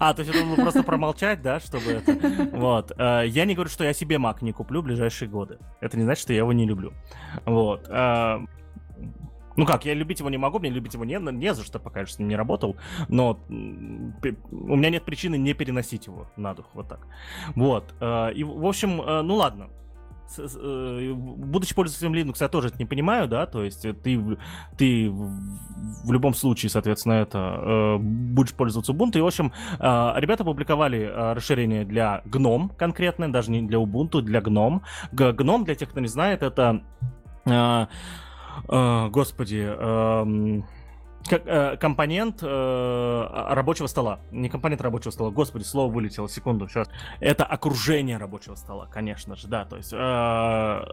А, 0.00 0.12
то 0.12 0.22
есть 0.22 0.34
это 0.34 0.44
было 0.44 0.56
просто 0.56 0.82
промолчать, 0.82 1.40
да, 1.40 1.60
чтобы 1.60 1.92
это... 1.92 2.48
Вот. 2.52 2.90
Э, 2.98 3.22
я 3.26 3.44
не 3.44 3.54
говорю, 3.54 3.70
что 3.70 3.84
я 3.84 3.92
себе 3.92 4.16
Mac 4.16 4.38
не 4.40 4.52
куплю 4.52 4.80
в 4.80 4.84
ближайшие 4.84 5.28
годы. 5.28 5.58
Это 5.80 5.96
не 5.96 6.02
значит, 6.02 6.22
что 6.22 6.32
я 6.32 6.40
его 6.40 6.52
не 6.52 6.66
люблю. 6.66 6.92
Вот. 7.44 7.86
Ну 9.56 9.64
как, 9.64 9.84
я 9.84 9.94
любить 9.94 10.20
его 10.20 10.30
не 10.30 10.38
могу, 10.38 10.58
мне 10.58 10.70
любить 10.70 10.94
его 10.94 11.04
не, 11.04 11.18
не 11.18 11.54
за 11.54 11.64
что, 11.64 11.78
пока 11.78 12.00
я 12.00 12.06
с 12.06 12.18
не 12.18 12.36
работал, 12.36 12.76
но 13.08 13.40
у 13.48 14.76
меня 14.76 14.90
нет 14.90 15.04
причины 15.04 15.36
не 15.36 15.54
переносить 15.54 16.06
его 16.06 16.26
на 16.36 16.54
дух, 16.54 16.66
вот 16.74 16.88
так. 16.88 17.06
Вот, 17.54 17.94
э, 18.00 18.32
и, 18.34 18.44
в 18.44 18.66
общем, 18.66 19.00
э, 19.00 19.22
ну 19.22 19.36
ладно, 19.36 19.68
э, 20.36 21.12
будучи 21.14 21.74
пользователем 21.74 22.12
Linux, 22.14 22.36
я 22.40 22.48
тоже 22.48 22.68
это 22.68 22.78
не 22.78 22.84
понимаю, 22.84 23.28
да, 23.28 23.46
то 23.46 23.64
есть 23.64 23.82
ты, 23.82 24.20
ты 24.76 25.08
в 25.10 26.12
любом 26.12 26.34
случае, 26.34 26.68
соответственно, 26.68 27.14
это 27.14 27.98
будешь 28.00 28.52
пользоваться 28.52 28.92
Ubuntu. 28.92 29.18
И, 29.18 29.20
в 29.20 29.26
общем, 29.26 29.52
ребята 29.78 30.42
опубликовали 30.42 31.10
расширение 31.34 31.84
для 31.84 32.22
GNOME 32.26 32.76
конкретно, 32.76 33.32
даже 33.32 33.50
не 33.50 33.62
для 33.62 33.78
Ubuntu, 33.78 34.20
для 34.20 34.40
GNOME. 34.40 34.82
GNOME, 35.12 35.64
для 35.64 35.74
тех, 35.74 35.90
кто 35.90 36.00
не 36.00 36.08
знает, 36.08 36.42
это 36.42 36.82
э, 38.68 39.08
господи, 39.08 39.66
э, 39.66 40.62
как, 41.28 41.80
компонент 41.80 42.38
э, 42.42 43.26
рабочего 43.50 43.86
стола. 43.86 44.20
Не 44.30 44.48
компонент 44.48 44.80
рабочего 44.80 45.10
стола, 45.10 45.30
господи, 45.30 45.64
слово 45.64 45.92
вылетело, 45.92 46.28
секунду, 46.28 46.68
сейчас. 46.68 46.88
Это 47.20 47.44
окружение 47.44 48.16
рабочего 48.16 48.54
стола, 48.54 48.86
конечно 48.90 49.36
же, 49.36 49.48
да, 49.48 49.64
то 49.64 49.76
есть... 49.76 49.92
Э, 49.92 50.84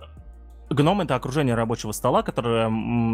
Гном 0.69 1.01
это 1.01 1.15
окружение 1.15 1.53
рабочего 1.55 1.91
стола, 1.91 2.23
которое 2.23 2.67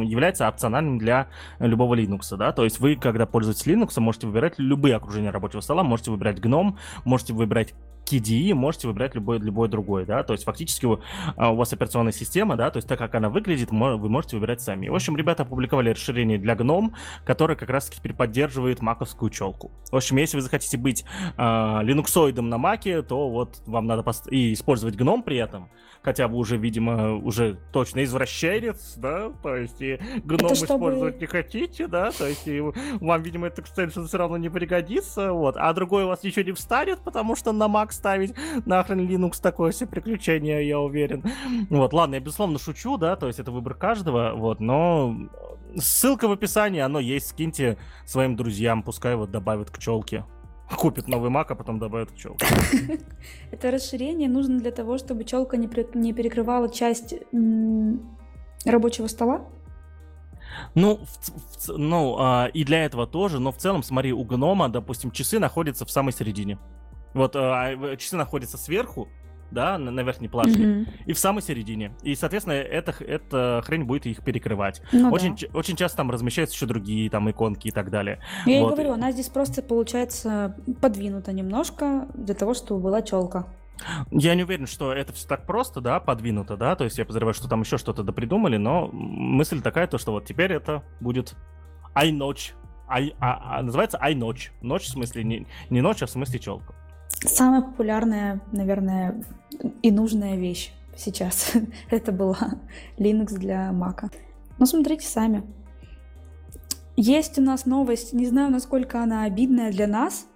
является 0.05 0.47
опциональным 0.47 0.97
для 0.97 1.27
любого 1.59 1.95
Linux, 1.95 2.35
да, 2.38 2.51
то 2.53 2.63
есть 2.63 2.79
вы, 2.79 2.95
когда 2.95 3.25
пользуетесь 3.25 3.65
Linux, 3.65 3.99
можете 3.99 4.27
выбирать 4.27 4.53
любые 4.57 4.95
окружения 4.95 5.31
рабочего 5.31 5.59
стола, 5.59 5.83
можете 5.83 6.12
выбирать 6.12 6.39
GNOME, 6.39 6.77
можете 7.03 7.33
выбирать 7.33 7.73
KDE 8.10 8.54
можете 8.54 8.88
выбирать 8.88 9.15
любой, 9.15 9.39
любой 9.39 9.67
другой, 9.69 10.06
да, 10.06 10.24
то 10.24 10.34
есть 10.34 10.45
фактически 10.45 10.86
у, 10.86 11.00
а, 11.36 11.52
у 11.52 11.56
вас 11.56 11.72
операционная 11.74 12.12
система, 12.12 12.56
да, 12.56 12.72
то 12.72 12.78
есть 12.78 12.88
так 12.88 12.98
как 12.98 13.13
она 13.15 13.30
выглядит, 13.30 13.72
вы 13.72 14.10
можете 14.10 14.38
выбирать 14.38 14.62
сами. 14.62 14.89
В 14.89 14.95
общем, 14.95 15.15
ребята 15.15 15.43
опубликовали 15.43 15.91
расширение 15.91 16.38
для 16.38 16.56
GNOME, 16.56 16.93
которое 17.26 17.56
как 17.56 17.69
раз 17.69 17.89
теперь 17.89 18.13
поддерживает 18.13 18.82
маковскую 18.82 19.30
челку. 19.30 19.72
В 19.91 19.95
общем, 19.95 20.17
если 20.17 20.38
вы 20.38 20.41
захотите 20.41 20.78
быть 20.78 21.06
э, 21.38 21.80
линуксоидом 21.84 22.50
на 22.50 22.58
маке, 22.58 23.02
то 23.02 23.30
вот 23.30 23.62
вам 23.65 23.86
надо 23.86 24.04
и 24.30 24.54
использовать 24.54 24.95
GNOME 24.95 25.24
при 25.24 25.38
этом, 25.38 25.69
хотя 26.02 26.28
вы 26.28 26.38
уже, 26.38 26.58
видимо, 26.58 27.15
уже 27.15 27.60
точно 27.72 28.04
извращенец, 28.04 28.95
да, 28.98 29.32
то 29.43 29.56
есть 29.56 29.82
и 29.82 30.00
гном 30.24 30.54
использовать 30.54 31.15
чтобы... 31.15 31.22
не 31.22 31.26
хотите, 31.28 31.88
да, 31.88 32.12
то 32.12 32.26
есть 32.26 32.48
и 32.48 32.62
вам, 32.62 33.22
видимо, 33.22 33.48
эта 33.48 33.62
экстеншн 33.62 34.06
все 34.06 34.17
равно 34.17 34.38
не 34.38 34.50
пригодится, 34.50 35.34
вот, 35.34 35.56
а 35.58 35.72
другой 35.74 36.06
у 36.06 36.08
вас 36.08 36.24
ничего 36.24 36.43
не 36.43 36.52
встанет, 36.54 37.00
потому 37.04 37.36
что 37.36 37.52
на 37.52 37.65
Mac 37.65 37.91
ставить. 37.99 38.33
Нахрен 38.65 39.07
Linux 39.07 39.41
такое 39.41 39.71
себе 39.71 39.88
приключение, 39.88 40.67
я 40.67 40.79
уверен. 40.79 41.23
Вот, 41.69 41.93
ладно, 41.93 42.15
я 42.15 42.21
безусловно 42.21 42.58
шучу, 42.58 42.97
да, 42.97 43.15
то 43.15 43.27
есть 43.27 43.39
это 43.39 43.52
выбор 43.52 43.75
каждого, 43.75 44.33
вот, 44.35 44.60
но 44.60 45.15
ссылка 45.75 46.27
в 46.27 46.31
описании, 46.31 46.79
оно 46.79 47.00
есть, 47.00 47.27
скиньте 47.27 47.77
своим 48.06 48.35
друзьям, 48.35 48.83
пускай 48.83 49.15
вот 49.15 49.31
добавят 49.31 49.69
к 49.69 49.77
челке. 49.77 50.25
Купит 50.77 51.08
новый 51.08 51.31
Mac, 51.31 51.45
а 51.50 51.56
потом 51.56 51.79
добавит 51.79 52.12
к 52.12 52.15
челке. 52.15 52.45
Это 53.52 53.71
расширение 53.71 54.29
нужно 54.29 54.60
для 54.60 54.71
того, 54.71 54.97
чтобы 54.97 55.23
челка 55.23 55.58
не 55.58 55.67
перекрывала 55.67 56.69
часть 56.69 57.15
рабочего 58.65 59.08
стола? 59.08 59.47
Ну, 60.75 60.97
в, 60.97 61.67
в, 61.67 61.77
ну 61.77 62.17
а, 62.19 62.50
и 62.54 62.63
для 62.63 62.85
этого 62.85 63.08
тоже, 63.08 63.39
но 63.39 63.52
в 63.52 63.58
целом, 63.58 63.83
смотри, 63.83 64.13
у 64.13 64.23
гнома, 64.23 64.69
допустим, 64.69 65.12
часы 65.12 65.39
находятся 65.39 65.85
в 65.85 65.91
самой 65.91 66.13
середине. 66.13 66.58
Вот 67.13 67.35
а, 67.35 67.95
часы 67.97 68.15
находятся 68.15 68.57
сверху, 68.57 69.07
да, 69.51 69.77
на, 69.77 69.91
на 69.91 70.01
верхней 70.01 70.27
плашке, 70.27 70.62
mm-hmm. 70.62 70.87
и 71.05 71.13
в 71.13 71.19
самой 71.19 71.41
середине. 71.41 71.91
И, 72.03 72.15
соответственно, 72.15 72.53
эта, 72.53 72.93
эта 73.03 73.62
хрень 73.65 73.83
будет 73.83 74.05
их 74.05 74.23
перекрывать. 74.23 74.81
Ну, 74.91 75.10
очень, 75.12 75.35
да. 75.35 75.47
очень 75.57 75.75
часто 75.75 75.97
там 75.97 76.12
размещаются 76.12 76.55
еще 76.55 76.65
другие 76.65 77.10
там 77.10 77.29
иконки 77.29 77.67
и 77.67 77.71
так 77.71 77.89
далее. 77.89 78.19
Я 78.45 78.62
вот. 78.62 78.73
и 78.73 78.75
говорю, 78.75 78.93
она 78.93 79.12
здесь 79.12 79.29
просто, 79.29 79.62
получается, 79.62 80.55
подвинута 80.81 81.31
немножко 81.31 82.07
для 82.13 82.35
того, 82.35 82.53
чтобы 82.53 82.81
была 82.81 83.01
челка. 83.01 83.47
Я 84.12 84.35
не 84.35 84.43
уверен, 84.43 84.67
что 84.67 84.91
это 84.91 85.13
все 85.13 85.25
так 85.27 85.45
просто, 85.45 85.79
да, 85.79 86.01
подвинуто, 86.01 86.57
да, 86.57 86.75
то 86.75 86.83
есть 86.83 86.97
я 86.97 87.05
подозреваю, 87.05 87.33
что 87.33 87.47
там 87.47 87.62
еще 87.62 87.77
что-то 87.77 88.03
допридумали, 88.03 88.57
но 88.57 88.89
мысль 88.91 89.62
такая, 89.62 89.87
то 89.87 89.97
что 89.97 90.12
вот 90.12 90.25
теперь 90.25 90.51
это 90.51 90.83
будет 90.99 91.35
iNotch, 91.95 92.51
I, 92.89 93.13
а, 93.19 93.60
а, 93.60 93.62
называется 93.62 93.97
iNotch, 94.03 94.49
ночь 94.62 94.83
в 94.83 94.89
смысле 94.89 95.23
не, 95.23 95.47
не 95.69 95.81
ночь, 95.81 96.01
а 96.03 96.07
в 96.07 96.10
смысле 96.10 96.39
челка. 96.39 96.73
Самая 97.26 97.62
популярная, 97.62 98.42
наверное, 98.52 99.24
и 99.82 99.92
нужная 99.92 100.36
вещь 100.36 100.74
сейчас, 100.96 101.54
это 101.90 102.12
была 102.12 102.60
Linux 102.98 103.34
для 103.34 103.70
Mac. 103.72 104.12
Но 104.58 104.65
смотрите 104.65 105.06
сами. 105.06 105.44
Есть 106.96 107.40
у 107.40 107.42
нас 107.42 107.65
новость, 107.65 108.13
не 108.13 108.26
знаю, 108.26 108.52
насколько 108.52 109.02
она 109.02 109.24
обидная 109.24 109.72
для 109.72 109.88
нас, 109.88 110.28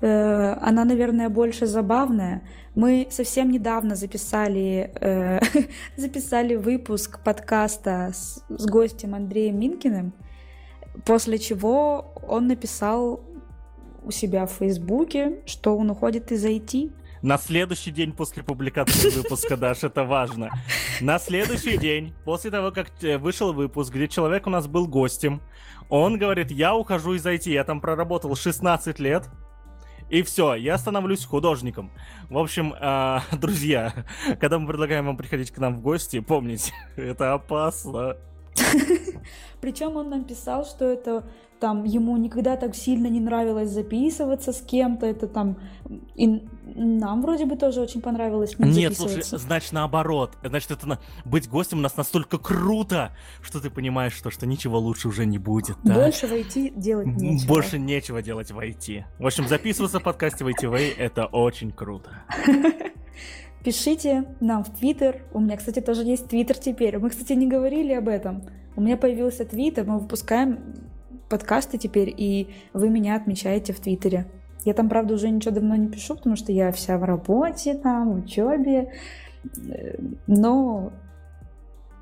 Э, 0.00 0.56
она, 0.60 0.84
наверное, 0.84 1.28
больше 1.28 1.66
забавная. 1.66 2.42
Мы 2.74 3.08
совсем 3.10 3.50
недавно 3.50 3.96
записали, 3.96 4.92
э, 5.00 5.40
записали 5.96 6.56
выпуск 6.56 7.22
подкаста 7.22 8.12
с, 8.14 8.42
с 8.48 8.66
гостем 8.66 9.14
Андреем 9.14 9.58
Минкиным, 9.58 10.12
после 11.04 11.38
чего 11.38 12.14
он 12.26 12.46
написал 12.46 13.20
у 14.02 14.10
себя 14.10 14.46
в 14.46 14.52
Фейсбуке, 14.52 15.40
что 15.46 15.76
он 15.76 15.90
уходит 15.90 16.32
из 16.32 16.44
IT. 16.44 16.92
На 17.22 17.36
следующий 17.36 17.90
день 17.90 18.12
после 18.12 18.42
публикации 18.42 19.10
выпуска, 19.10 19.56
Даш, 19.56 19.84
это 19.84 20.04
важно. 20.04 20.50
На 21.02 21.18
следующий 21.18 21.76
день, 21.76 22.14
после 22.24 22.50
того, 22.50 22.70
как 22.72 22.90
э, 23.02 23.18
вышел 23.18 23.52
выпуск, 23.52 23.92
где 23.92 24.08
человек 24.08 24.46
у 24.46 24.50
нас 24.50 24.66
был 24.66 24.86
гостем, 24.86 25.42
он 25.90 26.18
говорит, 26.18 26.50
я 26.50 26.74
ухожу 26.74 27.14
из 27.14 27.26
IT, 27.26 27.50
я 27.50 27.64
там 27.64 27.80
проработал 27.80 28.34
16 28.34 28.98
лет, 29.00 29.28
и 30.08 30.22
все, 30.22 30.54
я 30.54 30.78
становлюсь 30.78 31.24
художником. 31.24 31.92
В 32.30 32.38
общем, 32.38 32.74
э, 32.74 33.18
друзья, 33.36 33.92
когда 34.40 34.58
мы 34.58 34.66
предлагаем 34.66 35.06
вам 35.06 35.16
приходить 35.16 35.50
к 35.50 35.58
нам 35.58 35.76
в 35.76 35.82
гости, 35.82 36.20
помните, 36.20 36.72
это 36.96 37.34
опасно. 37.34 38.16
Причем 39.60 39.96
он 39.96 40.10
нам 40.10 40.24
писал, 40.24 40.64
что 40.64 40.84
это 40.86 41.24
там 41.60 41.84
ему 41.84 42.16
никогда 42.16 42.56
так 42.56 42.74
сильно 42.74 43.06
не 43.06 43.20
нравилось 43.20 43.70
записываться 43.70 44.52
с 44.52 44.60
кем-то, 44.60 45.06
это 45.06 45.28
там 45.28 45.58
и 46.14 46.42
нам 46.74 47.20
вроде 47.22 47.46
бы 47.46 47.56
тоже 47.56 47.80
очень 47.80 48.00
понравилось 48.00 48.58
не 48.58 48.70
Нет, 48.70 48.96
слушай, 48.96 49.22
значит 49.22 49.72
наоборот, 49.72 50.36
значит 50.42 50.70
это 50.70 50.88
на... 50.88 50.98
быть 51.24 51.48
гостем 51.48 51.78
у 51.78 51.82
нас 51.82 51.96
настолько 51.96 52.38
круто, 52.38 53.12
что 53.42 53.60
ты 53.60 53.70
понимаешь, 53.70 54.14
что, 54.14 54.30
что 54.30 54.46
ничего 54.46 54.78
лучше 54.78 55.08
уже 55.08 55.26
не 55.26 55.38
будет. 55.38 55.76
Да? 55.84 55.94
Больше 55.94 56.26
войти 56.26 56.72
делать 56.74 57.06
нечего. 57.06 57.48
Больше 57.48 57.78
нечего 57.78 58.22
делать 58.22 58.50
войти. 58.50 59.04
В 59.18 59.26
общем, 59.26 59.46
записываться 59.46 60.00
в 60.00 60.02
подкасте 60.02 60.44
в 60.44 60.48
ITV 60.48 60.96
это 60.96 61.26
очень 61.26 61.70
круто. 61.70 62.10
Пишите 63.64 64.24
нам 64.40 64.64
в 64.64 64.70
Твиттер. 64.70 65.22
У 65.34 65.40
меня, 65.40 65.58
кстати, 65.58 65.80
тоже 65.80 66.02
есть 66.02 66.28
Твиттер 66.28 66.56
теперь. 66.56 66.98
Мы, 66.98 67.10
кстати, 67.10 67.34
не 67.34 67.46
говорили 67.46 67.92
об 67.92 68.08
этом. 68.08 68.42
У 68.74 68.80
меня 68.80 68.96
появился 68.96 69.44
Твиттер, 69.44 69.84
мы 69.84 69.98
выпускаем 69.98 70.89
подкасты 71.30 71.78
теперь, 71.78 72.12
и 72.14 72.50
вы 72.74 72.90
меня 72.90 73.16
отмечаете 73.16 73.72
в 73.72 73.80
Твиттере. 73.80 74.30
Я 74.64 74.74
там, 74.74 74.90
правда, 74.90 75.14
уже 75.14 75.30
ничего 75.30 75.54
давно 75.54 75.74
не 75.76 75.88
пишу, 75.88 76.16
потому 76.16 76.36
что 76.36 76.52
я 76.52 76.70
вся 76.72 76.98
в 76.98 77.04
работе, 77.04 77.74
там, 77.74 78.12
в 78.12 78.24
учебе. 78.24 78.92
Но 80.26 80.92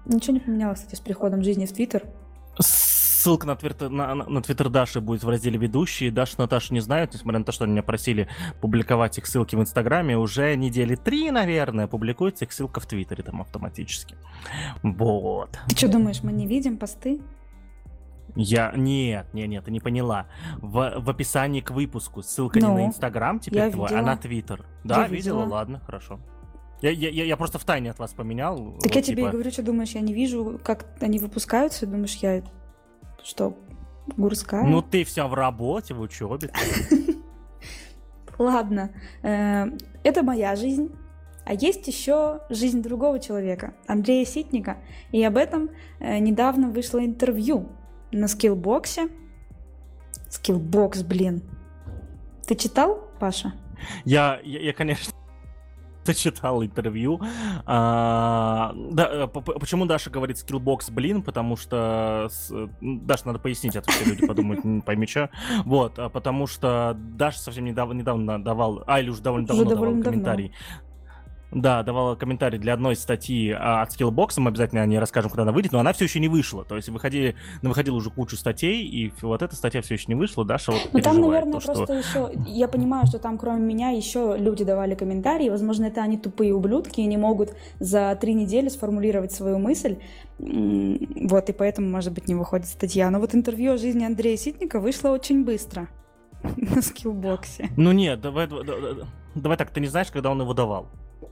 ничего 0.06 0.34
не 0.34 0.40
поменялось, 0.40 0.80
кстати, 0.80 0.96
с 0.96 1.00
приходом 1.00 1.42
жизни 1.42 1.66
в 1.66 1.72
Твиттер. 1.72 2.04
Ссылка 2.58 3.46
на 3.46 3.56
твиттер, 3.56 3.90
на, 3.90 4.14
на 4.14 4.42
твиттер 4.42 4.68
Даши 4.68 5.00
будет 5.00 5.22
в 5.22 5.28
разделе 5.28 5.58
«Ведущие». 5.58 6.10
Даша 6.10 6.34
Наташа 6.38 6.72
не 6.72 6.80
знают, 6.80 7.12
несмотря 7.14 7.40
на 7.40 7.44
то, 7.44 7.52
что 7.52 7.64
они 7.64 7.72
меня 7.72 7.82
просили 7.82 8.28
публиковать 8.60 9.18
их 9.18 9.26
ссылки 9.26 9.54
в 9.56 9.60
Инстаграме. 9.60 10.16
Уже 10.16 10.56
недели 10.56 10.94
три, 10.94 11.30
наверное, 11.30 11.86
публикуется 11.88 12.44
их 12.44 12.52
ссылка 12.52 12.80
в 12.80 12.86
Твиттере 12.86 13.22
там 13.22 13.40
автоматически. 13.40 14.16
Вот. 14.82 15.58
Ты 15.68 15.76
что 15.76 15.88
думаешь, 15.88 16.22
мы 16.22 16.32
не 16.32 16.46
видим 16.46 16.78
посты? 16.78 17.20
Я... 18.36 18.72
Нет, 18.76 19.26
нет, 19.32 19.48
нет, 19.48 19.64
ты 19.64 19.70
не 19.70 19.80
поняла. 19.80 20.26
В, 20.58 20.94
в 20.98 21.10
описании 21.10 21.60
к 21.60 21.70
выпуску 21.70 22.22
ссылка 22.22 22.60
ну, 22.60 22.68
не 22.68 22.74
на 22.74 22.86
Инстаграм 22.86 23.40
теперь 23.40 23.70
твой, 23.70 23.88
видела. 23.88 24.00
а 24.00 24.02
на 24.02 24.16
Твиттер. 24.16 24.64
Да, 24.84 25.02
я 25.02 25.08
видела? 25.08 25.40
видела, 25.40 25.54
ладно, 25.54 25.80
хорошо. 25.84 26.20
Я, 26.80 26.90
я, 26.90 27.24
я 27.24 27.36
просто 27.36 27.58
в 27.58 27.64
тайне 27.64 27.90
от 27.90 27.98
вас 27.98 28.12
поменял. 28.12 28.56
Так 28.56 28.84
вот, 28.84 28.94
я 28.94 29.02
тебе 29.02 29.16
типа... 29.16 29.30
говорю, 29.30 29.50
что 29.50 29.62
думаешь, 29.62 29.90
я 29.90 30.00
не 30.00 30.14
вижу, 30.14 30.60
как 30.62 30.86
они 31.00 31.18
выпускаются, 31.18 31.86
думаешь, 31.86 32.14
я 32.16 32.42
что, 33.24 33.56
гурская? 34.16 34.62
Ну 34.64 34.80
ты 34.82 35.04
вся 35.04 35.26
в 35.26 35.34
работе, 35.34 35.94
в 35.94 36.00
учебе. 36.00 36.50
Ладно, 38.38 38.92
э, 39.22 39.66
это 40.04 40.22
моя 40.22 40.54
жизнь. 40.54 40.92
А 41.44 41.54
есть 41.54 41.88
еще 41.88 42.42
жизнь 42.50 42.82
другого 42.82 43.18
человека, 43.18 43.74
Андрея 43.86 44.24
Ситника. 44.24 44.76
И 45.12 45.24
об 45.24 45.36
этом 45.36 45.70
э, 45.98 46.18
недавно 46.18 46.68
вышло 46.68 47.04
интервью 47.04 47.70
на 48.12 48.28
Skillbox'е. 48.28 49.08
Skillbox, 50.28 51.02
блин. 51.02 51.42
Ты 52.46 52.54
читал, 52.54 53.08
Паша? 53.18 53.52
Я, 54.04 54.40
я, 54.42 54.60
я 54.60 54.72
конечно, 54.72 55.12
читал 56.14 56.62
интервью. 56.62 57.20
А, 57.66 58.74
да, 58.74 59.24
э, 59.24 59.26
почему 59.28 59.86
Даша 59.86 60.10
говорит 60.10 60.36
Skillbox, 60.36 60.90
блин? 60.90 61.22
Потому 61.22 61.56
что... 61.56 62.28
С, 62.30 62.52
Даша, 62.80 63.26
надо 63.26 63.38
пояснить, 63.38 63.76
а 63.76 63.82
то 63.82 63.90
все 63.90 64.04
люди 64.04 64.26
подумают, 64.26 64.64
не 64.64 64.80
пойми 64.80 65.06
что. 65.06 65.30
Вот, 65.64 65.98
а 65.98 66.08
потому 66.08 66.46
что 66.46 66.96
Даша 66.96 67.40
совсем 67.40 67.64
недавно, 67.64 67.94
недавно 67.94 68.42
давал... 68.42 68.82
А, 68.86 69.00
или 69.00 69.10
уже 69.10 69.22
довольно 69.22 69.46
давно 69.46 69.62
уже 69.62 69.74
давал 69.74 70.02
комментарий. 70.02 70.48
Давно 70.48 70.87
да, 71.50 71.82
давала 71.82 72.14
комментарий 72.14 72.58
для 72.58 72.74
одной 72.74 72.96
статьи 72.96 73.50
а, 73.50 73.82
от 73.82 73.90
Skillbox, 73.90 74.34
мы 74.38 74.48
обязательно 74.48 74.82
о 74.82 74.86
ней 74.86 74.98
расскажем, 74.98 75.30
когда 75.30 75.42
она 75.42 75.52
выйдет, 75.52 75.72
но 75.72 75.78
она 75.78 75.92
все 75.92 76.04
еще 76.04 76.20
не 76.20 76.28
вышла. 76.28 76.64
То 76.64 76.76
есть 76.76 76.88
выходили, 76.88 77.36
ну, 77.62 77.70
выходила 77.70 77.96
уже 77.96 78.10
кучу 78.10 78.36
статей, 78.36 78.84
и 78.86 79.12
вот 79.22 79.42
эта 79.42 79.56
статья 79.56 79.80
все 79.80 79.94
еще 79.94 80.04
не 80.08 80.14
вышла, 80.14 80.44
Даша 80.44 80.72
вот 80.72 80.90
Ну 80.92 81.00
там, 81.00 81.20
наверное, 81.20 81.60
то, 81.60 81.72
просто 81.72 82.02
что... 82.02 82.28
еще... 82.28 82.32
Я 82.46 82.68
понимаю, 82.68 83.06
что 83.06 83.18
там 83.18 83.38
кроме 83.38 83.60
меня 83.60 83.90
еще 83.90 84.36
люди 84.38 84.64
давали 84.64 84.94
комментарии, 84.94 85.48
возможно, 85.48 85.86
это 85.86 86.02
они 86.02 86.18
тупые 86.18 86.54
ублюдки 86.54 87.00
и 87.00 87.06
не 87.06 87.16
могут 87.16 87.54
за 87.80 88.16
три 88.20 88.34
недели 88.34 88.68
сформулировать 88.68 89.32
свою 89.32 89.58
мысль, 89.58 89.98
вот, 90.38 91.48
и 91.48 91.52
поэтому, 91.52 91.88
может 91.88 92.12
быть, 92.12 92.28
не 92.28 92.34
выходит 92.34 92.66
статья. 92.66 93.10
Но 93.10 93.18
вот 93.20 93.34
интервью 93.34 93.72
о 93.72 93.76
жизни 93.78 94.04
Андрея 94.04 94.36
Ситника 94.36 94.80
вышло 94.80 95.08
очень 95.10 95.44
быстро 95.44 95.88
на 96.56 96.82
скиллбоксе. 96.82 97.70
Ну 97.76 97.92
нет, 97.92 98.20
давай, 98.20 98.46
давай, 98.46 98.64
давай 99.34 99.56
так, 99.56 99.70
ты 99.70 99.80
не 99.80 99.88
знаешь, 99.88 100.10
когда 100.10 100.30
он 100.30 100.40
его 100.40 100.54
давал. 100.54 100.88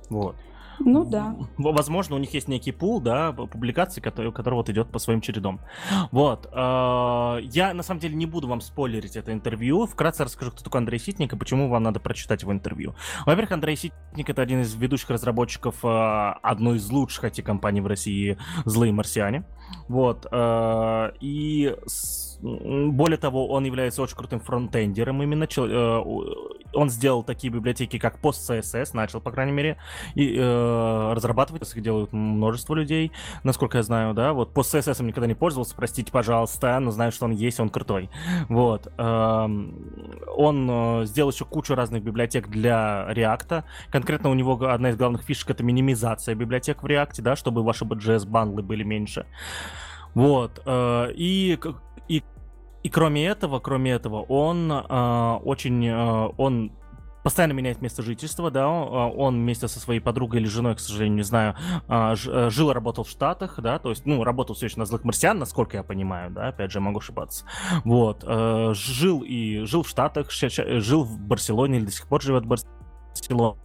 Вот. 0.08 0.36
Ну 0.78 1.04
да. 1.04 1.36
Возможно, 1.56 2.16
у 2.16 2.18
них 2.18 2.32
есть 2.34 2.48
некий 2.48 2.72
пул, 2.72 3.00
да, 3.00 3.32
публикаций, 3.32 4.02
который, 4.02 4.32
который 4.32 4.54
вот 4.54 4.68
идет 4.68 4.90
по 4.90 4.98
своим 4.98 5.20
чередам. 5.20 5.60
Вот. 6.10 6.48
Э, 6.52 7.38
я 7.42 7.72
на 7.74 7.82
самом 7.82 8.00
деле 8.00 8.14
не 8.14 8.26
буду 8.26 8.48
вам 8.48 8.60
спойлерить 8.60 9.16
это 9.16 9.32
интервью. 9.32 9.86
Вкратце 9.86 10.24
расскажу, 10.24 10.50
кто 10.52 10.62
такой 10.62 10.80
Андрей 10.80 10.98
Ситник 10.98 11.32
и 11.32 11.36
почему 11.36 11.68
вам 11.68 11.82
надо 11.82 12.00
прочитать 12.00 12.42
его 12.42 12.52
интервью. 12.52 12.94
Во-первых, 13.24 13.52
Андрей 13.52 13.76
Ситник 13.76 14.28
это 14.28 14.42
один 14.42 14.62
из 14.62 14.74
ведущих 14.74 15.10
разработчиков 15.10 15.76
э, 15.84 16.34
одной 16.42 16.76
из 16.76 16.90
лучших 16.90 17.24
IT-компаний 17.24 17.80
в 17.80 17.86
России 17.86 18.38
«Злые 18.64 18.92
марсиане». 18.92 19.44
Вот. 19.88 20.26
Э, 20.30 21.12
и 21.20 21.74
более 22.40 23.18
того, 23.18 23.48
он 23.48 23.64
является 23.64 24.02
очень 24.02 24.16
крутым 24.16 24.40
фронтендером 24.40 25.22
именно. 25.22 25.46
он 26.72 26.90
сделал 26.90 27.22
такие 27.22 27.52
библиотеки, 27.52 27.98
как 27.98 28.18
PostCSS, 28.20 28.90
начал, 28.92 29.20
по 29.20 29.30
крайней 29.30 29.52
мере, 29.52 29.78
и 30.14 30.36
э, 30.36 31.12
разрабатывать, 31.14 31.62
их 31.74 31.82
делают 31.82 32.12
множество 32.12 32.74
людей, 32.74 33.12
насколько 33.44 33.78
я 33.78 33.82
знаю, 33.82 34.14
да, 34.14 34.32
вот 34.32 34.52
PostCSS 34.52 35.02
никогда 35.02 35.26
не 35.26 35.34
пользовался, 35.34 35.74
простите, 35.74 36.12
пожалуйста, 36.12 36.78
но 36.80 36.90
знаю, 36.90 37.12
что 37.12 37.24
он 37.24 37.32
есть, 37.32 37.60
он 37.60 37.70
крутой, 37.70 38.10
вот. 38.48 38.92
Э, 38.98 39.46
он 40.36 40.68
э, 40.70 41.06
сделал 41.06 41.30
еще 41.30 41.44
кучу 41.44 41.74
разных 41.74 42.02
библиотек 42.02 42.48
для 42.48 43.06
React, 43.10 43.64
конкретно 43.90 44.30
у 44.30 44.34
него 44.34 44.60
одна 44.68 44.90
из 44.90 44.96
главных 44.96 45.22
фишек 45.22 45.50
это 45.50 45.62
минимизация 45.62 46.34
библиотек 46.34 46.82
в 46.82 46.86
React, 46.86 47.22
да, 47.22 47.36
чтобы 47.36 47.62
ваши 47.62 47.84
JS-бандлы 47.84 48.62
были 48.62 48.82
меньше. 48.82 49.26
Вот, 50.16 50.62
э, 50.64 51.12
и, 51.14 51.58
и 52.08 52.24
и 52.82 52.88
кроме 52.88 53.26
этого, 53.26 53.58
кроме 53.58 53.90
этого, 53.90 54.22
он 54.22 54.72
э, 54.72 55.38
очень, 55.44 55.86
э, 55.86 56.32
он 56.38 56.72
постоянно 57.22 57.52
меняет 57.52 57.82
место 57.82 58.02
жительства, 58.02 58.50
да, 58.50 58.66
он 58.66 59.34
вместе 59.34 59.68
со 59.68 59.78
своей 59.78 60.00
подругой 60.00 60.40
или 60.40 60.46
женой, 60.46 60.74
к 60.74 60.78
сожалению, 60.78 61.16
не 61.16 61.22
знаю, 61.22 61.56
жил 62.50 62.70
и 62.70 62.72
работал 62.72 63.02
в 63.02 63.10
Штатах, 63.10 63.60
да, 63.60 63.80
то 63.80 63.90
есть, 63.90 64.06
ну, 64.06 64.22
работал 64.22 64.54
все 64.54 64.66
еще 64.66 64.78
на 64.78 64.86
злых 64.86 65.02
марсиан, 65.02 65.36
насколько 65.36 65.76
я 65.76 65.82
понимаю, 65.82 66.30
да, 66.30 66.48
опять 66.48 66.70
же, 66.70 66.78
могу 66.78 67.00
ошибаться, 67.00 67.44
вот, 67.84 68.22
жил 68.76 69.24
и 69.26 69.64
жил 69.64 69.82
в 69.82 69.88
Штатах, 69.88 70.30
жил 70.30 71.02
в 71.02 71.18
Барселоне 71.18 71.78
или 71.78 71.86
до 71.86 71.90
сих 71.90 72.06
пор 72.06 72.22
живет 72.22 72.44
в 72.44 72.46
Барселоне, 72.46 73.56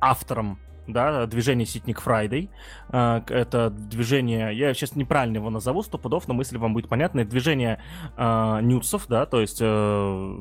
автором 0.00 0.58
да, 0.86 1.26
движение 1.26 1.66
Ситник 1.66 2.00
Friday. 2.04 2.50
А, 2.88 3.22
это 3.28 3.70
движение, 3.70 4.56
я 4.56 4.74
сейчас 4.74 4.96
неправильно 4.96 5.36
его 5.36 5.50
назову, 5.50 5.82
сто 5.82 5.98
пудов, 5.98 6.28
но 6.28 6.34
мысль 6.34 6.58
вам 6.58 6.72
будет 6.74 6.88
понятна. 6.88 7.20
Это 7.20 7.30
движение 7.30 7.82
э, 8.16 8.60
нюцев, 8.62 9.06
да, 9.08 9.26
то 9.26 9.40
есть 9.40 9.58
э, 9.60 10.36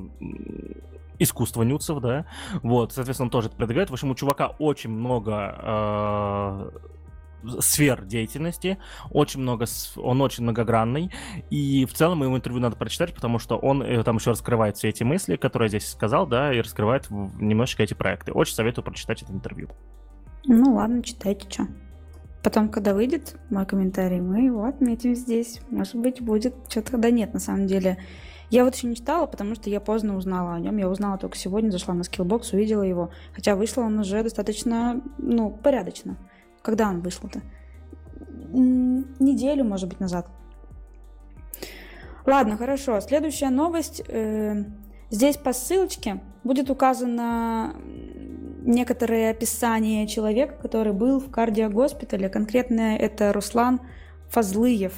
искусство 1.19 1.63
нюцев, 1.63 1.99
да, 1.99 2.25
вот, 2.61 2.93
соответственно, 2.93 3.29
тоже 3.29 3.47
это 3.47 3.57
предлагает. 3.57 3.89
В 3.89 3.93
общем, 3.93 4.11
у 4.11 4.15
чувака 4.15 4.47
очень 4.59 4.89
много 4.89 5.55
э, 5.61 6.71
сфер 7.59 8.03
деятельности, 8.05 8.77
очень 9.11 9.41
много, 9.41 9.65
он 9.97 10.21
очень 10.21 10.43
многогранный, 10.43 11.11
и 11.49 11.85
в 11.85 11.93
целом 11.93 12.23
ему 12.23 12.37
интервью 12.37 12.61
надо 12.61 12.75
прочитать, 12.75 13.13
потому 13.13 13.39
что 13.39 13.57
он 13.57 13.81
э, 13.81 14.03
там 14.03 14.17
еще 14.17 14.31
раскрывает 14.31 14.77
все 14.77 14.89
эти 14.89 15.03
мысли, 15.03 15.35
которые 15.35 15.67
я 15.67 15.79
здесь 15.79 15.91
сказал, 15.91 16.27
да, 16.27 16.53
и 16.53 16.61
раскрывает 16.61 17.09
немножечко 17.09 17.83
эти 17.83 17.93
проекты. 17.93 18.31
Очень 18.31 18.55
советую 18.55 18.83
прочитать 18.83 19.21
это 19.21 19.31
интервью. 19.31 19.69
Ну 20.47 20.75
ладно, 20.75 21.01
читайте, 21.01 21.49
что. 21.49 21.67
Потом, 22.43 22.69
когда 22.69 22.93
выйдет 22.93 23.35
мой 23.49 23.65
комментарий, 23.65 24.21
мы 24.21 24.41
его 24.41 24.65
отметим 24.65 25.15
здесь. 25.15 25.61
Может 25.71 25.95
быть, 25.95 26.21
будет 26.21 26.55
что-то. 26.69 26.97
Да 26.97 27.09
нет, 27.09 27.33
на 27.33 27.39
самом 27.39 27.65
деле. 27.65 27.97
Я 28.51 28.63
вот 28.63 28.75
еще 28.75 28.85
не 28.85 28.95
читала, 28.95 29.25
потому 29.25 29.55
что 29.55 29.71
я 29.71 29.79
поздно 29.79 30.15
узнала 30.15 30.53
о 30.53 30.59
нем. 30.59 30.77
Я 30.77 30.87
узнала 30.87 31.17
только 31.17 31.35
сегодня, 31.35 31.71
зашла 31.71 31.95
на 31.95 32.01
Skillbox, 32.01 32.53
увидела 32.53 32.83
его. 32.83 33.09
Хотя 33.33 33.55
вышло 33.55 33.81
он 33.81 33.97
уже 33.97 34.21
достаточно, 34.21 35.01
ну, 35.17 35.49
порядочно. 35.49 36.17
Когда 36.61 36.89
он 36.89 37.01
вышел-то? 37.01 37.41
Неделю, 38.51 39.65
может 39.65 39.89
быть, 39.89 39.99
назад. 39.99 40.27
Ладно, 42.27 42.57
хорошо. 42.57 43.01
Следующая 43.01 43.49
новость. 43.49 44.03
Э, 44.07 44.63
здесь 45.09 45.37
по 45.37 45.53
ссылочке 45.53 46.21
будет 46.43 46.69
указано 46.69 47.75
некоторые 48.65 49.29
описания 49.29 50.07
человека, 50.07 50.55
который 50.61 50.93
был 50.93 51.19
в 51.19 51.29
кардиогоспитале. 51.29 52.29
Конкретно 52.29 52.97
это 52.97 53.31
Руслан 53.31 53.79
Фазлыев. 54.29 54.93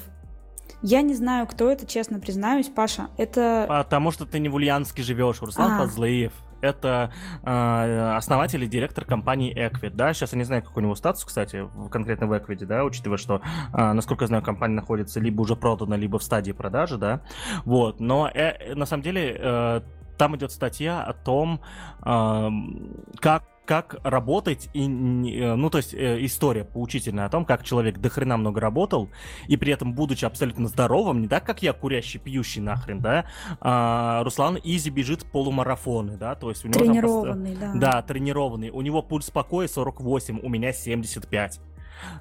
Я 0.81 1.01
не 1.01 1.15
знаю, 1.15 1.47
кто 1.47 1.69
это, 1.69 1.85
честно 1.85 2.19
признаюсь, 2.19 2.69
Паша. 2.69 3.09
Это... 3.17 3.65
Потому 3.67 4.11
что 4.11 4.25
ты 4.25 4.39
не 4.39 4.49
в 4.49 4.55
Ульяновске 4.55 5.01
живешь, 5.03 5.41
Руслан 5.41 5.73
а. 5.73 5.77
Фазлыев. 5.79 6.33
Это 6.59 7.11
э, 7.43 8.15
основатель 8.15 8.63
и 8.63 8.67
директор 8.67 9.05
компании 9.05 9.55
Equid, 9.55 9.91
да, 9.91 10.11
сейчас 10.13 10.31
я 10.33 10.39
не 10.39 10.43
знаю, 10.43 10.63
какой 10.63 10.81
у 10.81 10.85
него 10.87 10.95
статус, 10.95 11.23
кстати, 11.23 11.69
конкретно 11.91 12.25
в 12.25 12.33
Equid, 12.33 12.65
да, 12.65 12.83
учитывая, 12.83 13.17
что, 13.17 13.41
э, 13.73 13.93
насколько 13.93 14.23
я 14.23 14.27
знаю, 14.27 14.41
компания 14.43 14.73
находится 14.73 15.19
либо 15.19 15.41
уже 15.41 15.55
продана, 15.55 15.95
либо 15.95 16.17
в 16.17 16.23
стадии 16.23 16.53
продажи, 16.53 16.97
да, 16.97 17.21
вот, 17.63 17.99
но 17.99 18.27
э, 18.33 18.73
на 18.73 18.87
самом 18.87 19.03
деле 19.03 19.37
э, 19.37 19.81
там 20.17 20.35
идет 20.35 20.51
статья 20.51 21.03
о 21.03 21.13
том, 21.13 21.61
э, 22.03 22.49
как 23.19 23.43
как 23.67 23.97
работать 24.03 24.69
и 24.73 24.85
э, 24.85 25.55
ну 25.55 25.69
то 25.69 25.77
есть 25.77 25.93
э, 25.93 26.25
история 26.25 26.63
поучительная 26.63 27.25
о 27.25 27.29
том, 27.29 27.45
как 27.45 27.63
человек 27.63 27.99
до 27.99 28.09
хрена 28.09 28.37
много 28.37 28.61
работал 28.61 29.09
и 29.47 29.57
при 29.57 29.73
этом 29.73 29.93
будучи 29.93 30.25
абсолютно 30.25 30.67
здоровым, 30.67 31.21
не 31.21 31.27
так 31.27 31.45
как 31.45 31.61
я 31.61 31.73
курящий 31.73 32.19
пьющий 32.19 32.61
нахрен, 32.61 33.01
да, 33.01 33.25
а, 33.59 34.23
Руслан 34.23 34.57
изи 34.63 34.89
бежит 34.89 35.25
полумарафоны, 35.25 36.17
да, 36.17 36.35
то 36.35 36.49
есть 36.49 36.63
у 36.63 36.69
него 36.69 36.79
тренированный, 36.79 37.55
там, 37.55 37.79
да, 37.79 37.91
да, 37.91 38.01
тренированный, 38.01 38.69
у 38.69 38.81
него 38.81 39.01
пульс 39.01 39.29
покоя 39.29 39.67
48, 39.67 40.39
у 40.41 40.49
меня 40.49 40.71
75. 40.71 41.59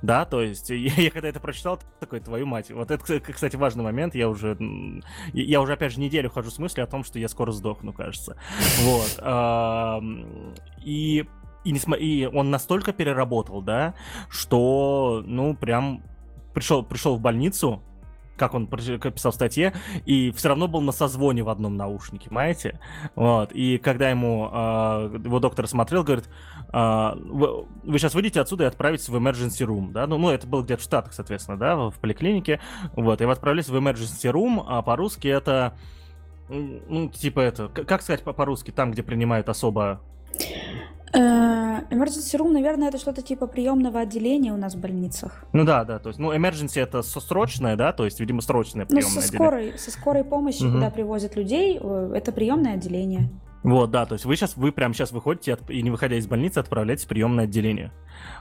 Да, 0.02 0.24
то 0.24 0.42
есть 0.42 0.70
я, 0.70 0.92
я 0.94 1.10
когда 1.10 1.28
это 1.28 1.40
прочитал, 1.40 1.80
такой, 2.00 2.20
твою 2.20 2.46
мать. 2.46 2.70
Вот 2.70 2.90
это, 2.90 3.20
кстати, 3.20 3.56
важный 3.56 3.84
момент. 3.84 4.14
Я 4.14 4.28
уже, 4.28 4.56
я 5.32 5.60
уже 5.60 5.72
опять 5.72 5.92
же 5.92 6.00
неделю 6.00 6.30
хожу 6.30 6.50
с 6.50 6.58
мыслью 6.58 6.84
о 6.84 6.86
том, 6.86 7.04
что 7.04 7.18
я 7.18 7.28
скоро 7.28 7.52
сдохну, 7.52 7.92
кажется. 7.92 8.36
Вот. 8.80 9.20
И 10.82 11.26
и, 11.64 11.72
не 11.72 11.80
и 11.98 12.26
он 12.26 12.50
настолько 12.50 12.92
переработал, 12.92 13.60
да, 13.60 13.94
что, 14.28 15.24
ну, 15.26 15.56
прям 15.56 16.02
пришел, 16.54 16.84
пришел 16.84 17.16
в 17.16 17.20
больницу, 17.20 17.82
как 18.36 18.54
он 18.54 18.66
писал 18.66 19.32
в 19.32 19.34
статье, 19.34 19.72
и 20.04 20.30
все 20.32 20.48
равно 20.48 20.68
был 20.68 20.80
на 20.80 20.92
созвоне 20.92 21.42
в 21.42 21.48
одном 21.48 21.76
наушнике, 21.76 22.28
понимаете? 22.28 22.80
Вот. 23.14 23.52
И 23.52 23.78
когда 23.78 24.10
ему 24.10 24.48
э, 24.52 25.20
его 25.24 25.40
доктор 25.40 25.66
смотрел, 25.66 26.04
говорит, 26.04 26.28
э, 26.72 27.12
вы, 27.16 27.66
вы 27.82 27.98
сейчас 27.98 28.14
выйдете 28.14 28.40
отсюда 28.40 28.64
и 28.64 28.66
отправитесь 28.66 29.08
в 29.08 29.16
emergency 29.16 29.66
room, 29.66 29.92
да? 29.92 30.06
Ну, 30.06 30.18
ну 30.18 30.30
это 30.30 30.46
было 30.46 30.62
где-то 30.62 30.80
в 30.80 30.84
Штатах, 30.84 31.12
соответственно, 31.12 31.58
да, 31.58 31.76
в 31.76 31.98
поликлинике. 31.98 32.60
Вот. 32.92 33.20
И 33.20 33.24
вы 33.24 33.32
отправились 33.32 33.68
в 33.68 33.76
emergency 33.76 34.30
room, 34.32 34.64
а 34.66 34.82
по-русски 34.82 35.28
это, 35.28 35.76
ну, 36.48 37.08
типа 37.08 37.40
это, 37.40 37.68
как 37.68 38.02
сказать 38.02 38.22
по-русски, 38.22 38.70
там, 38.70 38.92
где 38.92 39.02
принимают 39.02 39.48
особо 39.48 40.00
emergency 41.12 42.38
room, 42.38 42.52
наверное, 42.52 42.88
это 42.88 42.98
что-то 42.98 43.22
типа 43.22 43.46
приемного 43.46 44.00
отделения 44.00 44.52
у 44.52 44.56
нас 44.56 44.74
в 44.74 44.80
больницах. 44.80 45.44
Ну 45.52 45.64
да, 45.64 45.84
да, 45.84 45.98
то 45.98 46.08
есть, 46.08 46.18
ну, 46.18 46.32
emergency 46.34 46.80
это 46.80 47.02
срочное, 47.02 47.76
да, 47.76 47.92
то 47.92 48.04
есть, 48.04 48.20
видимо, 48.20 48.40
срочное 48.40 48.86
приемное 48.86 49.14
ну, 49.14 49.20
со 49.20 49.26
скорой, 49.26 49.78
Со 49.78 49.90
скорой 49.90 50.24
помощью, 50.24 50.68
угу. 50.68 50.76
куда 50.76 50.90
привозят 50.90 51.36
людей, 51.36 51.78
э, 51.80 52.12
это 52.14 52.32
приемное 52.32 52.74
отделение. 52.74 53.30
Вот, 53.66 53.90
да, 53.90 54.06
то 54.06 54.12
есть 54.12 54.24
вы 54.24 54.36
сейчас, 54.36 54.56
вы 54.56 54.70
прямо 54.70 54.94
сейчас 54.94 55.10
выходите 55.10 55.54
от, 55.54 55.68
и 55.70 55.82
не 55.82 55.90
выходя 55.90 56.16
из 56.16 56.28
больницы, 56.28 56.58
отправляетесь 56.58 57.04
в 57.04 57.08
приемное 57.08 57.44
отделение. 57.44 57.90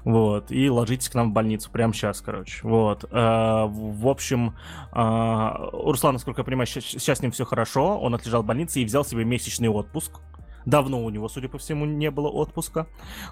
Вот, 0.03 0.51
и 0.51 0.69
ложитесь 0.69 1.09
к 1.09 1.15
нам 1.15 1.31
в 1.31 1.33
больницу 1.33 1.71
прямо 1.71 1.93
сейчас, 1.93 2.21
короче. 2.21 2.59
Вот. 2.61 3.05
Э, 3.05 3.65
в 3.67 4.07
общем, 4.07 4.55
э, 4.93 5.51
Руслан, 5.73 6.13
насколько 6.13 6.41
я 6.41 6.45
понимаю, 6.45 6.67
сейчас, 6.67 6.83
сейчас 6.83 7.17
с 7.17 7.21
ним 7.23 7.31
все 7.31 7.43
хорошо. 7.43 7.99
Он 7.99 8.13
отлежал 8.13 8.43
в 8.43 8.45
больнице 8.45 8.81
и 8.81 8.85
взял 8.85 9.03
себе 9.03 9.25
месячный 9.25 9.67
отпуск. 9.67 10.19
Давно 10.65 11.03
у 11.03 11.09
него, 11.09 11.29
судя 11.29 11.47
по 11.47 11.57
всему, 11.57 11.85
не 11.85 12.09
было 12.11 12.27
отпуска. 12.27 12.87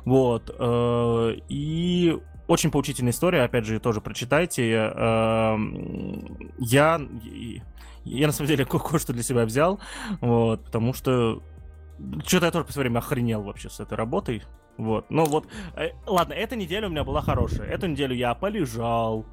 Вот. 0.06 0.56
Э, 0.58 1.34
и 1.50 2.18
очень 2.48 2.72
поучительная 2.72 3.12
история, 3.12 3.44
опять 3.44 3.66
же, 3.66 3.80
тоже 3.80 4.02
прочитайте. 4.02 4.92
Э, 4.96 5.58
я, 6.60 7.02
я 8.04 8.28
на 8.28 8.34
самом 8.34 8.48
деле 8.48 8.66
кое-что 8.70 9.14
для 9.14 9.24
себя 9.24 9.46
взял, 9.46 9.80
вот, 10.22 10.66
потому 10.66 10.94
что 10.94 11.42
что-то 12.26 12.48
я 12.48 12.52
тоже 12.52 12.66
по 12.66 12.80
время 12.80 13.00
охренел 13.00 13.44
вообще 13.44 13.70
с 13.70 13.80
этой 13.80 13.98
работой. 13.98 14.44
Вот, 14.78 15.06
ну 15.10 15.26
вот, 15.26 15.48
э, 15.76 15.90
ладно, 16.08 16.34
эта 16.34 16.56
неделя 16.56 16.88
у 16.88 16.92
меня 16.92 17.04
была 17.04 17.22
хорошая. 17.22 17.68
Эту 17.68 17.88
неделю 17.88 18.16
я 18.16 18.34
полежал, 18.34 19.26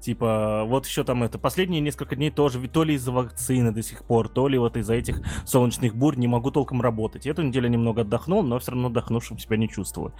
Типа, 0.00 0.64
вот 0.66 0.86
еще 0.86 1.04
там 1.04 1.22
это, 1.22 1.38
последние 1.38 1.80
несколько 1.80 2.16
дней 2.16 2.30
тоже, 2.30 2.66
то 2.68 2.84
ли 2.84 2.94
из-за 2.94 3.12
вакцины 3.12 3.72
до 3.72 3.82
сих 3.82 4.04
пор, 4.04 4.28
то 4.28 4.48
ли 4.48 4.58
вот 4.58 4.76
из-за 4.76 4.94
этих 4.94 5.20
солнечных 5.44 5.94
бурь 5.94 6.16
не 6.16 6.28
могу 6.28 6.50
толком 6.50 6.80
работать. 6.80 7.26
Эту 7.26 7.42
неделю 7.42 7.68
немного 7.68 8.02
отдохнул, 8.02 8.42
но 8.42 8.58
все 8.58 8.72
равно 8.72 8.88
отдохнувшим 8.88 9.38
себя 9.38 9.56
не 9.56 9.68
чувствую. 9.68 10.12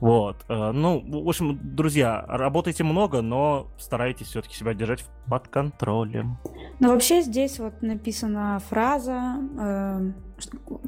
Вот. 0.00 0.44
Э, 0.48 0.72
ну, 0.72 1.02
в 1.24 1.28
общем, 1.28 1.58
друзья, 1.62 2.24
работайте 2.28 2.84
много, 2.84 3.22
но 3.22 3.68
старайтесь 3.78 4.28
все-таки 4.28 4.54
себя 4.54 4.74
держать 4.74 5.04
под 5.26 5.48
контролем. 5.48 6.38
Но 6.80 6.90
вообще 6.90 7.22
здесь 7.22 7.58
вот 7.58 7.82
написана 7.82 8.60
фраза, 8.68 9.36
э, 9.58 10.12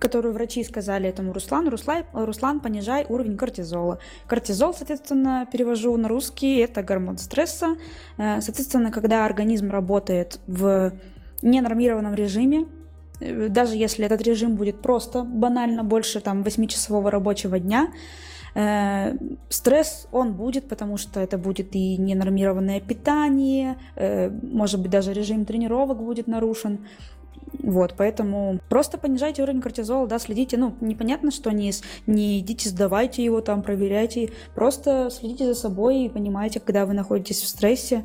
которую 0.00 0.34
врачи 0.34 0.64
сказали 0.64 1.09
этому 1.09 1.32
Руслану. 1.32 1.70
Руслан, 1.70 2.05
Руслан, 2.12 2.61
понижай 2.61 3.07
уровень 3.09 3.36
кортизола. 3.36 3.98
Кортизол, 4.26 4.74
соответственно, 4.74 5.46
перевожу 5.50 5.96
на 5.96 6.09
русский, 6.09 6.59
это 6.59 6.82
гормон 6.82 7.18
стресса. 7.18 7.76
Э, 8.18 8.40
соответственно, 8.40 8.90
когда 8.90 9.24
организм 9.24 9.70
работает 9.70 10.40
в 10.46 10.92
ненормированном 11.42 12.14
режиме, 12.14 12.66
э, 13.20 13.48
даже 13.48 13.76
если 13.76 14.05
этот 14.05 14.22
режим 14.22 14.57
будет 14.57 14.80
просто 14.80 15.22
банально 15.22 15.84
больше 15.84 16.20
там 16.20 16.42
8-часового 16.42 17.11
рабочего 17.11 17.59
дня, 17.59 17.88
Э, 18.55 19.16
стресс, 19.48 20.07
он 20.12 20.34
будет, 20.34 20.68
потому 20.68 20.96
что 20.96 21.18
это 21.20 21.38
будет 21.38 21.74
и 21.74 21.96
ненормированное 21.96 22.80
питание, 22.80 23.76
э, 23.96 24.30
может 24.30 24.80
быть, 24.80 24.90
даже 24.92 25.12
режим 25.12 25.44
тренировок 25.44 25.98
будет 25.98 26.28
нарушен. 26.28 26.86
Вот, 27.62 27.94
поэтому 27.96 28.61
просто 28.68 28.98
понижайте 28.98 29.42
уровень 29.42 29.61
кортизола, 29.61 30.07
да, 30.07 30.18
следите, 30.18 30.57
ну, 30.57 30.74
непонятно, 30.80 31.30
что 31.30 31.50
не, 31.50 31.72
не 32.07 32.40
идите, 32.40 32.68
сдавайте 32.68 33.24
его 33.24 33.40
там, 33.40 33.62
проверяйте, 33.62 34.30
просто 34.55 35.09
следите 35.11 35.46
за 35.46 35.55
собой 35.55 36.05
и 36.05 36.09
понимайте, 36.09 36.61
когда 36.61 36.86
вы 36.86 36.94
находитесь 36.94 37.42
в 37.42 37.48
стрессе, 37.48 38.05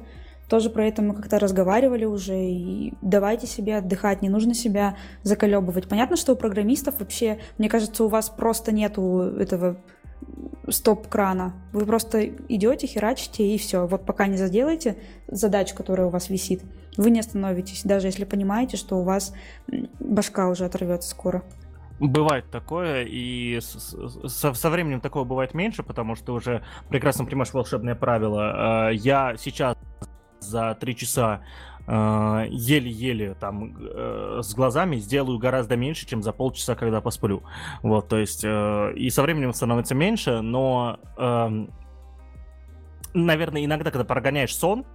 тоже 0.50 0.70
про 0.70 0.88
это 0.88 1.02
мы 1.02 1.14
как-то 1.14 1.38
разговаривали 1.38 2.06
уже, 2.06 2.36
и 2.36 2.93
давайте 3.02 3.45
себе 3.45 3.78
отдыхать, 3.78 4.22
не 4.22 4.30
нужно 4.30 4.56
себя 4.56 4.97
заколебывать. 5.22 5.88
Понятно, 5.88 6.18
что 6.18 6.34
у 6.34 6.36
программистов 6.36 7.00
вообще, 7.00 7.39
мне 7.58 7.70
кажется, 7.70 8.04
у 8.04 8.08
вас 8.08 8.30
просто 8.30 8.72
нету 8.72 9.22
этого 9.39 9.78
стоп-крана. 10.68 11.54
Вы 11.74 11.86
просто 11.86 12.26
идете, 12.26 12.88
херачите 12.88 13.44
и 13.44 13.58
все. 13.58 13.88
Вот 13.88 14.06
пока 14.06 14.28
не 14.28 14.38
заделаете 14.38 14.98
задачу, 15.28 15.76
которая 15.76 16.08
у 16.08 16.10
вас 16.10 16.30
висит, 16.30 16.62
вы 16.98 17.12
не 17.12 17.20
остановитесь, 17.20 17.84
даже 17.84 18.08
если 18.08 18.26
понимаете, 18.26 18.78
что 18.78 18.98
у 18.98 19.04
вас 19.04 19.34
башка 20.00 20.50
уже 20.50 20.66
оторвется 20.66 21.10
скоро. 21.10 21.44
Бывает 22.00 22.50
такое, 22.50 23.04
и 23.04 23.60
со, 23.60 24.54
со 24.54 24.70
временем 24.70 25.02
такого 25.02 25.26
бывает 25.26 25.54
меньше, 25.54 25.84
потому 25.84 26.16
что 26.16 26.34
уже 26.34 26.64
прекрасно 26.88 27.26
понимаешь 27.26 27.54
волшебное 27.54 27.96
правило. 27.96 28.88
А, 28.88 28.90
я 28.90 29.36
сейчас 29.38 29.78
за 30.40 30.78
три 30.80 30.96
часа 30.96 31.42
э, 31.42 31.68
еле-еле 31.90 33.34
там 33.34 33.76
э, 33.80 34.42
с 34.44 34.54
глазами 34.54 34.98
сделаю 34.98 35.40
гораздо 35.40 35.76
меньше, 35.76 36.06
чем 36.06 36.22
за 36.22 36.34
полчаса, 36.34 36.76
когда 36.76 37.02
посплю. 37.02 37.42
Вот, 37.82 38.08
то 38.08 38.18
есть, 38.18 38.44
э, 38.44 38.94
и 38.96 39.10
со 39.10 39.24
временем 39.24 39.54
становится 39.54 39.96
меньше, 39.96 40.42
но, 40.42 41.00
э, 41.18 41.68
наверное, 43.14 43.66
иногда, 43.66 43.92
когда 43.92 44.06
прогоняешь 44.06 44.56
сон, 44.56 44.86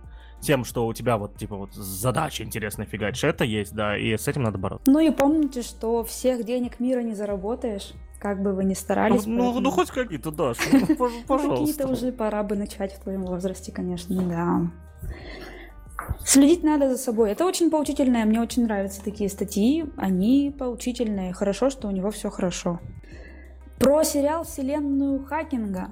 тем, 0.41 0.65
что 0.65 0.87
у 0.87 0.93
тебя 0.93 1.17
вот, 1.17 1.37
типа, 1.37 1.57
вот 1.57 1.75
задача 1.75 2.45
интересная 2.45 2.87
фигачь, 2.87 3.25
это 3.25 3.45
есть, 3.45 3.75
да, 3.75 3.97
и 3.97 4.17
с 4.17 4.29
этим 4.29 4.43
надо 4.43 4.59
бороться. 4.59 4.91
Ну 4.91 5.01
и 5.01 5.11
помните, 5.11 5.63
что 5.63 6.05
всех 6.05 6.45
денег 6.45 6.81
мира 6.81 7.01
не 7.01 7.15
заработаешь, 7.15 7.93
как 8.21 8.43
бы 8.43 8.53
вы 8.53 8.65
ни 8.65 8.75
старались. 8.75 9.27
Ну, 9.27 9.39
поэтому... 9.39 9.61
ну 9.61 9.71
хоть 9.71 9.91
какие-то 9.91 10.31
дашь, 10.31 10.59
ну, 10.71 10.97
пожалуйста. 11.27 11.49
Какие-то 11.49 11.89
уже 11.89 12.13
пора 12.13 12.43
бы 12.43 12.57
начать 12.57 12.93
в 12.93 13.01
твоем 13.01 13.23
возрасте, 13.23 13.73
конечно, 13.73 14.23
да. 14.23 15.11
Следить 16.25 16.65
надо 16.65 16.91
за 16.91 16.97
собой. 16.97 17.31
Это 17.31 17.45
очень 17.45 17.71
поучительное. 17.71 18.25
Мне 18.25 18.41
очень 18.41 18.65
нравятся 18.65 19.03
такие 19.03 19.29
статьи. 19.29 19.85
Они 19.97 20.55
поучительные. 20.57 21.33
Хорошо, 21.33 21.71
что 21.71 21.89
у 21.89 21.91
него 21.91 22.11
все 22.11 22.31
хорошо. 22.31 22.81
Про 23.79 24.05
сериал 24.05 24.45
«Вселенную 24.45 25.25
хакинга». 25.25 25.89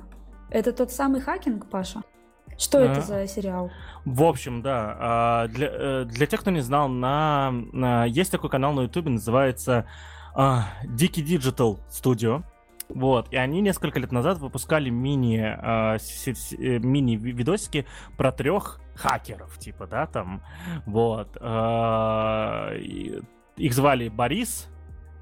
Это 0.51 0.73
тот 0.73 0.93
самый 0.93 1.21
хакинг, 1.21 1.67
Паша? 1.69 2.03
Что 2.59 2.79
а, 2.79 2.83
это 2.83 3.01
за 3.01 3.27
сериал? 3.27 3.71
В 4.05 4.23
общем, 4.23 4.63
да. 4.63 4.97
А, 4.99 5.49
для, 5.49 5.69
э, 5.71 6.05
для 6.05 6.27
тех, 6.27 6.41
кто 6.41 6.51
не 6.51 6.61
знал, 6.61 6.89
на, 6.89 7.51
на 7.73 8.05
есть 8.05 8.31
такой 8.31 8.51
канал 8.51 8.73
на 8.73 8.83
Ютубе, 8.83 9.11
называется 9.11 9.87
а, 10.35 10.69
Дикий 10.85 11.23
Digital 11.23 11.79
Studio. 11.91 12.43
Вот, 12.89 13.33
и 13.33 13.37
они 13.37 13.63
несколько 13.63 13.99
лет 13.99 14.13
назад 14.13 14.39
выпускали 14.39 14.91
мини, 14.91 15.39
э, 15.39 15.97
э, 15.97 16.79
мини-видосики 16.79 17.87
про 18.19 18.33
трех 18.33 18.82
хакеров, 18.95 19.59
типа, 19.59 19.87
да, 19.87 20.07
там, 20.07 20.43
вот. 20.87 21.37
Э, 21.41 22.77
их 23.57 23.75
звали 23.75 24.09
Борис, 24.09 24.69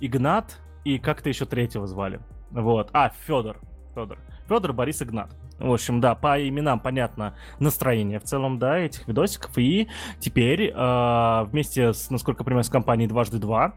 Игнат 0.01 0.61
и 0.85 0.99
как-то 0.99 1.29
еще 1.29 1.47
третьего 1.47 1.87
звали. 1.87 2.21
Вот. 2.51 2.91
А, 2.93 3.11
Федор. 3.27 3.61
Федор. 3.95 4.19
Федор, 4.49 4.73
Борис, 4.73 5.03
Игнат. 5.03 5.37
В 5.59 5.73
общем, 5.73 6.01
да, 6.01 6.15
по 6.15 6.41
именам 6.41 6.81
понятно 6.81 7.37
настроение 7.59 8.19
в 8.19 8.25
целом, 8.25 8.59
да, 8.59 8.79
этих 8.79 9.07
видосиков. 9.07 9.57
И 9.59 9.89
теперь 10.19 10.73
э, 10.75 11.45
вместе 11.45 11.93
с, 11.93 12.11
насколько 12.11 12.43
я 12.43 12.45
понимаю, 12.47 12.65
с 12.65 12.71
компанией 12.71 13.09
«Дважды 13.09 13.39
два» 13.39 13.75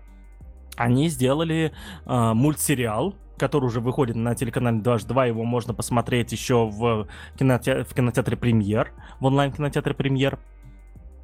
они 0.75 1.09
сделали 1.09 1.73
э, 2.05 2.33
мультсериал, 2.33 3.15
который 3.37 3.65
уже 3.65 3.79
выходит 3.79 4.15
на 4.15 4.35
телеканале 4.35 4.79
Дважды 4.79 5.09
Два, 5.09 5.25
его 5.25 5.43
можно 5.43 5.73
посмотреть 5.73 6.31
еще 6.31 6.65
в, 6.65 7.07
киноте... 7.37 7.83
в 7.83 7.93
кинотеатре 7.93 8.37
Премьер, 8.37 8.91
в 9.19 9.25
онлайн-кинотеатре 9.25 9.93
Премьер. 9.93 10.39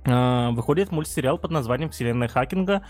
Uh, 0.06 0.54
выходит 0.54 0.94
мультсериал 0.94 1.38
под 1.38 1.52
названием 1.52 1.90
«Вселенная 1.90 2.30
хакинга». 2.30 2.84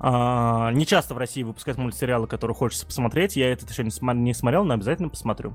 Uh, 0.00 0.72
не 0.74 0.84
часто 0.84 1.14
в 1.14 1.18
России 1.18 1.44
выпускают 1.44 1.78
мультсериалы, 1.78 2.26
которые 2.26 2.56
хочется 2.56 2.84
посмотреть. 2.84 3.36
Я 3.36 3.52
этот 3.52 3.70
еще 3.70 3.84
не 3.84 4.34
смотрел, 4.34 4.64
но 4.64 4.74
обязательно 4.74 5.08
посмотрю. 5.08 5.54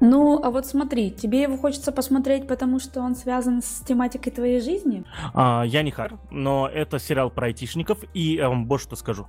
Ну, 0.00 0.42
а 0.42 0.50
вот 0.50 0.66
смотри, 0.66 1.10
тебе 1.10 1.42
его 1.42 1.56
хочется 1.56 1.92
посмотреть, 1.92 2.46
потому 2.46 2.78
что 2.78 3.00
он 3.00 3.14
связан 3.14 3.62
с 3.62 3.80
тематикой 3.80 4.32
твоей 4.32 4.60
жизни? 4.60 5.04
А, 5.32 5.62
я 5.62 5.82
не 5.82 5.90
хар, 5.90 6.18
но 6.30 6.68
это 6.68 6.98
сериал 6.98 7.30
про 7.30 7.46
айтишников, 7.46 7.98
и 8.12 8.34
я 8.34 8.48
вам 8.48 8.66
больше 8.66 8.84
что 8.86 8.96
скажу. 8.96 9.26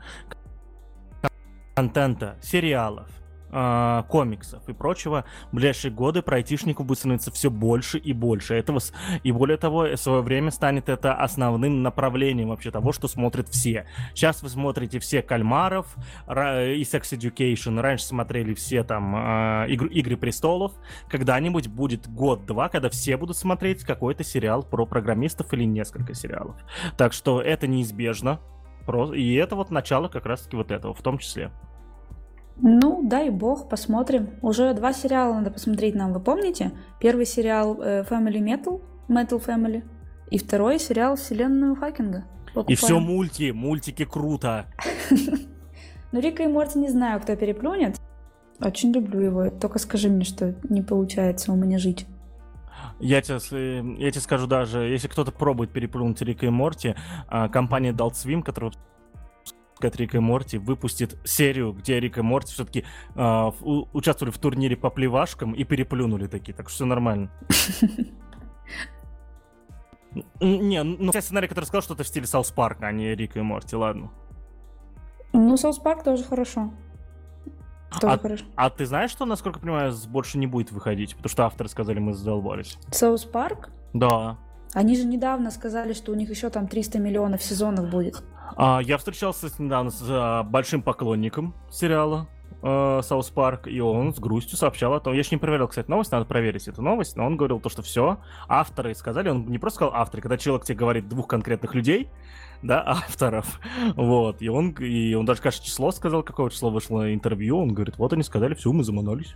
Контента, 1.76 2.38
сериалов, 2.42 3.10
э, 3.52 4.04
комиксов 4.08 4.68
и 4.70 4.74
прочего, 4.74 5.26
в 5.52 5.56
ближайшие 5.56 5.92
годы 5.92 6.24
айтишников 6.26 6.86
будет 6.86 7.00
становиться 7.00 7.32
все 7.32 7.52
больше 7.52 7.98
и 7.98 8.14
больше. 8.14 8.56
Этого, 8.56 8.80
и 9.24 9.32
более 9.34 9.58
того, 9.58 9.84
в 9.84 9.98
свое 9.98 10.22
время 10.22 10.52
станет 10.52 10.88
это 10.88 11.14
основным 11.14 11.84
направлением 11.84 12.48
вообще 12.50 12.72
того, 12.72 12.94
что 12.94 13.10
смотрят 13.10 13.50
все. 13.50 13.88
Сейчас 14.14 14.42
вы 14.42 14.48
смотрите 14.48 15.00
все 15.00 15.22
Кальмаров 15.22 15.96
и 16.28 16.82
Sex 16.84 17.12
Education, 17.12 17.82
раньше 17.82 18.06
смотрели 18.06 18.54
все 18.54 18.84
там 18.86 19.14
э, 19.14 19.70
игры, 19.70 19.90
Игры 19.90 20.16
престолов. 20.16 20.74
Когда-нибудь 21.10 21.68
будет 21.68 22.08
год-два, 22.08 22.70
когда 22.70 22.90
все 22.90 23.18
будут 23.18 23.36
смотреть 23.36 23.84
какой-то 23.84 24.24
сериал 24.24 24.64
про 24.64 24.86
программистов 24.86 25.54
или 25.54 25.66
несколько 25.66 26.14
сериалов. 26.14 26.56
Так 26.98 27.12
что 27.12 27.42
это 27.42 27.68
неизбежно. 27.68 28.40
И 29.14 29.34
это 29.36 29.56
вот 29.56 29.72
начало 29.72 30.08
как 30.08 30.26
раз-таки 30.26 30.56
вот 30.56 30.72
этого 30.72 30.94
в 30.94 31.02
том 31.02 31.18
числе. 31.18 31.52
Ну, 32.58 33.02
дай 33.04 33.30
бог, 33.30 33.68
посмотрим. 33.68 34.30
Уже 34.42 34.74
два 34.74 34.94
сериала 34.94 35.34
надо 35.34 35.52
посмотреть 35.52 35.96
нам, 35.96 36.14
вы 36.14 36.20
помните? 36.20 36.72
Первый 37.00 37.26
сериал 37.26 37.82
э, 37.82 38.04
Family 38.04 38.40
Metal, 38.40 38.82
Metal 39.10 39.46
Family, 39.46 39.84
и 40.32 40.38
второй 40.38 40.80
сериал 40.80 41.18
Вселенную 41.18 41.76
Хакинга. 41.76 42.26
Покупаем. 42.54 42.68
И 42.68 42.76
все 42.76 43.00
мульти, 43.00 43.52
мультики 43.52 44.06
круто. 44.06 44.68
Ну, 46.12 46.22
Рика 46.22 46.44
и 46.44 46.48
Морти 46.48 46.80
не 46.80 46.88
знаю, 46.88 47.20
кто 47.20 47.36
переплюнет. 47.36 48.00
Очень 48.62 48.94
люблю 48.94 49.20
его. 49.20 49.50
Только 49.50 49.80
скажи 49.80 50.08
мне, 50.08 50.24
что 50.24 50.56
не 50.70 50.82
получается 50.82 51.52
у 51.52 51.58
меня 51.58 51.78
жить. 51.78 52.06
Я 53.00 53.22
тебе, 53.22 53.38
я 53.98 54.12
тебе 54.12 54.22
скажу 54.22 54.48
даже, 54.48 54.80
если 54.80 55.08
кто-то 55.08 55.32
пробует 55.32 55.72
переплюнуть 55.72 56.22
Рика 56.22 56.46
и 56.46 56.50
Морти, 56.50 56.96
а, 57.28 57.50
компания 57.50 57.92
Adult 57.92 58.14
Swim, 58.14 58.44
которая 58.44 58.72
выпускает 59.76 59.96
Рика 59.98 60.18
и 60.18 60.20
Морти, 60.20 60.58
выпустит 60.58 61.18
серию, 61.26 61.74
где 61.74 62.00
Рик 62.00 62.18
и 62.18 62.22
Морти 62.22 62.54
все-таки 62.54 62.80
э, 62.80 62.84
а, 63.16 63.54
участвовали 63.94 64.32
в 64.32 64.38
турнире 64.38 64.78
по 64.78 64.90
плевашкам 64.90 65.54
и 65.54 65.64
переплюнули 65.64 66.28
такие, 66.28 66.54
так 66.54 66.70
что 66.70 66.76
все 66.76 66.86
нормально. 66.86 67.30
Не, 70.40 70.84
ну, 70.84 71.12
вся 71.12 71.22
сценарий, 71.22 71.50
который 71.50 71.66
сказал, 71.66 71.82
что 71.82 71.94
это 71.94 72.04
в 72.04 72.08
стиле 72.08 72.26
South 72.26 72.50
Park'а, 72.52 72.88
а 72.88 72.92
не 72.94 73.14
Рика 73.16 73.40
и 73.40 73.42
Морти, 73.42 73.76
ладно. 73.76 74.12
Ну, 75.34 75.58
South 75.58 75.78
Park 75.78 76.04
тоже 76.04 76.24
хорошо. 76.24 76.72
Тоже 78.00 78.14
а, 78.14 78.18
хорошо. 78.18 78.46
А 78.56 78.70
ты 78.70 78.86
знаешь, 78.86 79.12
что, 79.12 79.26
насколько 79.26 79.60
я 79.60 79.62
понимаю, 79.62 79.94
больше 80.08 80.38
не 80.38 80.48
будет 80.48 80.72
выходить? 80.72 81.16
Потому 81.16 81.30
что 81.30 81.46
авторы 81.46 81.70
сказали, 81.70 82.00
мы 82.00 82.14
задолбались. 82.14 82.78
South 82.92 83.26
Park? 83.26 83.70
Да. 83.94 84.38
Они 84.74 84.96
же 84.96 85.06
недавно 85.06 85.52
сказали, 85.52 85.94
что 85.94 86.12
у 86.12 86.16
них 86.16 86.30
еще 86.30 86.50
там 86.50 86.68
300 86.68 87.00
миллионов 87.00 87.42
сезонов 87.42 87.90
будет. 87.90 88.24
А, 88.58 88.80
я 88.82 88.98
встречался 88.98 89.48
недавно 89.58 89.92
с 89.92 90.02
а, 90.08 90.44
большим 90.44 90.82
поклонником 90.82 91.56
сериала 91.72 92.28
South 92.66 93.30
Park, 93.30 93.68
и 93.68 93.80
он 93.80 94.14
с 94.14 94.20
грустью 94.20 94.58
сообщал 94.58 94.94
о 94.94 95.00
том, 95.00 95.14
я 95.14 95.20
еще 95.20 95.36
не 95.36 95.40
проверил, 95.40 95.68
кстати, 95.68 95.90
новость, 95.90 96.12
надо 96.12 96.26
проверить 96.26 96.68
эту 96.68 96.82
новость, 96.82 97.16
но 97.16 97.26
он 97.26 97.38
говорил 97.38 97.60
то, 97.60 97.70
что 97.70 97.82
все, 97.82 98.20
авторы 98.48 98.96
сказали, 98.96 99.30
он 99.30 99.46
не 99.48 99.60
просто 99.60 99.78
сказал 99.78 99.94
авторы, 99.94 100.22
когда 100.22 100.38
человек 100.38 100.66
тебе 100.66 100.78
говорит 100.78 101.08
двух 101.08 101.28
конкретных 101.28 101.76
людей, 101.76 102.10
да, 102.62 102.84
авторов, 102.86 103.60
вот, 103.96 104.42
и 104.42 104.50
он, 104.50 104.72
и 104.72 105.14
он 105.14 105.26
даже, 105.26 105.42
кажется, 105.42 105.66
число 105.66 105.92
сказал, 105.92 106.24
какое 106.24 106.50
число 106.50 106.70
вышло 106.70 107.14
интервью, 107.14 107.60
он 107.60 107.74
говорит, 107.74 107.98
вот 107.98 108.14
они 108.14 108.24
сказали, 108.24 108.56
все, 108.56 108.72
мы 108.72 108.84
заманались. 108.84 109.36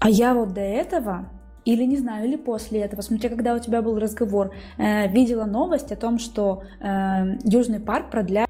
А 0.00 0.10
я 0.10 0.34
вот 0.34 0.52
до 0.52 0.60
этого 0.60 1.30
или 1.66 1.82
не 1.82 1.96
знаю, 1.96 2.28
или 2.28 2.36
после 2.36 2.80
этого, 2.80 3.00
смотря 3.00 3.28
когда 3.28 3.54
у 3.54 3.58
тебя 3.58 3.82
был 3.82 3.98
разговор, 3.98 4.52
э, 4.78 5.08
видела 5.08 5.44
новость 5.44 5.90
о 5.90 5.96
том, 5.96 6.18
что 6.18 6.62
э, 6.80 7.38
Южный 7.44 7.80
парк 7.80 8.10
продляет 8.10 8.45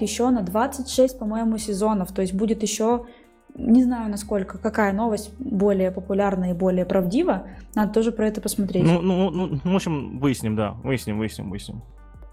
еще 0.00 0.30
на 0.30 0.42
26, 0.42 1.18
по-моему, 1.18 1.58
сезонов, 1.58 2.12
то 2.12 2.22
есть 2.22 2.34
будет 2.34 2.62
еще 2.62 3.06
не 3.54 3.84
знаю, 3.84 4.10
насколько, 4.10 4.58
какая 4.58 4.92
новость 4.92 5.30
более 5.38 5.90
популярна 5.90 6.50
и 6.50 6.54
более 6.54 6.86
правдива. 6.86 7.46
Надо 7.74 7.92
тоже 7.92 8.10
про 8.10 8.26
это 8.26 8.40
посмотреть. 8.40 8.84
Ну, 8.84 9.02
ну, 9.02 9.30
ну, 9.30 9.60
в 9.62 9.74
общем, 9.74 10.18
выясним, 10.18 10.56
да. 10.56 10.72
Выясним, 10.82 11.18
выясним, 11.18 11.50
выясним. 11.50 11.82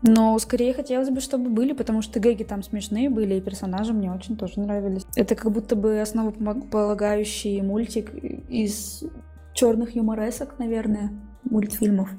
Но 0.02 0.40
скорее 0.40 0.74
хотелось 0.74 1.10
бы, 1.10 1.20
чтобы 1.20 1.50
были, 1.50 1.74
потому 1.74 2.02
что 2.02 2.22
гэги 2.22 2.44
там 2.44 2.64
смешные 2.64 3.10
были, 3.10 3.36
и 3.36 3.42
персонажи 3.42 3.92
мне 3.92 4.12
очень 4.12 4.38
тоже 4.38 4.62
нравились. 4.62 5.06
Это 5.16 5.36
как 5.36 5.52
будто 5.52 5.76
бы 5.76 6.00
основополагающий 6.00 7.62
мультик 7.62 8.14
из 8.14 9.04
черных 9.54 9.96
юморесок, 9.96 10.58
наверное, 10.58 11.12
мультфильмов. 11.44 12.10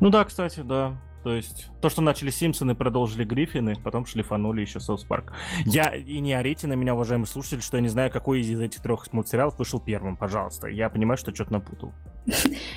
Ну 0.00 0.10
да, 0.10 0.24
кстати, 0.24 0.60
да. 0.60 1.00
То 1.22 1.34
есть 1.34 1.68
то, 1.80 1.88
что 1.88 2.02
начали 2.02 2.30
Симпсоны, 2.30 2.74
продолжили 2.74 3.24
Гриффины, 3.24 3.76
потом 3.82 4.06
шлифанули 4.06 4.60
еще 4.62 4.80
Соус 4.80 5.04
Парк. 5.04 5.32
Я 5.64 5.94
и 5.94 6.18
не 6.18 6.32
орите 6.34 6.66
на 6.66 6.72
меня, 6.72 6.94
уважаемые 6.94 7.26
слушатели, 7.26 7.60
что 7.60 7.76
я 7.76 7.82
не 7.82 7.88
знаю, 7.88 8.10
какой 8.10 8.40
из 8.40 8.60
этих 8.60 8.82
трех 8.82 9.12
мультсериалов 9.12 9.58
вышел 9.58 9.80
первым, 9.80 10.16
пожалуйста. 10.16 10.66
Я 10.66 10.90
понимаю, 10.90 11.16
что 11.16 11.34
что-то 11.34 11.52
напутал. 11.52 11.92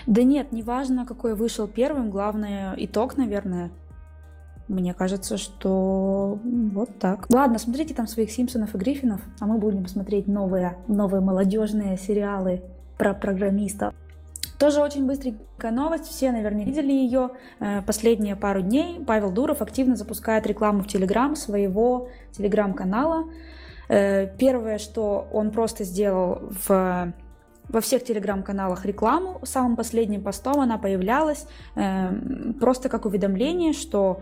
Да 0.07 0.23
нет, 0.23 0.51
неважно, 0.51 1.05
какой 1.05 1.35
вышел 1.35 1.67
первым, 1.67 2.11
главное 2.11 2.75
итог, 2.77 3.17
наверное. 3.17 3.71
Мне 4.67 4.93
кажется, 4.93 5.37
что 5.37 6.39
вот 6.43 6.99
так. 6.99 7.27
Ладно, 7.29 7.59
смотрите 7.59 7.93
там 7.93 8.07
своих 8.07 8.31
Симпсонов 8.31 8.73
и 8.73 8.77
Гриффинов, 8.77 9.21
а 9.39 9.45
мы 9.45 9.57
будем 9.57 9.87
смотреть 9.87 10.27
новые, 10.27 10.77
новые 10.87 11.21
молодежные 11.21 11.97
сериалы 11.97 12.63
про 12.97 13.13
программистов. 13.13 13.93
Тоже 14.59 14.81
очень 14.81 15.05
быстренькая 15.05 15.71
новость, 15.71 16.05
все, 16.05 16.31
наверное, 16.31 16.63
видели 16.65 16.91
ее. 16.91 17.31
Э, 17.59 17.81
последние 17.81 18.35
пару 18.35 18.61
дней 18.61 19.03
Павел 19.05 19.31
Дуров 19.31 19.61
активно 19.61 19.95
запускает 19.95 20.47
рекламу 20.47 20.83
в 20.83 20.87
Телеграм 20.87 21.35
своего 21.35 22.09
Телеграм-канала. 22.31 23.25
Э, 23.89 24.27
первое, 24.37 24.77
что 24.77 25.27
он 25.33 25.51
просто 25.51 25.83
сделал 25.83 26.39
в 26.67 27.13
во 27.69 27.81
всех 27.81 28.03
телеграм-каналах 28.03 28.85
рекламу. 28.85 29.39
Самым 29.43 29.75
последним 29.75 30.23
постом 30.23 30.59
она 30.59 30.77
появлялась 30.77 31.47
э, 31.75 32.09
просто 32.59 32.89
как 32.89 33.05
уведомление, 33.05 33.73
что 33.73 34.21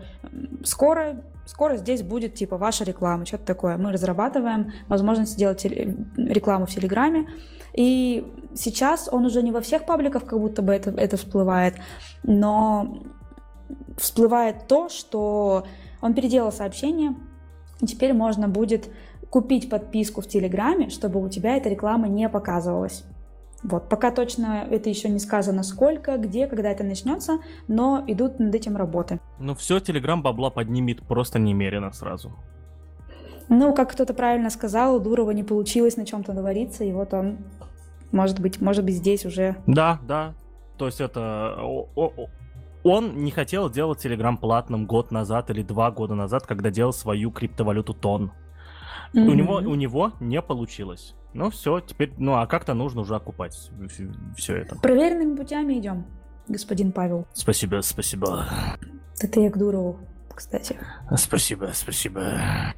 скоро, 0.64 1.22
скоро 1.46 1.76
здесь 1.76 2.02
будет 2.02 2.34
типа 2.34 2.56
ваша 2.56 2.84
реклама, 2.84 3.26
что-то 3.26 3.44
такое. 3.44 3.76
Мы 3.76 3.92
разрабатываем 3.92 4.72
возможность 4.88 5.32
сделать 5.32 5.64
рекламу 5.64 6.66
в 6.66 6.70
Телеграме. 6.70 7.28
И 7.74 8.24
сейчас 8.54 9.08
он 9.10 9.26
уже 9.26 9.42
не 9.42 9.50
во 9.50 9.60
всех 9.60 9.84
пабликах 9.84 10.24
как 10.24 10.38
будто 10.38 10.62
бы 10.62 10.72
это, 10.72 10.90
это 10.90 11.16
всплывает, 11.16 11.74
но 12.22 13.02
всплывает 13.98 14.66
то, 14.68 14.88
что 14.88 15.66
он 16.00 16.14
переделал 16.14 16.52
сообщение, 16.52 17.16
и 17.80 17.86
теперь 17.86 18.12
можно 18.12 18.48
будет 18.48 18.88
купить 19.30 19.68
подписку 19.68 20.20
в 20.20 20.28
Телеграме, 20.28 20.90
чтобы 20.90 21.20
у 21.20 21.28
тебя 21.28 21.56
эта 21.56 21.68
реклама 21.68 22.06
не 22.06 22.28
показывалась. 22.28 23.04
Вот, 23.64 23.88
пока 23.88 24.10
точно 24.10 24.66
это 24.70 24.90
еще 24.90 25.08
не 25.08 25.18
сказано, 25.18 25.62
сколько, 25.62 26.18
где, 26.18 26.46
когда 26.46 26.70
это 26.70 26.84
начнется, 26.84 27.38
но 27.66 28.04
идут 28.06 28.38
над 28.38 28.54
этим 28.54 28.76
работы. 28.76 29.20
Ну 29.38 29.54
все, 29.54 29.80
Телеграм 29.80 30.22
бабла 30.22 30.50
поднимет 30.50 31.02
просто 31.06 31.38
немерено 31.38 31.90
сразу. 31.90 32.32
Ну, 33.48 33.74
как 33.74 33.92
кто-то 33.92 34.12
правильно 34.12 34.50
сказал, 34.50 34.96
у 34.96 35.00
Дурова 35.00 35.30
не 35.30 35.42
получилось 35.42 35.96
на 35.96 36.04
чем-то 36.04 36.32
договориться, 36.32 36.84
и 36.84 36.92
вот 36.92 37.14
он, 37.14 37.38
может 38.12 38.38
быть, 38.38 38.60
может 38.60 38.84
быть, 38.84 38.96
здесь 38.96 39.24
уже... 39.24 39.56
Да, 39.66 39.98
да. 40.06 40.34
То 40.76 40.86
есть 40.86 41.00
это... 41.00 41.56
Он 42.82 43.24
не 43.24 43.30
хотел 43.30 43.70
делать 43.70 43.98
Телеграм 44.00 44.36
платным 44.36 44.86
год 44.86 45.10
назад 45.10 45.48
или 45.48 45.62
два 45.62 45.90
года 45.90 46.14
назад, 46.14 46.46
когда 46.46 46.70
делал 46.70 46.92
свою 46.92 47.30
криптовалюту 47.30 47.94
Тон. 47.94 48.32
Mm-hmm. 49.14 49.20
У, 49.26 49.32
него, 49.32 49.54
у 49.54 49.74
него 49.74 50.12
не 50.20 50.42
получилось. 50.42 51.14
Ну 51.34 51.50
все, 51.50 51.80
теперь, 51.80 52.12
ну 52.16 52.36
а 52.36 52.46
как-то 52.46 52.74
нужно 52.74 53.00
уже 53.00 53.16
окупать 53.16 53.58
все 54.36 54.56
это. 54.56 54.76
Проверенными 54.76 55.36
путями 55.36 55.78
идем, 55.78 56.06
господин 56.46 56.92
Павел. 56.92 57.26
Спасибо, 57.32 57.80
спасибо. 57.82 58.46
Это 59.20 59.40
я 59.40 59.50
к 59.50 59.58
Дурову, 59.58 59.98
кстати. 60.32 60.78
Спасибо, 61.16 61.70
спасибо. 61.74 62.74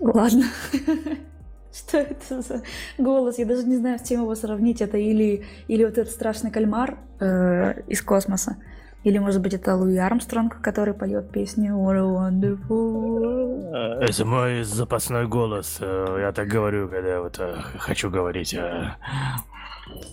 Ладно. 0.00 0.44
Что 1.72 1.98
это 1.98 2.40
за 2.40 2.62
голос? 2.98 3.38
Я 3.38 3.46
даже 3.46 3.64
не 3.64 3.76
знаю, 3.76 3.98
с 3.98 4.08
чем 4.08 4.22
его 4.22 4.34
сравнить. 4.36 4.80
Это 4.80 4.96
или, 4.96 5.44
или 5.66 5.84
вот 5.84 5.98
этот 5.98 6.12
страшный 6.12 6.52
кальмар 6.52 6.98
э, 7.20 7.82
из 7.88 8.00
космоса, 8.00 8.56
или, 9.04 9.18
может 9.18 9.42
быть, 9.42 9.52
это 9.52 9.76
Луи 9.76 9.98
Армстронг, 9.98 10.62
который 10.62 10.94
поет 10.94 11.30
песню 11.30 11.74
What 11.74 11.98
a 11.98 12.30
Wonderful 12.30 14.00
э, 14.00 14.04
Это 14.06 14.24
мой 14.24 14.62
запасной 14.62 15.28
голос. 15.28 15.76
Э, 15.80 16.16
я 16.20 16.32
так 16.32 16.48
говорю, 16.48 16.88
когда 16.88 17.20
вот 17.20 17.38
э, 17.38 17.54
хочу 17.78 18.10
говорить. 18.10 18.56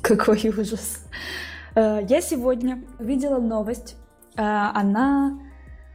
Какой 0.02 0.50
ужас. 0.50 1.06
Я 1.74 2.22
сегодня 2.22 2.84
видела 3.00 3.40
новость. 3.40 3.96
Она, 4.36 5.40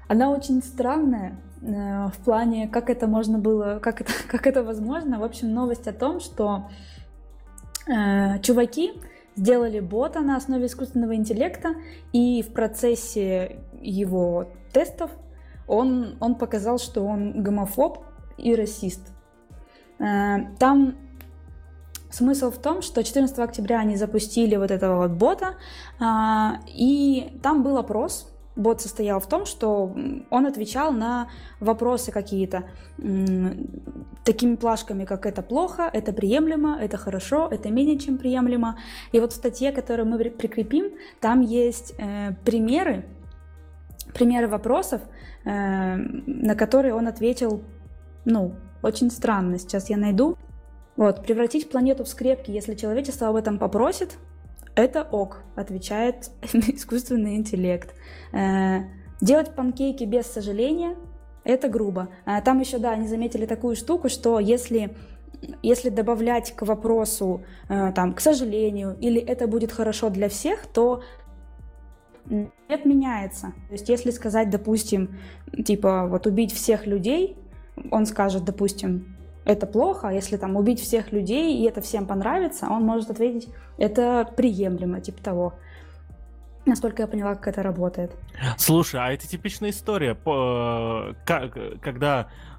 она 0.09 0.31
очень 0.31 0.63
странная 0.63 1.39
в 1.61 2.25
плане, 2.25 2.67
как 2.69 2.89
это 2.89 3.07
можно 3.07 3.39
было, 3.39 3.79
как 3.79 4.01
это, 4.01 4.13
как 4.29 4.47
это 4.47 4.65
возможно. 4.65 5.19
В 5.19 5.23
общем, 5.23 5.53
новость 5.53 5.87
о 5.87 5.93
том, 5.93 6.19
что 6.21 6.71
чуваки 7.87 8.95
сделали 9.37 9.81
бота 9.81 10.21
на 10.21 10.37
основе 10.37 10.67
искусственного 10.67 11.15
интеллекта, 11.15 11.75
и 12.13 12.43
в 12.43 12.53
процессе 12.53 13.61
его 13.81 14.51
тестов 14.73 15.11
он, 15.69 16.17
он 16.21 16.35
показал, 16.35 16.79
что 16.79 17.05
он 17.05 17.43
гомофоб 17.43 18.05
и 18.39 18.55
расист. 18.55 19.13
Э, 19.99 20.55
там 20.59 20.97
смысл 22.11 22.51
в 22.51 22.59
том, 22.59 22.83
что 22.83 23.03
14 23.03 23.39
октября 23.39 23.81
они 23.81 23.97
запустили 23.97 24.57
вот 24.57 24.71
этого 24.71 25.03
вот 25.03 25.13
бота, 25.13 25.57
а, 26.01 26.61
и 26.67 27.39
там 27.43 27.63
был 27.63 27.77
опрос, 27.77 28.33
бот 28.57 28.81
состоял 28.81 29.21
в 29.21 29.29
том, 29.29 29.45
что 29.45 29.95
он 30.31 30.47
отвечал 30.47 30.93
на 30.93 31.29
вопросы 31.61 32.11
какие-то 32.11 32.65
такими 34.25 34.57
плашками, 34.57 35.05
как 35.05 35.27
это 35.27 35.43
плохо, 35.43 35.89
это 35.93 36.13
приемлемо, 36.13 36.79
это 36.81 36.97
хорошо, 36.97 37.49
это 37.51 37.71
менее 37.71 37.99
чем 37.99 38.19
приемлемо. 38.19 38.79
И 39.13 39.21
вот 39.21 39.33
в 39.33 39.37
статье, 39.37 39.71
которую 39.73 40.07
мы 40.09 40.19
прикрепим, 40.31 40.93
там 41.21 41.43
есть 41.43 41.95
э, 41.99 42.33
примеры, 42.45 43.05
примеры 44.15 44.49
вопросов, 44.49 45.03
э, 45.45 45.97
на 45.97 46.55
которые 46.55 46.95
он 46.95 47.07
ответил, 47.07 47.63
ну, 48.25 48.55
очень 48.83 49.11
странно. 49.11 49.59
Сейчас 49.59 49.91
я 49.91 49.97
найду. 49.97 50.37
Вот, 50.97 51.23
превратить 51.23 51.69
планету 51.69 52.05
в 52.05 52.09
скрепки, 52.09 52.51
если 52.51 52.75
человечество 52.75 53.29
об 53.29 53.37
этом 53.37 53.59
попросит, 53.59 54.17
это 54.77 55.03
ок, 55.03 55.43
отвечает 55.57 56.31
искусственный 56.53 57.37
интеллект. 57.37 57.95
Э, 58.33 58.83
делать 59.21 59.55
панкейки 59.55 60.05
без 60.05 60.27
сожаления– 60.27 60.97
это 61.45 61.69
грубо. 61.69 62.09
Э, 62.27 62.43
там 62.43 62.61
еще, 62.61 62.79
да, 62.79 62.93
они 62.93 63.09
заметили 63.09 63.47
такую 63.47 63.75
штуку, 63.75 64.09
что 64.09 64.39
если 64.39 64.95
если 65.63 65.91
добавлять 65.91 66.53
к 66.57 66.63
вопросу, 66.63 67.45
э, 67.69 67.93
там, 67.93 68.15
к 68.15 68.21
сожалению, 68.21 68.97
или 69.01 69.21
это 69.21 69.47
будет 69.47 69.71
хорошо 69.71 70.09
для 70.09 70.29
всех, 70.29 70.67
то 70.67 71.03
нет 72.25 72.85
меняется. 72.85 73.53
То 73.69 73.73
есть 73.73 73.89
если 73.89 74.11
сказать, 74.11 74.51
допустим, 74.51 75.19
типа 75.65 76.07
вот 76.07 76.27
убить 76.27 76.53
всех 76.53 76.87
людей, 76.87 77.37
он 77.91 78.07
скажет, 78.07 78.45
допустим, 78.45 79.16
это 79.47 79.67
плохо, 79.67 80.09
а 80.09 80.13
если 80.13 80.37
там 80.37 80.57
убить 80.57 80.81
всех 80.81 81.13
людей, 81.13 81.57
и 81.57 81.65
это 81.65 81.81
всем 81.81 82.07
понравится, 82.07 82.67
он 82.69 82.83
может 82.83 83.11
ответить, 83.11 83.49
это 83.79 84.29
приемлемо, 84.37 85.01
типа 85.01 85.23
того. 85.23 85.55
Насколько 86.67 87.03
я 87.03 87.09
поняла, 87.09 87.37
как 87.37 87.49
это 87.49 87.63
работает. 87.63 88.11
Слушай, 88.59 89.01
а 89.01 89.13
это 89.13 89.27
типичная 89.29 89.71
история, 89.71 90.17
когда 91.81 92.27
Э, 92.27 92.56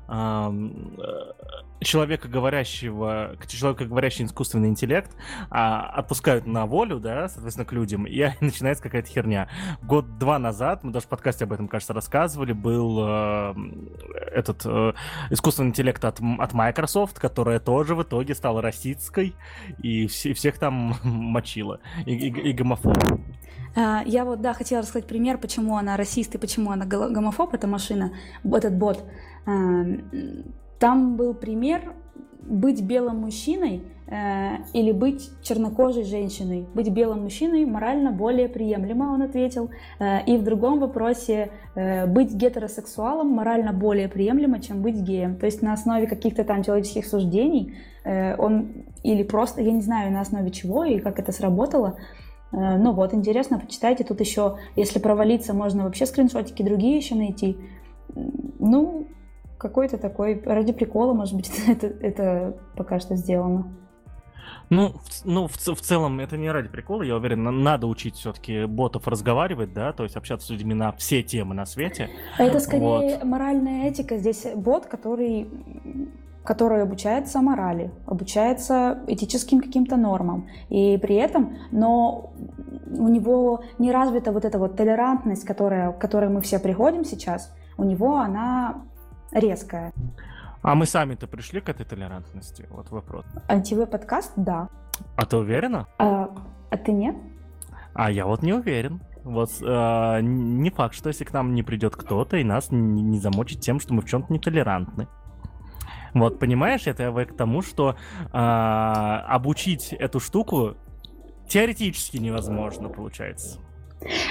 человека 1.81 2.27
говорящего, 2.27 3.35
человека 3.47 3.85
говорящий 3.85 4.25
искусственный 4.25 4.69
интеллект 4.69 5.11
а, 5.49 5.85
отпускают 5.87 6.47
на 6.47 6.65
волю, 6.65 6.99
да, 6.99 7.29
соответственно, 7.29 7.65
к 7.65 7.71
людям, 7.71 8.05
и 8.05 8.29
начинается 8.41 8.83
какая-то 8.83 9.09
херня. 9.09 9.47
Год-два 9.83 10.39
назад, 10.39 10.83
мы 10.83 10.91
даже 10.91 11.05
в 11.05 11.09
подкасте 11.09 11.43
об 11.45 11.53
этом, 11.53 11.67
кажется, 11.67 11.93
рассказывали, 11.93 12.53
был 12.53 12.99
э, 13.01 13.55
этот 14.31 14.65
э, 14.65 14.93
искусственный 15.29 15.69
интеллект 15.69 16.03
от, 16.03 16.19
от 16.19 16.53
Microsoft, 16.53 17.19
которая 17.19 17.59
тоже 17.59 17.95
в 17.95 18.03
итоге 18.03 18.33
стала 18.33 18.61
расистской 18.61 19.35
и 19.81 20.07
все, 20.07 20.33
всех 20.33 20.57
там 20.57 20.95
мочила, 21.03 21.79
и, 22.05 22.13
и, 22.13 22.49
и 22.49 22.53
гомофоб. 22.53 22.97
А, 23.77 24.01
я 24.05 24.25
вот, 24.25 24.41
да, 24.41 24.53
хотела 24.53 24.81
рассказать 24.81 25.07
пример, 25.07 25.37
почему 25.37 25.77
она 25.77 25.97
расист 25.97 26.33
и 26.33 26.39
почему 26.39 26.71
она 26.71 26.85
гомофоб, 26.85 27.53
эта 27.53 27.67
машина, 27.67 28.11
этот 28.43 28.75
бот. 28.75 29.03
Там 30.79 31.15
был 31.15 31.33
пример 31.35 31.93
быть 32.41 32.81
белым 32.81 33.17
мужчиной 33.17 33.83
э, 34.07 34.57
или 34.73 34.91
быть 34.91 35.29
чернокожей 35.43 36.03
женщиной. 36.03 36.65
Быть 36.73 36.89
белым 36.89 37.23
мужчиной 37.23 37.65
морально 37.65 38.11
более 38.11 38.47
приемлемо, 38.47 39.13
он 39.13 39.21
ответил. 39.21 39.69
Э, 39.99 40.23
и 40.25 40.37
в 40.37 40.43
другом 40.43 40.79
вопросе 40.79 41.51
э, 41.75 42.07
быть 42.07 42.33
гетеросексуалом 42.33 43.29
морально 43.29 43.73
более 43.73 44.07
приемлемо, 44.07 44.59
чем 44.59 44.81
быть 44.81 44.95
геем. 44.95 45.35
То 45.35 45.45
есть 45.45 45.61
на 45.61 45.73
основе 45.73 46.07
каких-то 46.07 46.43
там 46.43 46.63
человеческих 46.63 47.05
суждений 47.05 47.75
он 48.37 48.85
или 49.03 49.23
просто, 49.23 49.61
я 49.61 49.73
не 49.73 49.81
знаю, 49.81 50.13
на 50.13 50.21
основе 50.21 50.49
чего 50.49 50.85
и 50.85 50.99
как 50.99 51.19
это 51.19 51.33
сработало, 51.33 51.97
ну 52.51 52.93
вот, 52.93 53.13
интересно, 53.13 53.59
почитайте. 53.59 54.03
Тут 54.03 54.19
еще, 54.19 54.57
если 54.75 54.99
провалиться, 54.99 55.53
можно 55.53 55.83
вообще 55.83 56.05
скриншотики 56.05 56.63
другие 56.63 56.97
еще 56.97 57.15
найти. 57.15 57.57
Ну, 58.59 59.07
какой-то 59.57 59.97
такой, 59.97 60.41
ради 60.43 60.71
прикола, 60.71 61.13
может 61.13 61.35
быть, 61.35 61.51
это, 61.67 61.87
это 61.87 62.57
пока 62.75 62.99
что 62.99 63.15
сделано. 63.15 63.67
Ну, 64.69 64.89
в, 64.89 65.25
ну 65.25 65.47
в, 65.47 65.55
в 65.55 65.81
целом, 65.81 66.19
это 66.19 66.35
не 66.35 66.51
ради 66.51 66.67
прикола, 66.67 67.03
я 67.03 67.15
уверен, 67.15 67.43
надо 67.63 67.87
учить 67.87 68.15
все-таки 68.15 68.65
ботов 68.65 69.07
разговаривать, 69.07 69.73
да, 69.73 69.93
то 69.93 70.03
есть 70.03 70.17
общаться 70.17 70.47
с 70.47 70.49
людьми 70.49 70.73
на 70.73 70.91
все 70.93 71.23
темы 71.23 71.55
на 71.55 71.65
свете. 71.65 72.09
Это 72.37 72.59
скорее 72.59 73.17
вот. 73.17 73.23
моральная 73.23 73.89
этика. 73.89 74.17
Здесь 74.17 74.45
бот, 74.55 74.85
который 74.85 75.47
который 76.47 76.81
обучается 76.81 77.41
морали, 77.41 77.91
обучается 78.05 78.99
этическим 79.07 79.59
каким-то 79.59 79.97
нормам. 79.97 80.47
И 80.69 80.97
при 80.97 81.15
этом, 81.15 81.57
но 81.71 82.31
у 82.89 83.09
него 83.09 83.63
не 83.79 83.91
развита 83.91 84.31
вот 84.31 84.45
эта 84.45 84.57
вот 84.57 84.77
толерантность, 84.77 85.43
которая, 85.43 85.91
к 85.91 85.99
которой 85.99 86.29
мы 86.29 86.39
все 86.39 86.59
приходим 86.59 87.03
сейчас, 87.03 87.53
у 87.77 87.83
него 87.83 88.15
она 88.15 88.81
резкая. 89.33 89.91
А 90.61 90.73
мы 90.73 90.85
сами-то 90.85 91.27
пришли 91.27 91.59
к 91.59 91.67
этой 91.67 91.85
толерантности? 91.85 92.65
Вот 92.71 92.91
вопрос. 92.91 93.25
антв 93.49 93.85
подкаст, 93.89 94.31
да. 94.37 94.69
А 95.17 95.25
ты 95.25 95.35
уверена? 95.35 95.85
А, 95.99 96.29
а 96.69 96.77
ты 96.77 96.93
нет? 96.93 97.17
А 97.93 98.09
я 98.09 98.25
вот 98.25 98.41
не 98.41 98.53
уверен. 98.53 99.01
Вот 99.25 99.49
э, 99.61 100.19
не 100.21 100.69
факт, 100.69 100.95
что 100.95 101.09
если 101.09 101.25
к 101.25 101.33
нам 101.33 101.53
не 101.53 101.63
придет 101.63 101.97
кто-то 101.97 102.37
и 102.37 102.45
нас 102.45 102.71
не, 102.71 103.01
не 103.01 103.19
замочит 103.19 103.59
тем, 103.59 103.81
что 103.81 103.93
мы 103.93 104.01
в 104.01 104.05
чем-то 104.05 104.31
нетолерантны. 104.31 105.07
Вот, 106.13 106.39
понимаешь, 106.39 106.87
это 106.87 107.03
я 107.03 107.25
к 107.25 107.35
тому, 107.35 107.61
что 107.61 107.95
э, 108.33 108.37
обучить 108.37 109.93
эту 109.93 110.19
штуку 110.19 110.75
теоретически 111.47 112.17
невозможно, 112.17 112.89
получается. 112.89 113.59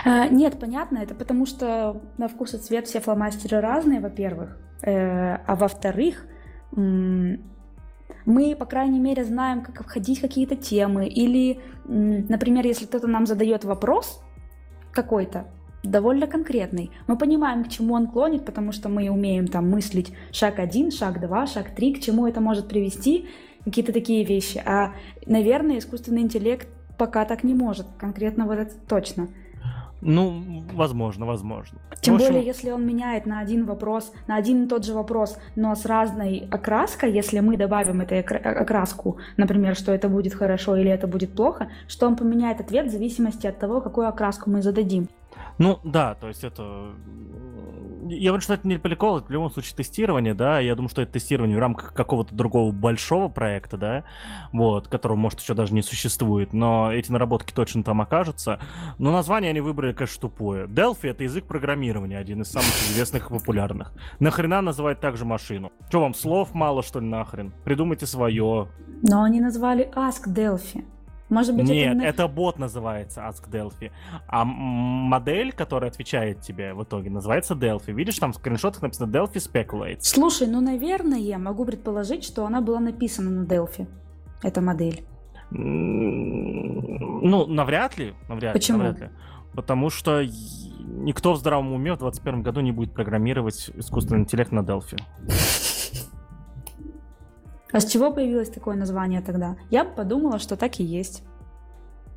А, 0.04 0.28
нет, 0.28 0.58
понятно, 0.60 0.98
это 0.98 1.14
потому 1.14 1.46
что 1.46 2.00
на 2.18 2.28
вкус 2.28 2.54
и 2.54 2.58
цвет 2.58 2.86
все 2.86 3.00
фломастеры 3.00 3.60
разные, 3.60 4.00
во-первых. 4.00 4.58
Э, 4.82 5.36
а 5.46 5.56
во-вторых, 5.56 6.26
мы, 6.72 8.56
по 8.56 8.66
крайней 8.66 9.00
мере, 9.00 9.24
знаем, 9.24 9.62
как 9.62 9.80
обходить 9.80 10.20
какие-то 10.20 10.56
темы. 10.56 11.08
Или, 11.08 11.60
например, 11.84 12.66
если 12.66 12.86
кто-то 12.86 13.06
нам 13.06 13.26
задает 13.26 13.64
вопрос 13.64 14.22
какой-то, 14.92 15.46
довольно 15.90 16.26
конкретный. 16.26 16.90
Мы 17.06 17.16
понимаем, 17.16 17.64
к 17.64 17.68
чему 17.68 17.94
он 17.94 18.06
клонит, 18.06 18.44
потому 18.44 18.72
что 18.72 18.88
мы 18.88 19.08
умеем 19.10 19.48
там 19.48 19.70
мыслить 19.70 20.12
шаг 20.32 20.58
один, 20.58 20.90
шаг 20.90 21.20
два, 21.20 21.46
шаг 21.46 21.74
три, 21.74 21.94
к 21.94 22.00
чему 22.00 22.26
это 22.26 22.40
может 22.40 22.68
привести, 22.68 23.28
какие-то 23.64 23.92
такие 23.92 24.24
вещи. 24.24 24.62
А, 24.64 24.92
наверное, 25.26 25.78
искусственный 25.78 26.22
интеллект 26.22 26.68
пока 26.98 27.24
так 27.24 27.44
не 27.44 27.54
может, 27.54 27.86
конкретно 27.98 28.46
вот 28.46 28.58
это 28.58 28.74
точно. 28.88 29.28
Ну, 30.02 30.62
возможно, 30.74 31.26
возможно. 31.26 31.78
Тем 32.00 32.14
общем... 32.14 32.28
более, 32.28 32.46
если 32.46 32.70
он 32.70 32.86
меняет 32.86 33.26
на 33.26 33.40
один 33.40 33.64
вопрос, 33.64 34.12
на 34.28 34.36
один 34.36 34.64
и 34.64 34.68
тот 34.68 34.84
же 34.84 34.94
вопрос, 34.94 35.38
но 35.56 35.74
с 35.74 35.86
разной 35.86 36.46
окраской, 36.50 37.10
если 37.12 37.40
мы 37.40 37.56
добавим 37.56 38.02
эту 38.02 38.16
окраску, 38.16 39.16
например, 39.36 39.74
что 39.74 39.92
это 39.92 40.08
будет 40.08 40.34
хорошо 40.34 40.76
или 40.76 40.90
это 40.90 41.06
будет 41.06 41.32
плохо, 41.32 41.68
что 41.88 42.06
он 42.06 42.16
поменяет 42.16 42.60
ответ 42.60 42.86
в 42.86 42.90
зависимости 42.90 43.46
от 43.46 43.58
того, 43.58 43.80
какую 43.80 44.06
окраску 44.06 44.50
мы 44.50 44.62
зададим. 44.62 45.08
Ну, 45.58 45.80
да, 45.84 46.14
то 46.14 46.28
есть 46.28 46.44
это 46.44 46.94
я 48.08 48.30
думаю, 48.30 48.40
что 48.40 48.54
это 48.54 48.66
не 48.68 48.78
прикол, 48.78 49.18
это 49.18 49.26
в 49.26 49.30
любом 49.30 49.50
случае 49.50 49.74
тестирование, 49.76 50.34
да, 50.34 50.60
я 50.60 50.74
думаю, 50.74 50.88
что 50.88 51.02
это 51.02 51.12
тестирование 51.12 51.56
в 51.56 51.60
рамках 51.60 51.92
какого-то 51.92 52.34
другого 52.34 52.72
большого 52.72 53.28
проекта, 53.28 53.76
да, 53.76 54.04
вот, 54.52 54.88
которого, 54.88 55.16
может, 55.16 55.40
еще 55.40 55.54
даже 55.54 55.74
не 55.74 55.82
существует, 55.82 56.52
но 56.52 56.92
эти 56.92 57.10
наработки 57.10 57.52
точно 57.52 57.82
там 57.82 58.00
окажутся. 58.00 58.60
Но 58.98 59.12
название 59.12 59.50
они 59.50 59.60
выбрали, 59.60 59.92
конечно, 59.92 60.20
тупое. 60.20 60.66
Delphi— 60.66 60.98
это 61.10 61.24
язык 61.24 61.46
программирования, 61.46 62.18
один 62.18 62.42
из 62.42 62.50
самых 62.50 62.68
известных 62.90 63.30
и 63.30 63.34
популярных. 63.34 63.92
Нахрена 64.20 64.60
называть 64.60 65.00
также 65.00 65.24
машину? 65.24 65.72
Что 65.88 66.00
вам, 66.00 66.14
слов 66.14 66.54
мало, 66.54 66.82
что 66.82 67.00
ли, 67.00 67.06
нахрен? 67.06 67.52
Придумайте 67.64 68.06
свое. 68.06 68.68
Но 69.02 69.22
они 69.22 69.40
назвали 69.40 69.90
Ask 69.94 70.26
Delphi. 70.28 70.84
Может 71.28 71.56
быть, 71.56 71.68
Нет, 71.68 71.96
это... 71.96 72.06
это 72.06 72.28
бот 72.28 72.58
называется 72.58 73.20
Ask 73.22 73.50
Delphi. 73.50 73.90
А 74.28 74.44
модель, 74.44 75.52
которая 75.52 75.90
отвечает 75.90 76.40
тебе 76.40 76.72
в 76.72 76.84
итоге, 76.84 77.10
называется 77.10 77.54
Delphi. 77.54 77.92
Видишь, 77.92 78.18
там 78.18 78.32
в 78.32 78.36
скриншотах 78.36 78.82
написано 78.82 79.10
Delphi 79.10 79.34
Speculates. 79.36 80.02
Слушай, 80.02 80.46
ну, 80.46 80.60
наверное, 80.60 81.18
я 81.18 81.38
могу 81.38 81.64
предположить, 81.64 82.24
что 82.24 82.46
она 82.46 82.60
была 82.60 82.78
написана 82.78 83.30
на 83.30 83.44
Delphi, 83.44 83.88
эта 84.42 84.60
модель. 84.60 85.04
Ну, 85.50 87.46
навряд 87.46 87.98
ли. 87.98 88.14
Навряд 88.28 88.52
Почему? 88.52 88.78
Навряд 88.78 89.00
ли. 89.00 89.08
Потому 89.54 89.90
что 89.90 90.22
никто 90.22 91.32
в 91.32 91.38
здравом 91.38 91.72
уме 91.72 91.94
в 91.94 91.98
2021 91.98 92.42
году 92.42 92.60
не 92.60 92.72
будет 92.72 92.92
программировать 92.92 93.70
искусственный 93.74 94.20
интеллект 94.20 94.52
на 94.52 94.60
Delphi. 94.60 95.00
А 97.76 97.80
с 97.80 97.84
чего 97.84 98.10
появилось 98.10 98.48
такое 98.48 98.74
название 98.74 99.20
тогда? 99.20 99.58
Я 99.68 99.84
бы 99.84 99.90
подумала, 99.90 100.38
что 100.38 100.56
так 100.56 100.80
и 100.80 100.82
есть. 100.82 101.22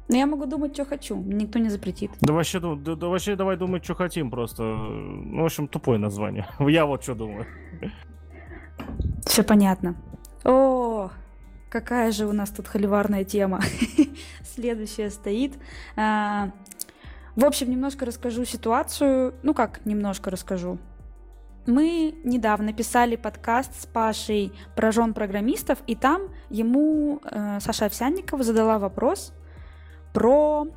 Но 0.07 0.16
я 0.16 0.26
могу 0.26 0.45
думать, 0.45 0.74
что 0.74 0.86
хочу, 0.86 1.18
никто 1.18 1.60
не 1.60 1.68
запретит. 1.68 2.12
Да 2.22 2.32
вообще, 2.32 2.62
да, 2.62 2.95
да 2.95 3.07
вообще 3.07 3.36
давай 3.36 3.57
думать, 3.57 3.84
что 3.84 3.93
хотим 3.93 4.32
просто. 4.32 4.64
Ну, 4.64 5.41
в 5.41 5.45
общем, 5.45 5.68
тупое 5.68 5.99
название. 5.99 6.47
Я 6.60 6.86
вот 6.86 7.03
что 7.03 7.14
думаю. 7.14 7.45
Все 9.26 9.43
понятно. 9.43 9.97
О, 10.45 11.10
какая 11.70 12.14
же 12.14 12.26
у 12.26 12.32
нас 12.32 12.51
тут 12.51 12.70
холиварная 12.70 13.26
тема. 13.26 13.60
Следующая 14.55 15.10
стоит. 15.10 15.55
А, 15.97 16.51
в 17.36 17.43
общем, 17.43 17.70
немножко 17.70 18.05
расскажу 18.05 18.45
ситуацию. 18.45 19.34
Ну 19.43 19.53
как, 19.53 19.86
немножко 19.86 20.30
расскажу. 20.30 20.80
Мы 21.66 22.16
недавно 22.24 22.74
писали 22.74 23.16
подкаст 23.16 23.80
с 23.82 23.86
Пашей 23.86 24.51
про 24.76 24.91
жен 24.91 25.14
программистов, 25.14 25.80
и 25.88 25.95
там 25.95 26.24
ему 26.49 27.22
э, 27.24 27.60
Саша 27.60 27.86
Овсянникова 27.86 28.43
задала 28.43 28.80
вопрос 28.80 29.34
про 30.14 30.68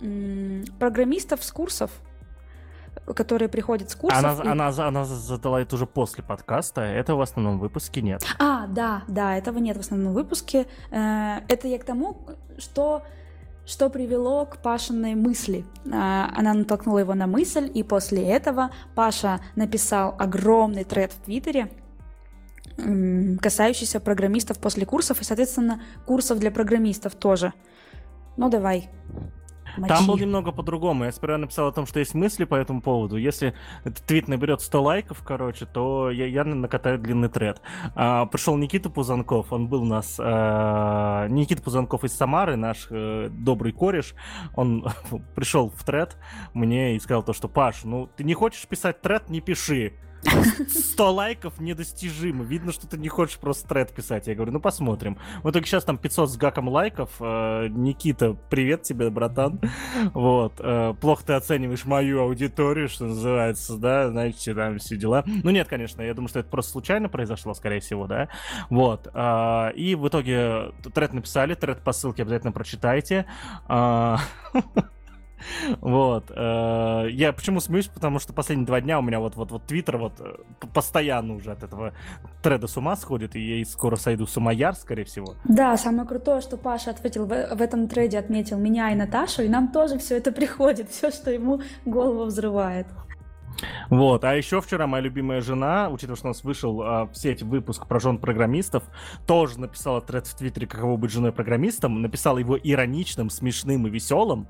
э, 0.00 0.62
программистов 0.78 1.42
с 1.42 1.50
курсов, 1.50 1.90
которые 3.06 3.48
приходят 3.48 3.90
с 3.90 3.96
курсов. 3.96 4.24
Она, 4.24 4.42
и... 4.44 4.48
она, 4.48 4.68
она 4.68 5.04
задала 5.04 5.60
это 5.60 5.74
уже 5.74 5.86
после 5.86 6.22
подкаста, 6.22 6.82
этого 6.82 7.18
в 7.18 7.22
основном 7.22 7.58
выпуске 7.58 8.02
нет. 8.02 8.24
А, 8.38 8.66
да, 8.66 9.02
да, 9.08 9.36
этого 9.36 9.58
нет 9.58 9.76
в 9.76 9.80
основном 9.80 10.12
выпуске. 10.12 10.66
Э, 10.90 11.38
это 11.48 11.68
я 11.68 11.78
к 11.78 11.84
тому, 11.84 12.20
что 12.58 13.02
что 13.68 13.90
привело 13.90 14.46
к 14.46 14.56
Пашиной 14.62 15.14
мысли. 15.14 15.66
А, 15.92 16.32
она 16.34 16.54
натолкнула 16.54 17.00
его 17.00 17.14
на 17.14 17.26
мысль, 17.26 17.70
и 17.72 17.82
после 17.82 18.26
этого 18.26 18.70
Паша 18.94 19.40
написал 19.56 20.16
огромный 20.18 20.84
тред 20.84 21.12
в 21.12 21.20
Твиттере, 21.26 21.70
касающийся 23.42 24.00
программистов 24.00 24.58
после 24.58 24.86
курсов 24.86 25.20
и, 25.20 25.24
соответственно, 25.24 25.82
курсов 26.06 26.38
для 26.38 26.50
программистов 26.50 27.14
тоже. 27.14 27.52
Ну, 28.38 28.48
давай. 28.48 28.88
Мочи. 29.78 29.88
Там 29.88 30.06
был 30.06 30.16
немного 30.16 30.52
по-другому. 30.52 31.04
Я 31.04 31.12
сперва 31.12 31.38
написал 31.38 31.68
о 31.68 31.72
том, 31.72 31.86
что 31.86 31.98
есть 31.98 32.14
мысли 32.14 32.44
по 32.44 32.54
этому 32.54 32.80
поводу. 32.80 33.16
Если 33.16 33.54
этот 33.84 34.04
твит 34.04 34.28
наберет 34.28 34.60
100 34.60 34.82
лайков, 34.82 35.22
короче, 35.24 35.66
то 35.66 36.10
я, 36.10 36.26
я 36.26 36.44
накатаю 36.44 36.98
длинный 36.98 37.28
тред. 37.28 37.60
А, 37.94 38.26
пришел 38.26 38.56
Никита 38.56 38.90
Пузанков, 38.90 39.52
он 39.52 39.68
был 39.68 39.82
у 39.82 39.86
нас... 39.86 40.16
А, 40.18 41.26
Никита 41.28 41.62
Пузанков 41.62 42.04
из 42.04 42.12
Самары, 42.12 42.56
наш 42.56 42.88
а, 42.90 43.28
добрый 43.30 43.72
кореш. 43.72 44.14
Он 44.54 44.86
пришел 45.34 45.70
в 45.70 45.84
тред 45.84 46.16
мне 46.54 46.96
и 46.96 47.00
сказал 47.00 47.22
то, 47.22 47.32
что 47.32 47.48
Паш, 47.48 47.84
ну 47.84 48.08
ты 48.16 48.24
не 48.24 48.34
хочешь 48.34 48.66
писать 48.66 49.00
тред, 49.00 49.28
не 49.28 49.40
пиши. 49.40 49.94
100 50.24 51.12
лайков 51.12 51.60
недостижимо. 51.60 52.44
Видно, 52.44 52.72
что 52.72 52.86
ты 52.86 52.98
не 52.98 53.08
хочешь 53.08 53.38
просто 53.38 53.68
тред 53.68 53.92
писать. 53.92 54.26
Я 54.26 54.34
говорю, 54.34 54.52
ну 54.52 54.60
посмотрим. 54.60 55.18
Вот 55.42 55.52
только 55.52 55.66
сейчас 55.66 55.84
там 55.84 55.98
500 55.98 56.30
с 56.30 56.36
гаком 56.36 56.68
лайков. 56.68 57.10
Э, 57.20 57.68
Никита, 57.68 58.36
привет 58.50 58.82
тебе, 58.82 59.10
братан. 59.10 59.60
Вот. 60.14 60.54
Э, 60.58 60.94
плохо 61.00 61.24
ты 61.24 61.32
оцениваешь 61.34 61.84
мою 61.84 62.20
аудиторию, 62.22 62.88
что 62.88 63.06
называется, 63.06 63.76
да, 63.76 64.10
знаете, 64.10 64.54
там 64.54 64.78
все 64.78 64.96
дела. 64.96 65.24
Ну 65.26 65.50
нет, 65.50 65.68
конечно, 65.68 66.02
я 66.02 66.14
думаю, 66.14 66.28
что 66.28 66.40
это 66.40 66.48
просто 66.48 66.72
случайно 66.72 67.08
произошло, 67.08 67.54
скорее 67.54 67.80
всего, 67.80 68.06
да. 68.06 68.28
Вот. 68.70 69.08
Э, 69.14 69.72
и 69.74 69.94
в 69.94 70.08
итоге 70.08 70.72
тред 70.94 71.12
написали, 71.12 71.54
тред 71.54 71.82
по 71.82 71.92
ссылке 71.92 72.22
обязательно 72.22 72.52
прочитайте. 72.52 73.26
Вот. 75.80 76.30
Э, 76.30 77.06
я 77.10 77.32
почему 77.32 77.60
смеюсь, 77.60 77.86
потому 77.86 78.18
что 78.18 78.32
последние 78.32 78.66
два 78.66 78.80
дня 78.80 78.98
у 78.98 79.02
меня 79.02 79.20
вот 79.20 79.36
вот 79.36 79.50
вот 79.50 79.64
Твиттер 79.66 79.98
вот 79.98 80.14
э, 80.20 80.36
постоянно 80.74 81.34
уже 81.34 81.52
от 81.52 81.62
этого 81.62 81.92
треда 82.42 82.66
с 82.66 82.76
ума 82.76 82.96
сходит, 82.96 83.36
и 83.36 83.58
я 83.58 83.64
скоро 83.64 83.96
сойду 83.96 84.26
с 84.26 84.36
ума 84.36 84.52
яр, 84.52 84.74
скорее 84.74 85.04
всего. 85.04 85.34
Да, 85.44 85.76
самое 85.76 86.06
крутое, 86.06 86.40
что 86.40 86.56
Паша 86.56 86.90
ответил 86.90 87.26
в, 87.26 87.28
в 87.28 87.62
этом 87.62 87.88
треде, 87.88 88.18
отметил 88.18 88.58
меня 88.58 88.90
и 88.90 88.94
Наташу, 88.94 89.42
и 89.42 89.48
нам 89.48 89.68
тоже 89.68 89.98
все 89.98 90.16
это 90.16 90.32
приходит, 90.32 90.90
все, 90.90 91.10
что 91.10 91.30
ему 91.30 91.60
голову 91.84 92.24
взрывает. 92.24 92.86
Вот, 93.90 94.24
а 94.24 94.34
еще 94.34 94.60
вчера 94.60 94.86
моя 94.86 95.02
любимая 95.02 95.40
жена, 95.40 95.88
учитывая, 95.88 96.16
что 96.16 96.26
у 96.26 96.30
нас 96.30 96.44
вышел 96.44 96.82
а, 96.82 97.06
в 97.06 97.14
сеть 97.16 97.42
выпуск 97.42 97.86
про 97.86 97.98
жен 97.98 98.18
программистов, 98.18 98.84
тоже 99.26 99.58
написала 99.58 100.00
тред 100.00 100.26
в 100.26 100.36
Твиттере, 100.36 100.66
каково 100.66 100.96
быть 100.96 101.10
женой 101.10 101.32
программистом, 101.32 102.00
написала 102.02 102.38
его 102.38 102.56
ироничным, 102.56 103.30
смешным 103.30 103.86
и 103.86 103.90
веселым. 103.90 104.48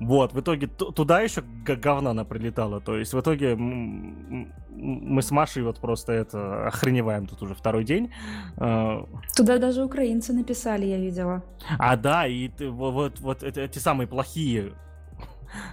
Вот, 0.00 0.32
в 0.32 0.40
итоге 0.40 0.66
туда 0.66 1.20
еще 1.20 1.42
говна 1.42 2.10
она 2.10 2.24
прилетала, 2.24 2.80
то 2.80 2.96
есть 2.96 3.12
в 3.12 3.20
итоге 3.20 3.56
мы 3.56 5.22
с 5.22 5.30
Машей 5.30 5.62
вот 5.62 5.80
просто 5.80 6.12
это 6.12 6.66
охреневаем 6.66 7.26
тут 7.26 7.42
уже 7.42 7.54
второй 7.54 7.84
день. 7.84 8.12
А, 8.56 9.06
туда 9.34 9.58
даже 9.58 9.84
украинцы 9.84 10.32
написали, 10.32 10.86
я 10.86 10.98
видела. 10.98 11.42
А, 11.78 11.96
да, 11.96 12.26
и 12.26 12.50
вот, 12.60 12.92
вот, 12.92 13.20
вот 13.20 13.42
эти 13.42 13.78
самые 13.78 14.06
плохие 14.06 14.74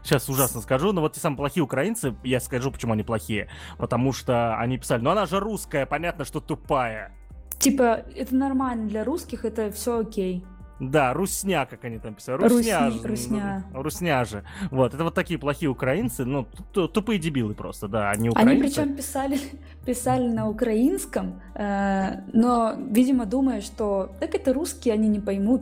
сейчас 0.03 0.29
ужасно 0.29 0.61
скажу, 0.61 0.91
но 0.93 1.01
вот 1.01 1.13
те 1.13 1.19
самые 1.19 1.37
плохие 1.37 1.63
украинцы, 1.63 2.15
я 2.23 2.39
скажу, 2.39 2.71
почему 2.71 2.93
они 2.93 3.03
плохие. 3.03 3.49
Потому 3.77 4.13
что 4.13 4.57
они 4.57 4.77
писали, 4.77 5.01
ну 5.01 5.09
она 5.09 5.25
же 5.25 5.39
русская, 5.39 5.85
понятно, 5.85 6.25
что 6.25 6.39
тупая. 6.39 7.11
Типа, 7.59 8.03
это 8.15 8.35
нормально 8.35 8.87
для 8.87 9.03
русских, 9.03 9.45
это 9.45 9.71
все 9.71 9.99
окей. 9.99 10.45
Да, 10.79 11.13
русня, 11.13 11.65
как 11.65 11.85
они 11.85 11.99
там 11.99 12.15
писали. 12.15 12.41
Русня, 12.41 12.85
Русни, 12.85 13.07
русня. 13.07 13.63
Русня 13.73 14.25
же. 14.25 14.43
Вот, 14.71 14.93
это 14.93 15.03
вот 15.03 15.13
такие 15.13 15.39
плохие 15.39 15.69
украинцы, 15.69 16.25
ну, 16.25 16.45
тупые 16.73 17.19
дебилы 17.19 17.53
просто, 17.53 17.87
да, 17.87 18.09
они 18.09 18.29
украинцы. 18.29 18.51
Они 18.51 18.61
причем 18.61 18.95
писали, 18.95 19.39
писали 19.85 20.27
на 20.27 20.49
украинском, 20.49 21.41
э, 21.53 22.21
но, 22.33 22.75
видимо, 22.89 23.25
думая, 23.25 23.61
что 23.61 24.11
так 24.19 24.35
это 24.35 24.53
русские, 24.53 24.95
они 24.95 25.07
не 25.07 25.19
поймут. 25.19 25.61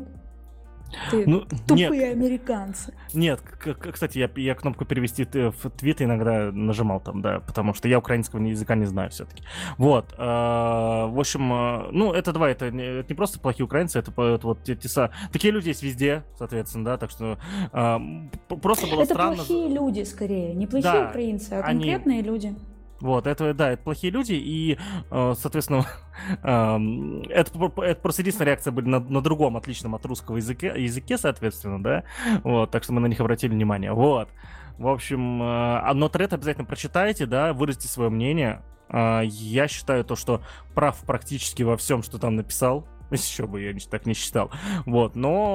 Ты 1.10 1.26
ну, 1.28 1.46
тупые 1.68 1.90
нет, 1.90 2.14
американцы. 2.14 2.94
Нет, 3.14 3.42
кстати, 3.42 4.18
я, 4.18 4.30
я 4.36 4.56
кнопку 4.56 4.86
перевести 4.86 5.26
в 5.26 5.70
твит 5.72 6.02
иногда 6.02 6.52
нажимал 6.52 7.00
там, 7.00 7.22
да, 7.22 7.40
потому 7.40 7.74
что 7.74 7.88
я 7.88 8.00
украинского 8.00 8.42
языка 8.42 8.76
не 8.76 8.86
знаю 8.86 9.10
все-таки. 9.12 9.44
Вот, 9.78 10.14
э, 10.18 10.22
в 10.22 11.20
общем, 11.20 11.54
э, 11.54 11.90
ну, 11.92 12.14
это 12.14 12.34
два, 12.34 12.50
это 12.50 12.72
не, 12.72 12.84
это 12.84 13.10
не 13.10 13.16
просто 13.16 13.40
плохие 13.40 13.66
украинцы, 13.66 14.00
это, 14.00 14.12
это 14.12 14.48
вот 14.48 14.64
те, 14.64 14.76
те, 14.76 14.90
такие 15.32 15.52
люди 15.52 15.70
есть 15.70 15.84
везде, 15.84 16.24
соответственно, 16.38 16.86
да, 16.86 16.98
так 16.98 17.12
что 17.12 17.38
э, 17.74 18.00
просто 18.62 18.88
было 18.88 19.04
это 19.04 19.14
странно. 19.14 19.34
Это 19.34 19.46
плохие 19.46 19.70
люди, 19.70 20.04
скорее, 20.04 20.54
не 20.54 20.68
плохие 20.68 20.94
да, 20.94 21.10
украинцы, 21.10 21.54
а 21.54 21.64
конкретные 21.64 22.20
они... 22.20 22.28
люди. 22.28 22.56
Вот, 23.02 23.28
это, 23.28 23.54
да, 23.54 23.72
это 23.72 23.84
плохие 23.84 24.12
люди, 24.12 24.34
и, 24.34 24.78
э, 25.10 25.34
соответственно, 25.38 25.86
эм, 26.44 27.24
это, 27.24 27.52
это 27.82 28.02
просто 28.02 28.22
единственная 28.22 28.48
реакция 28.48 28.72
были 28.72 28.88
на, 28.88 29.00
на 29.00 29.22
другом 29.22 29.58
отличном 29.58 29.96
от 29.96 30.06
русского 30.06 30.38
языке, 30.38 30.74
языке, 30.78 31.18
соответственно, 31.18 31.82
да, 31.82 32.04
вот, 32.44 32.72
так 32.72 32.84
что 32.84 32.94
мы 32.94 33.02
на 33.02 33.08
них 33.08 33.20
обратили 33.20 33.52
внимание, 33.52 33.92
вот. 33.92 34.30
В 34.78 34.88
общем, 34.88 35.42
э, 35.42 35.94
но 35.94 36.10
тред 36.10 36.34
обязательно 36.34 36.66
прочитайте, 36.66 37.26
да, 37.26 37.54
выразите 37.54 37.88
свое 37.88 38.10
мнение. 38.10 38.62
Э, 38.90 39.22
я 39.24 39.68
считаю 39.68 40.06
то, 40.06 40.16
что 40.16 40.42
прав 40.76 40.98
практически 41.06 41.64
во 41.64 41.78
всем, 41.78 42.04
что 42.04 42.20
там 42.20 42.36
написал, 42.36 42.88
Еще 43.12 43.46
бы 43.46 43.62
я 43.62 43.74
так 43.90 44.06
не 44.06 44.14
считал. 44.14 44.52
Вот, 44.86 45.16
но, 45.16 45.54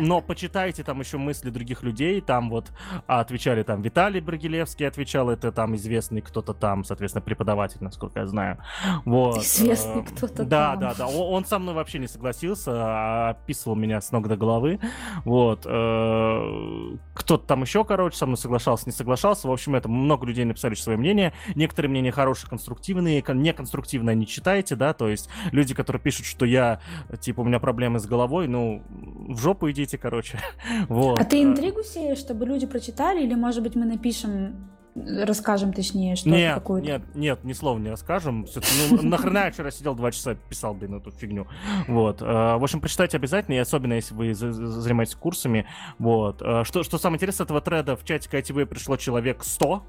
но 0.00 0.20
почитайте 0.20 0.82
там 0.82 1.00
еще 1.00 1.18
мысли 1.18 1.50
других 1.50 1.82
людей. 1.82 2.20
Там 2.20 2.50
вот 2.50 2.72
отвечали 3.06 3.62
там 3.62 3.82
Виталий 3.82 4.20
Брагилевский 4.20 4.86
отвечал, 4.86 5.30
это 5.30 5.52
там 5.52 5.76
известный 5.76 6.20
кто-то 6.20 6.54
там, 6.54 6.84
соответственно, 6.84 7.22
преподаватель, 7.22 7.78
насколько 7.80 8.20
я 8.20 8.26
знаю. 8.26 8.58
Вот. 9.04 9.38
Известный 9.38 10.00
эм, 10.00 10.04
кто-то 10.04 10.44
да, 10.44 10.72
там. 10.72 10.80
Да, 10.80 10.94
да, 10.94 10.94
да. 10.94 11.06
Он 11.06 11.44
со 11.44 11.58
мной 11.58 11.74
вообще 11.74 11.98
не 11.98 12.08
согласился, 12.08 12.72
а 12.74 13.30
описывал 13.30 13.76
меня 13.76 14.00
с 14.00 14.10
ног 14.12 14.28
до 14.28 14.36
головы. 14.36 14.80
Вот. 15.24 15.66
Э, 15.66 16.96
кто-то 17.14 17.46
там 17.46 17.62
еще, 17.62 17.84
короче, 17.84 18.16
со 18.16 18.26
мной 18.26 18.38
соглашался, 18.38 18.84
не 18.86 18.92
соглашался. 18.92 19.48
В 19.48 19.52
общем, 19.52 19.74
это 19.74 19.88
много 19.88 20.26
людей 20.26 20.44
написали 20.44 20.74
свое 20.74 20.98
мнение. 20.98 21.32
Некоторые 21.54 21.90
мнения 21.90 22.12
хорошие, 22.12 22.48
конструктивные, 22.48 23.22
неконструктивные 23.26 24.16
не 24.16 24.26
читайте, 24.26 24.76
да, 24.76 24.92
то 24.92 25.08
есть 25.08 25.28
люди, 25.52 25.74
которые 25.74 26.00
пишут, 26.00 26.26
что 26.26 26.44
я 26.44 26.71
типа, 27.20 27.40
у 27.40 27.44
меня 27.44 27.60
проблемы 27.60 27.98
с 27.98 28.06
головой, 28.06 28.48
ну, 28.48 28.82
в 29.28 29.38
жопу 29.38 29.70
идите, 29.70 29.98
короче. 29.98 30.38
вот. 30.88 31.18
А 31.20 31.24
ты 31.24 31.42
интригу 31.42 31.82
сеешь, 31.82 32.18
чтобы 32.18 32.46
люди 32.46 32.66
прочитали, 32.66 33.22
или, 33.22 33.34
может 33.34 33.62
быть, 33.62 33.74
мы 33.74 33.84
напишем 33.84 34.72
расскажем 34.94 35.72
точнее, 35.72 36.16
что 36.16 36.28
нет, 36.28 36.54
какое-то. 36.54 36.86
Нет, 36.86 37.02
нет, 37.14 37.44
ни 37.44 37.52
слова 37.52 37.78
не 37.78 37.90
расскажем. 37.90 38.46
Ну, 38.90 39.02
нахрена 39.02 39.46
я 39.46 39.50
вчера 39.50 39.70
сидел 39.70 39.94
два 39.94 40.12
часа 40.12 40.34
писал, 40.34 40.74
блин, 40.74 40.96
эту 40.96 41.10
фигню. 41.10 41.46
Вот. 41.88 42.20
Э, 42.20 42.56
в 42.56 42.62
общем, 42.62 42.80
прочитайте 42.80 43.16
обязательно, 43.16 43.54
и 43.54 43.58
особенно 43.58 43.94
если 43.94 44.14
вы 44.14 44.34
занимаетесь 44.34 45.14
курсами. 45.14 45.66
Вот. 45.98 46.42
Э, 46.42 46.64
что, 46.64 46.82
что 46.82 46.98
самое 46.98 47.16
интересное, 47.16 47.44
этого 47.44 47.60
треда 47.60 47.96
в 47.96 48.04
чате 48.04 48.28
ITV 48.30 48.66
пришло 48.66 48.96
человек 48.96 49.44
100 49.44 49.82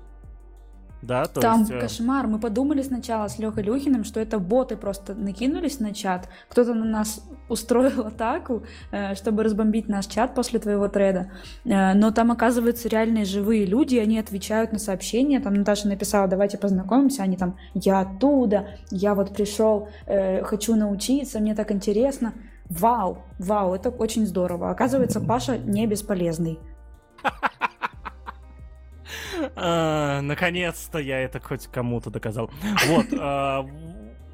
да, 1.04 1.26
то 1.26 1.41
Там 1.41 1.60
есть... 1.60 1.72
Э, 1.72 1.80
кошмар. 1.80 2.28
Мы 2.28 2.39
подумали 2.39 2.82
сначала 2.82 3.28
с 3.28 3.38
Лехой 3.38 3.64
Люхиным, 3.64 4.04
что 4.04 4.20
это 4.20 4.39
боты 4.39 4.78
просто 4.78 5.14
накинулись 5.14 5.80
на 5.80 5.93
чат. 5.93 6.30
Кто-то 6.49 6.74
на 6.74 6.86
нас 6.86 7.22
устроил 7.49 8.01
атаку, 8.08 8.64
э, 8.91 9.16
чтобы 9.16 9.43
разбомбить 9.43 9.89
наш 9.89 10.06
чат 10.06 10.34
после 10.34 10.60
твоего 10.60 10.88
треда. 10.88 11.32
Э, 11.66 11.93
но 11.93 12.12
там, 12.12 12.32
оказывается, 12.32 12.88
реальные 12.88 13.26
живые 13.26 13.66
люди, 13.66 13.97
они 13.97 14.18
отвечают 14.18 14.72
на 14.72 14.80
сообщения. 14.80 15.39
Там 15.39 15.54
Наташа 15.54 15.88
написала, 15.88 16.28
давайте 16.28 16.58
познакомимся. 16.58 17.24
Они 17.24 17.36
там, 17.36 17.58
я 17.74 17.99
оттуда, 17.99 18.68
я 18.89 19.14
вот 19.16 19.34
пришел, 19.34 19.89
хочу 20.43 20.76
научиться, 20.76 21.39
мне 21.39 21.56
так 21.56 21.72
интересно. 21.72 22.34
Вау, 22.70 23.20
вау, 23.39 23.76
это 23.76 23.89
очень 23.89 24.26
здорово. 24.26 24.72
Оказывается, 24.72 25.20
Паша 25.20 25.58
не 25.58 25.86
бесполезный. 25.86 26.60
А, 29.56 30.22
наконец-то 30.22 31.00
я 31.00 31.20
это 31.20 31.39
хоть 31.39 31.68
кому-то 31.68 32.10
доказал. 32.10 32.52
Вот. 32.88 33.06
А, 33.20 33.66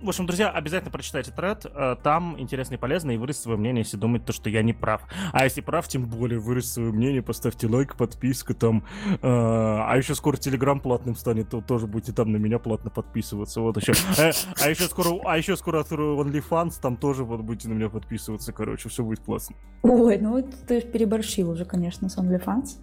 в 0.02 0.08
общем, 0.08 0.26
друзья, 0.26 0.50
обязательно 0.50 0.92
прочитайте 0.92 1.32
тред. 1.32 1.66
А, 1.66 1.96
там 1.96 2.40
интересно 2.40 2.76
и 2.76 2.78
полезно, 2.78 3.12
и 3.12 3.18
выразите 3.18 3.44
свое 3.44 3.58
мнение, 3.58 3.84
если 3.84 3.98
думаете, 3.98 4.28
то, 4.28 4.34
что 4.34 4.50
я 4.50 4.64
не 4.64 4.74
прав. 4.74 5.02
А 5.34 5.44
если 5.44 5.62
прав, 5.62 5.88
тем 5.88 6.06
более 6.06 6.40
выразите 6.40 6.74
свое 6.74 6.92
мнение, 6.92 7.22
поставьте 7.22 7.68
лайк, 7.68 7.96
подписка 7.96 8.54
там. 8.54 8.86
А 9.22 9.94
еще 9.98 10.16
скоро 10.16 10.38
Телеграм 10.38 10.80
платным 10.80 11.16
станет, 11.16 11.50
то 11.50 11.62
тоже 11.62 11.88
будете 11.88 12.14
там 12.14 12.32
на 12.32 12.38
меня 12.38 12.60
платно 12.60 12.90
подписываться. 12.90 13.62
Вот 13.62 13.78
еще. 13.78 13.94
Э, 14.18 14.32
а 14.62 14.70
еще 14.70 14.84
скоро, 14.84 15.20
а 15.26 15.38
еще 15.38 15.58
скоро 15.58 15.82
открою 15.82 16.18
OnlyFans, 16.22 16.80
там 16.82 16.96
тоже 16.96 17.24
вот 17.24 17.42
будете 17.42 17.68
на 17.68 17.74
меня 17.74 17.90
подписываться. 17.90 18.54
Короче, 18.54 18.90
все 18.90 19.04
будет 19.04 19.20
классно. 19.20 19.56
Ой, 19.84 20.18
ну 20.18 20.42
ты 20.68 20.82
переборщил 20.82 21.50
уже, 21.50 21.66
конечно, 21.66 22.10
с 22.10 22.18
OnlyFans. 22.18 22.78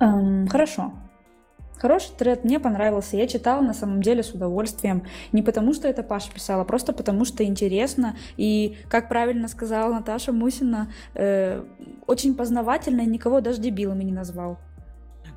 Эм, 0.00 0.48
хорошо. 0.48 0.92
Хороший 1.78 2.12
тред, 2.16 2.44
мне 2.44 2.60
понравился. 2.60 3.16
Я 3.16 3.26
читала 3.26 3.60
на 3.60 3.74
самом 3.74 4.00
деле 4.00 4.22
с 4.22 4.30
удовольствием. 4.30 5.02
Не 5.32 5.42
потому, 5.42 5.74
что 5.74 5.88
это 5.88 6.02
Паша 6.02 6.32
писала, 6.32 6.62
а 6.62 6.64
просто 6.64 6.92
потому, 6.92 7.24
что 7.24 7.44
интересно. 7.44 8.16
И, 8.36 8.78
как 8.88 9.08
правильно 9.08 9.48
сказала 9.48 9.92
Наташа 9.92 10.32
Мусина, 10.32 10.90
э, 11.14 11.62
очень 12.06 12.34
познавательно 12.34 13.02
и 13.02 13.06
никого 13.06 13.40
даже 13.40 13.60
дебилами 13.60 14.04
не 14.04 14.12
назвал. 14.12 14.58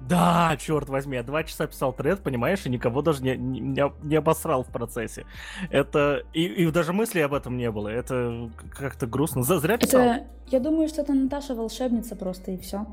Да, 0.07 0.55
черт 0.57 0.87
возьми, 0.87 1.17
я 1.17 1.23
два 1.23 1.43
часа 1.43 1.67
писал 1.67 1.91
тред, 1.91 2.21
понимаешь, 2.21 2.65
и 2.65 2.69
никого 2.69 3.01
даже 3.01 3.21
не, 3.23 3.35
не, 3.35 3.83
не 4.03 4.15
обосрал 4.15 4.63
в 4.63 4.67
процессе. 4.67 5.25
Это... 5.69 6.23
И, 6.33 6.45
и 6.45 6.71
даже 6.71 6.93
мысли 6.93 7.19
об 7.19 7.33
этом 7.33 7.57
не 7.57 7.69
было. 7.71 7.89
Это 7.89 8.49
как-то 8.71 9.05
грустно. 9.05 9.43
Зря 9.43 9.77
писал. 9.77 10.01
Это... 10.01 10.27
Я 10.47 10.59
думаю, 10.61 10.87
что 10.87 11.01
это 11.01 11.13
Наташа 11.13 11.55
волшебница 11.55 12.15
просто, 12.15 12.51
и 12.51 12.57
все. 12.57 12.85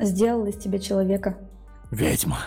Сделала 0.00 0.46
из 0.46 0.56
тебя 0.56 0.80
человека. 0.80 1.36
Ведьма. 1.92 2.38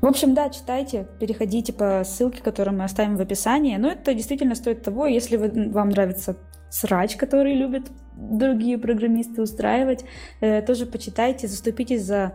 В 0.00 0.06
общем, 0.06 0.34
да, 0.34 0.48
читайте, 0.50 1.06
переходите 1.20 1.72
по 1.72 2.02
ссылке, 2.04 2.42
которую 2.42 2.76
мы 2.76 2.84
оставим 2.84 3.16
в 3.16 3.20
описании. 3.20 3.76
Но 3.76 3.90
это 3.90 4.12
действительно 4.14 4.54
стоит 4.54 4.82
того, 4.82 5.06
если 5.06 5.36
вы, 5.36 5.70
вам 5.70 5.90
нравится 5.90 6.36
срач, 6.70 7.16
который 7.16 7.54
любят 7.54 7.84
другие 8.14 8.78
программисты 8.78 9.42
устраивать, 9.42 10.04
э, 10.40 10.62
тоже 10.62 10.86
почитайте, 10.86 11.46
заступитесь 11.46 12.04
за 12.04 12.32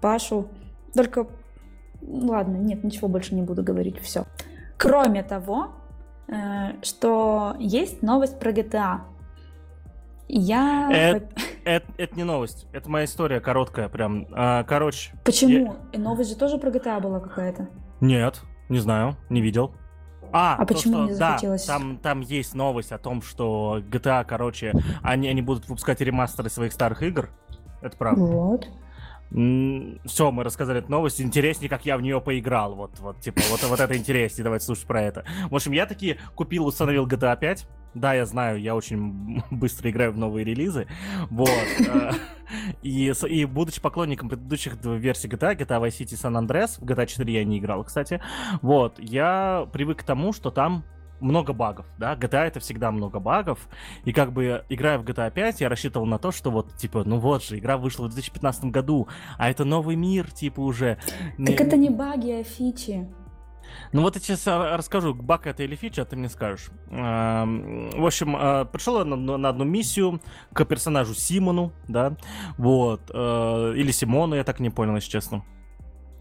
Пашу. 0.00 0.48
Только, 0.94 1.26
ладно, 2.00 2.56
нет, 2.56 2.84
ничего 2.84 3.08
больше 3.08 3.34
не 3.34 3.42
буду 3.42 3.62
говорить, 3.62 4.00
все. 4.00 4.24
Кроме 4.78 5.22
того, 5.22 5.72
э, 6.28 6.82
что 6.82 7.56
есть 7.58 8.02
новость 8.02 8.38
про 8.38 8.52
GTA. 8.52 9.00
Я... 10.28 10.88
Это, 10.92 11.28
это, 11.64 11.86
это 11.96 12.16
не 12.16 12.24
новость, 12.24 12.66
это 12.72 12.88
моя 12.88 13.04
история 13.04 13.40
короткая 13.40 13.88
прям. 13.88 14.26
А, 14.32 14.64
короче... 14.64 15.12
Почему? 15.24 15.76
Я... 15.92 15.98
новость 15.98 16.30
же 16.30 16.36
тоже 16.36 16.58
про 16.58 16.70
GTA 16.70 17.00
была 17.00 17.20
какая-то. 17.20 17.68
Нет, 18.00 18.40
не 18.68 18.78
знаю, 18.78 19.16
не 19.30 19.40
видел. 19.40 19.74
А, 20.32 20.54
а 20.54 20.64
то, 20.64 20.74
почему 20.74 20.94
что, 20.94 21.04
не 21.04 21.12
захотелось? 21.12 21.66
Да, 21.66 21.74
там, 21.74 21.98
там 21.98 22.20
есть 22.20 22.54
новость 22.54 22.92
о 22.92 22.98
том, 22.98 23.20
что 23.22 23.80
GTA, 23.90 24.24
короче, 24.24 24.72
они, 25.02 25.28
они 25.28 25.42
будут 25.42 25.68
выпускать 25.68 26.00
ремастеры 26.00 26.48
своих 26.48 26.72
старых 26.72 27.02
игр. 27.02 27.30
Это 27.82 27.96
правда. 27.96 28.22
Вот. 28.22 28.68
Все, 29.30 30.30
мы 30.30 30.44
рассказали 30.44 30.80
эту 30.80 30.90
новость. 30.90 31.20
Интереснее, 31.20 31.68
как 31.68 31.86
я 31.86 31.96
в 31.96 32.02
нее 32.02 32.20
поиграл. 32.20 32.74
Вот, 32.74 32.98
вот, 33.00 33.20
типа, 33.20 33.40
вот, 33.50 33.62
вот 33.62 33.80
это 33.80 33.96
интереснее. 33.96 34.44
Давайте 34.44 34.66
слушать 34.66 34.86
про 34.86 35.02
это. 35.02 35.24
В 35.50 35.54
общем, 35.54 35.72
я 35.72 35.86
таки 35.86 36.18
купил, 36.34 36.66
установил 36.66 37.06
GTA 37.06 37.38
5 37.38 37.66
Да, 37.94 38.14
я 38.14 38.24
знаю, 38.26 38.60
я 38.60 38.74
очень 38.74 39.42
быстро 39.50 39.90
играю 39.90 40.12
в 40.12 40.18
новые 40.18 40.44
релизы. 40.44 40.86
Вот. 41.30 41.48
Э, 41.88 42.12
и, 42.82 43.12
и 43.28 43.44
будучи 43.44 43.80
поклонником 43.80 44.28
предыдущих 44.28 44.76
версий 44.84 45.28
GTA, 45.28 45.56
GTA 45.56 45.80
Vice 45.80 46.00
City 46.00 46.14
San 46.14 46.38
Andreas, 46.40 46.78
в 46.78 46.84
GTA 46.84 47.06
4 47.06 47.32
я 47.32 47.44
не 47.44 47.58
играл, 47.58 47.84
кстати, 47.84 48.20
вот, 48.60 48.98
я 48.98 49.66
привык 49.72 50.00
к 50.00 50.02
тому, 50.04 50.32
что 50.32 50.50
там 50.50 50.84
много 51.20 51.52
багов, 51.52 51.86
да, 51.98 52.14
GTA 52.14 52.46
это 52.46 52.60
всегда 52.60 52.90
много 52.90 53.20
багов, 53.20 53.68
и 54.04 54.12
как 54.12 54.32
бы 54.32 54.64
играя 54.68 54.98
в 54.98 55.04
GTA 55.04 55.30
5, 55.30 55.60
я 55.60 55.68
рассчитывал 55.68 56.06
на 56.06 56.18
то, 56.18 56.32
что 56.32 56.50
вот, 56.50 56.74
типа, 56.76 57.04
ну 57.04 57.18
вот 57.18 57.44
же, 57.44 57.58
игра 57.58 57.76
вышла 57.76 58.06
в 58.06 58.08
2015 58.08 58.64
году, 58.64 59.08
а 59.38 59.48
это 59.48 59.64
новый 59.64 59.96
мир, 59.96 60.30
типа, 60.30 60.60
уже. 60.60 60.98
Так 61.38 61.60
это 61.60 61.76
не 61.76 61.90
баги, 61.90 62.40
а 62.40 62.44
фичи. 62.44 63.08
Ну 63.92 64.02
вот 64.02 64.16
я 64.16 64.20
сейчас 64.20 64.46
а, 64.46 64.76
расскажу, 64.76 65.14
баг 65.14 65.46
это 65.46 65.62
или 65.62 65.74
фича, 65.76 66.04
ты 66.04 66.16
мне 66.16 66.28
скажешь. 66.28 66.70
В 66.88 68.06
общем, 68.06 68.36
а, 68.38 68.64
пришел 68.64 68.98
я 68.98 69.04
на 69.04 69.48
одну 69.48 69.64
миссию 69.64 70.20
к 70.52 70.64
персонажу 70.64 71.14
Симону, 71.14 71.72
да, 71.88 72.16
вот, 72.58 73.10
э, 73.12 73.74
или 73.76 73.90
Симону, 73.90 74.34
я 74.34 74.44
так 74.44 74.60
не 74.60 74.70
понял, 74.70 74.94
если 74.96 75.10
честно. 75.10 75.44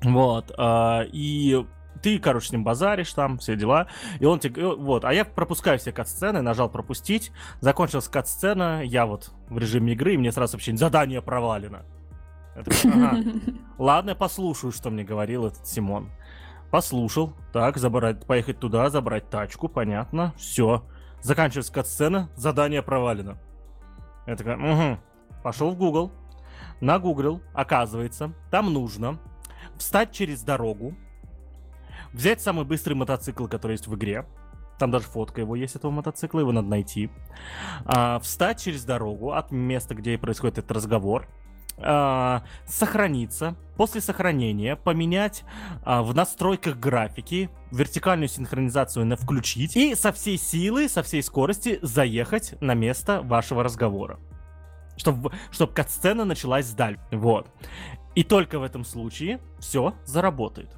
Вот, 0.04 0.52
и 0.60 1.66
ты, 2.02 2.20
короче, 2.20 2.48
с 2.48 2.52
ним 2.52 2.64
базаришь 2.64 3.14
там, 3.14 3.38
все 3.38 3.56
дела, 3.56 3.88
и 4.20 4.26
он 4.26 4.40
тебе, 4.40 4.66
вот, 4.68 5.06
а 5.06 5.14
я 5.14 5.26
пропускаю 5.26 5.80
все 5.80 5.92
кат-сцены, 5.92 6.42
нажал 6.42 6.70
пропустить, 6.70 7.32
закончилась 7.60 8.08
кат-сцена, 8.08 8.84
я 8.84 9.06
вот 9.06 9.32
в 9.50 9.58
режиме 9.58 9.94
игры, 9.94 10.16
и 10.16 10.18
мне 10.18 10.32
сразу 10.32 10.52
сообщение, 10.52 10.80
задание 10.80 11.22
провалено. 11.22 11.86
ага. 12.56 13.18
Ладно, 13.78 14.16
послушаю, 14.16 14.72
что 14.72 14.90
мне 14.90 15.04
говорил 15.04 15.46
этот 15.46 15.68
Симон. 15.68 16.10
Послушал, 16.72 17.34
так, 17.52 17.78
забрать, 17.78 18.26
поехать 18.26 18.60
туда, 18.60 18.90
забрать 18.90 19.30
тачку, 19.30 19.68
понятно, 19.68 20.34
все. 20.38 20.86
Заканчивается 21.22 21.74
кат-сцена, 21.74 22.30
задание 22.36 22.82
провалено. 22.82 23.38
Я 24.26 24.38
такая, 24.38 24.58
угу. 24.58 25.00
Пошел 25.44 25.72
в 25.72 25.78
Google, 25.78 26.12
нагуглил, 26.80 27.42
оказывается, 27.54 28.34
там 28.50 28.72
нужно 28.74 29.20
встать 29.78 30.12
через 30.12 30.44
дорогу, 30.44 30.96
взять 32.14 32.42
самый 32.42 32.66
быстрый 32.66 32.94
мотоцикл, 32.94 33.48
который 33.48 33.74
есть 33.74 33.88
в 33.88 33.96
игре. 33.96 34.26
Там 34.80 34.92
даже 34.92 35.06
фотка 35.06 35.42
его 35.42 35.56
есть, 35.56 35.76
этого 35.76 35.92
мотоцикла, 35.92 36.40
его 36.40 36.52
надо 36.52 36.68
найти. 36.68 37.12
А, 37.86 38.20
встать 38.20 38.62
через 38.62 38.84
дорогу 38.84 39.34
от 39.34 39.52
места, 39.52 39.94
где 39.94 40.18
происходит 40.18 40.60
этот 40.60 40.72
разговор. 40.72 41.28
А, 41.84 42.44
сохраниться. 42.66 43.56
После 43.78 44.02
сохранения 44.02 44.76
поменять 44.76 45.44
а, 45.84 46.04
в 46.04 46.14
настройках 46.14 46.78
графики 46.78 47.50
вертикальную 47.72 48.28
синхронизацию 48.28 49.06
на 49.06 49.16
включить 49.16 49.76
и 49.76 49.96
со 49.96 50.12
всей 50.12 50.38
силы, 50.38 50.88
со 50.88 51.04
всей 51.04 51.24
скорости 51.24 51.80
заехать 51.82 52.56
на 52.62 52.74
место 52.74 53.22
вашего 53.22 53.64
разговора. 53.64 54.20
Чтобы, 54.98 55.32
чтобы 55.50 55.74
кат-сцена 55.74 56.26
началась 56.26 56.68
сдаль. 56.68 57.00
Вот. 57.12 57.48
И 58.14 58.24
только 58.24 58.60
в 58.60 58.64
этом 58.64 58.84
случае 58.84 59.40
все 59.60 59.96
заработает 60.06 60.70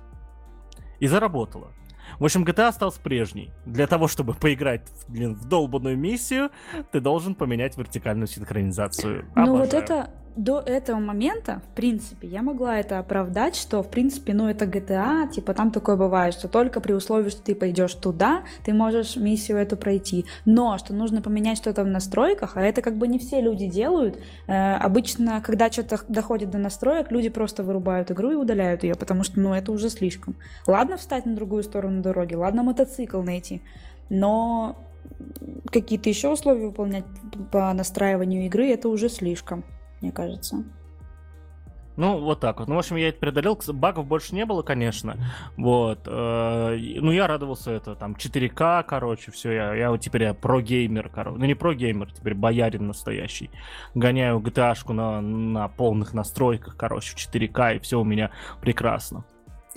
и 0.99 1.07
заработала. 1.07 1.73
В 2.19 2.25
общем, 2.25 2.43
GTA 2.43 2.67
остался 2.67 3.01
прежней. 3.01 3.51
Для 3.65 3.87
того, 3.87 4.07
чтобы 4.07 4.33
поиграть 4.33 4.87
блин, 5.07 5.35
в 5.35 5.45
долбанную 5.45 5.97
миссию, 5.97 6.51
ты 6.91 6.99
должен 6.99 7.35
поменять 7.35 7.77
вертикальную 7.77 8.27
синхронизацию. 8.27 9.25
Ну 9.35 9.57
вот 9.57 9.73
это 9.73 10.11
до 10.35 10.59
этого 10.59 10.99
момента, 10.99 11.61
в 11.71 11.75
принципе, 11.75 12.27
я 12.27 12.41
могла 12.41 12.79
это 12.79 12.99
оправдать, 12.99 13.55
что, 13.55 13.83
в 13.83 13.89
принципе, 13.89 14.33
ну, 14.33 14.47
это 14.47 14.65
GTA, 14.65 15.31
типа, 15.31 15.53
там 15.53 15.71
такое 15.71 15.95
бывает, 15.95 16.33
что 16.33 16.47
только 16.47 16.81
при 16.81 16.93
условии, 16.93 17.29
что 17.29 17.41
ты 17.41 17.53
пойдешь 17.55 17.93
туда, 17.93 18.43
ты 18.65 18.73
можешь 18.73 19.15
миссию 19.15 19.57
эту 19.57 19.77
пройти. 19.77 20.25
Но, 20.45 20.77
что 20.77 20.93
нужно 20.93 21.21
поменять 21.21 21.57
что-то 21.57 21.83
в 21.83 21.87
настройках, 21.87 22.57
а 22.57 22.61
это 22.61 22.81
как 22.81 22.97
бы 22.97 23.07
не 23.07 23.19
все 23.19 23.41
люди 23.41 23.67
делают. 23.67 24.19
Э, 24.47 24.75
обычно, 24.75 25.41
когда 25.41 25.71
что-то 25.71 25.99
доходит 26.07 26.49
до 26.49 26.57
настроек, 26.57 27.11
люди 27.11 27.29
просто 27.29 27.63
вырубают 27.63 28.09
игру 28.11 28.31
и 28.31 28.35
удаляют 28.35 28.83
ее, 28.83 28.95
потому 28.95 29.23
что, 29.23 29.39
ну, 29.39 29.53
это 29.53 29.71
уже 29.71 29.89
слишком. 29.89 30.35
Ладно 30.65 30.97
встать 30.97 31.25
на 31.25 31.35
другую 31.35 31.63
сторону 31.63 32.01
дороги, 32.01 32.33
ладно 32.33 32.63
мотоцикл 32.63 33.21
найти, 33.21 33.61
но 34.09 34.77
какие-то 35.71 36.09
еще 36.09 36.29
условия 36.29 36.67
выполнять 36.67 37.05
по 37.51 37.71
настраиванию 37.73 38.45
игры, 38.45 38.69
это 38.69 38.89
уже 38.89 39.09
слишком 39.09 39.63
мне 40.03 40.11
кажется. 40.11 40.63
Ну, 41.95 42.19
вот 42.19 42.39
так 42.39 42.59
вот. 42.59 42.67
Ну, 42.67 42.75
в 42.75 42.79
общем, 42.79 42.95
я 42.95 43.09
это 43.09 43.19
преодолел. 43.19 43.59
Багов 43.67 44.07
больше 44.07 44.33
не 44.33 44.45
было, 44.45 44.63
конечно. 44.63 45.15
Вот. 45.57 45.99
Э, 46.07 46.75
ну, 46.75 47.11
я 47.11 47.27
радовался 47.27 47.71
это. 47.71 47.95
Там 47.95 48.13
4К, 48.13 48.83
короче, 48.83 49.31
все. 49.31 49.51
Я, 49.51 49.75
я 49.75 49.91
вот 49.91 50.01
теперь 50.01 50.23
я 50.23 50.33
про-геймер, 50.33 51.09
короче. 51.09 51.37
Ну, 51.37 51.45
не 51.45 51.53
про-геймер, 51.53 52.11
теперь 52.11 52.33
боярин 52.33 52.87
настоящий. 52.87 53.51
Гоняю 53.93 54.39
GTA-шку 54.39 54.93
на, 54.93 55.21
на 55.21 55.67
полных 55.67 56.13
настройках, 56.13 56.75
короче, 56.75 57.15
в 57.15 57.17
4К, 57.17 57.75
и 57.75 57.79
все 57.79 57.99
у 57.99 58.03
меня 58.03 58.31
прекрасно. 58.59 59.23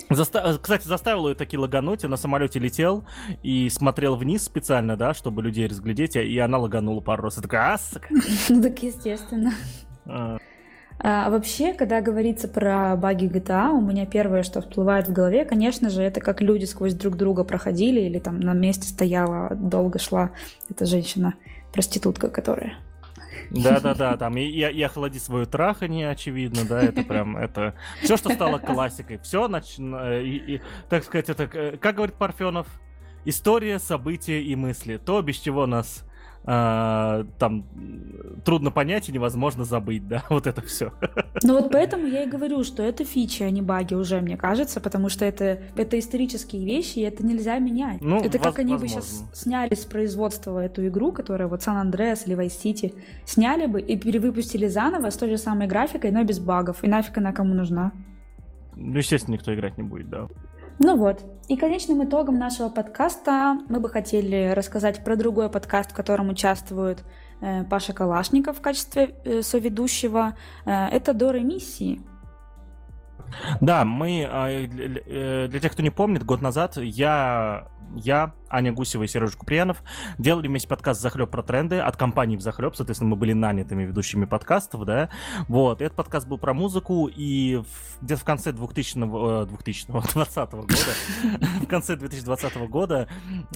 Заста... 0.09 0.57
Кстати, 0.59 0.87
заставил 0.87 1.29
ее 1.29 1.35
таки 1.35 1.59
лагануть. 1.59 2.03
Я 2.03 2.09
на 2.09 2.17
самолете 2.17 2.59
летел 2.59 3.05
и 3.43 3.69
смотрел 3.69 4.17
вниз 4.17 4.45
специально, 4.45 4.97
да, 4.97 5.13
чтобы 5.13 5.43
людей 5.43 5.67
разглядеть, 5.67 6.17
и 6.17 6.39
она 6.39 6.57
лаганула 6.59 7.01
пару 7.01 7.25
раз. 7.25 7.37
Я 7.37 7.43
такая, 7.43 7.75
а, 7.75 7.79
Ну, 8.49 8.63
так 8.63 8.83
естественно. 8.83 9.53
А. 10.09 10.39
а 10.99 11.31
вообще, 11.31 11.75
когда 11.75 12.01
говорится 12.01 12.49
про 12.49 12.97
баги 12.97 13.27
GTA, 13.27 13.71
у 13.71 13.81
меня 13.81 14.07
первое, 14.07 14.43
что 14.43 14.61
всплывает 14.61 15.09
в 15.09 15.13
голове, 15.13 15.45
конечно 15.45 15.91
же, 15.91 16.03
это 16.03 16.21
как 16.21 16.41
люди 16.41 16.65
сквозь 16.65 16.95
друг 16.95 17.17
друга 17.17 17.45
проходили 17.45 18.01
или 18.01 18.19
там 18.19 18.41
на 18.41 18.53
месте 18.53 18.89
стояла, 18.89 19.55
долго 19.55 19.99
шла 19.99 20.31
эта 20.71 20.87
женщина, 20.87 21.35
проститутка, 21.73 22.29
которая. 22.29 22.75
Да-да-да, 23.51 24.17
там 24.17 24.37
и, 24.37 24.43
и 24.45 24.83
охлади 24.83 25.19
свою 25.19 25.47
трахание, 25.47 26.11
очевидно, 26.11 26.65
да, 26.69 26.83
это 26.83 27.03
прям, 27.03 27.37
это 27.37 27.75
все, 28.03 28.17
что 28.17 28.31
стало 28.31 28.59
классикой, 28.59 29.19
все, 29.19 29.47
нач... 29.49 29.79
и, 29.79 30.43
и, 30.47 30.63
так 30.89 31.05
сказать, 31.05 31.29
это, 31.29 31.77
как 31.77 31.97
говорит 31.97 32.17
Парфенов, 32.17 32.67
история, 33.25 33.79
события 33.79 34.43
и 34.43 34.57
мысли, 34.57 34.97
то, 34.97 35.21
без 35.23 35.37
чего 35.37 35.67
нас 35.67 36.06
а, 36.49 37.27
там 37.39 37.65
трудно 38.45 38.71
понять 38.71 39.09
и 39.09 39.13
невозможно 39.13 39.65
забыть, 39.65 40.07
да, 40.07 40.23
вот 40.31 40.47
это 40.47 40.63
все. 40.63 40.93
Ну 41.43 41.61
вот 41.61 41.73
поэтому 41.73 42.07
я 42.07 42.23
и 42.23 42.29
говорю, 42.29 42.63
что 42.63 42.85
это 42.85 43.05
фичи, 43.05 43.43
а 43.43 43.51
не 43.51 43.63
баги 43.63 43.95
уже, 43.95 44.21
мне 44.21 44.37
кажется, 44.37 44.81
потому 44.81 45.09
что 45.09 45.25
это, 45.25 45.59
это 45.77 45.99
исторические 45.99 46.65
вещи, 46.65 47.01
и 47.01 47.03
это 47.03 47.27
нельзя 47.27 47.59
менять. 47.59 48.01
Ну, 48.01 48.21
это 48.21 48.39
как 48.39 48.61
они 48.61 48.73
возможно. 48.73 49.01
бы 49.01 49.03
сейчас 49.03 49.25
сняли 49.35 49.75
с 49.75 49.85
производства 49.85 50.61
эту 50.61 50.87
игру, 50.87 51.11
которая 51.11 51.49
вот 51.49 51.61
San 51.63 51.85
Andreas 51.85 52.21
или 52.27 52.37
Vice 52.37 52.63
City, 52.63 52.95
сняли 53.25 53.67
бы 53.67 53.81
и 53.81 53.97
перевыпустили 53.97 54.69
заново 54.69 55.11
с 55.11 55.17
той 55.17 55.31
же 55.31 55.39
самой 55.39 55.67
графикой, 55.67 56.13
но 56.13 56.23
без 56.23 56.39
багов. 56.39 56.85
И 56.85 56.89
нафиг 56.89 57.19
она 57.19 57.33
кому 57.33 57.55
нужна? 57.55 57.93
Ну, 58.77 58.97
естественно, 58.99 59.35
никто 59.35 59.53
играть 59.53 59.77
не 59.79 59.83
будет, 59.83 60.09
да. 60.09 60.29
Ну 60.79 60.97
вот. 60.97 61.25
И 61.49 61.57
конечным 61.57 62.05
итогом 62.05 62.39
нашего 62.39 62.69
подкаста 62.69 63.59
мы 63.69 63.81
бы 63.81 63.89
хотели 63.89 64.53
рассказать 64.55 65.05
про 65.05 65.17
другой 65.17 65.49
подкаст, 65.49 65.93
в 65.93 65.95
котором 65.95 66.29
участвует 66.29 67.05
э, 67.41 67.65
Паша 67.65 67.93
Калашников 67.93 68.59
в 68.59 68.61
качестве 68.61 69.15
э, 69.25 69.43
соведущего. 69.43 70.35
Э, 70.65 70.87
это 70.89 71.15
Доры 71.15 71.41
миссии. 71.41 72.01
Да, 73.61 73.85
мы, 73.85 74.29
э, 74.29 75.47
для 75.49 75.61
тех, 75.61 75.73
кто 75.73 75.83
не 75.83 75.91
помнит, 75.91 76.25
год 76.25 76.43
назад 76.43 76.77
я 76.77 77.69
я, 77.95 78.35
Аня 78.51 78.73
Гусева 78.73 79.05
и 79.05 79.07
Сережа 79.07 79.37
Куприянов 79.37 79.83
делали 80.19 80.49
вместе 80.49 80.69
подкаст 80.69 81.01
«Захлеб 81.01 81.31
про 81.31 81.43
тренды» 81.43 81.79
от 81.79 81.97
компании 81.97 82.37
«Взахлеб». 82.37 82.75
Соответственно, 82.75 83.11
мы 83.11 83.17
были 83.17 83.33
нанятыми 83.33 83.85
ведущими 83.85 84.25
подкастов, 84.25 84.85
да. 84.85 85.11
Вот, 85.49 85.83
этот 85.83 85.97
подкаст 85.97 86.27
был 86.27 86.39
про 86.39 86.55
музыку, 86.55 87.11
и 87.15 87.63
где-то 88.01 88.21
в 88.21 88.25
конце 88.25 88.53
2000 88.53 89.47
2020 89.47 90.51
года, 90.53 90.67
в 91.63 91.67
конце 91.67 91.97
2020 91.97 92.57
года 92.69 93.09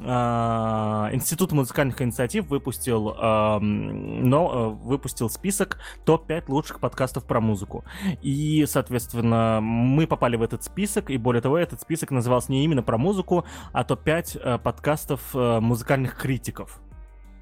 а, 0.02 1.08
Институт 1.12 1.52
музыкальных 1.52 2.00
инициатив 2.02 2.48
выпустил, 2.48 3.14
но, 3.60 4.50
э, 4.52 4.68
выпустил 4.86 5.30
список 5.30 5.78
топ-5 6.04 6.44
лучших 6.48 6.80
подкастов 6.80 7.24
про 7.24 7.40
музыку. 7.40 7.84
И, 8.22 8.64
соответственно, 8.68 9.60
мы 9.60 10.06
попали 10.06 10.36
в 10.36 10.42
этот 10.42 10.64
список, 10.64 11.10
и 11.10 11.16
более 11.16 11.42
того, 11.42 11.58
этот 11.58 11.80
список 11.80 12.10
назывался 12.10 12.52
не 12.52 12.64
именно 12.64 12.82
про 12.82 12.98
музыку, 12.98 13.44
а 13.72 13.84
топ-5 13.84 14.10
5 14.10 14.36
э, 14.42 14.58
подкастов 14.80 15.20
э, 15.34 15.60
музыкальных 15.60 16.16
критиков. 16.16 16.80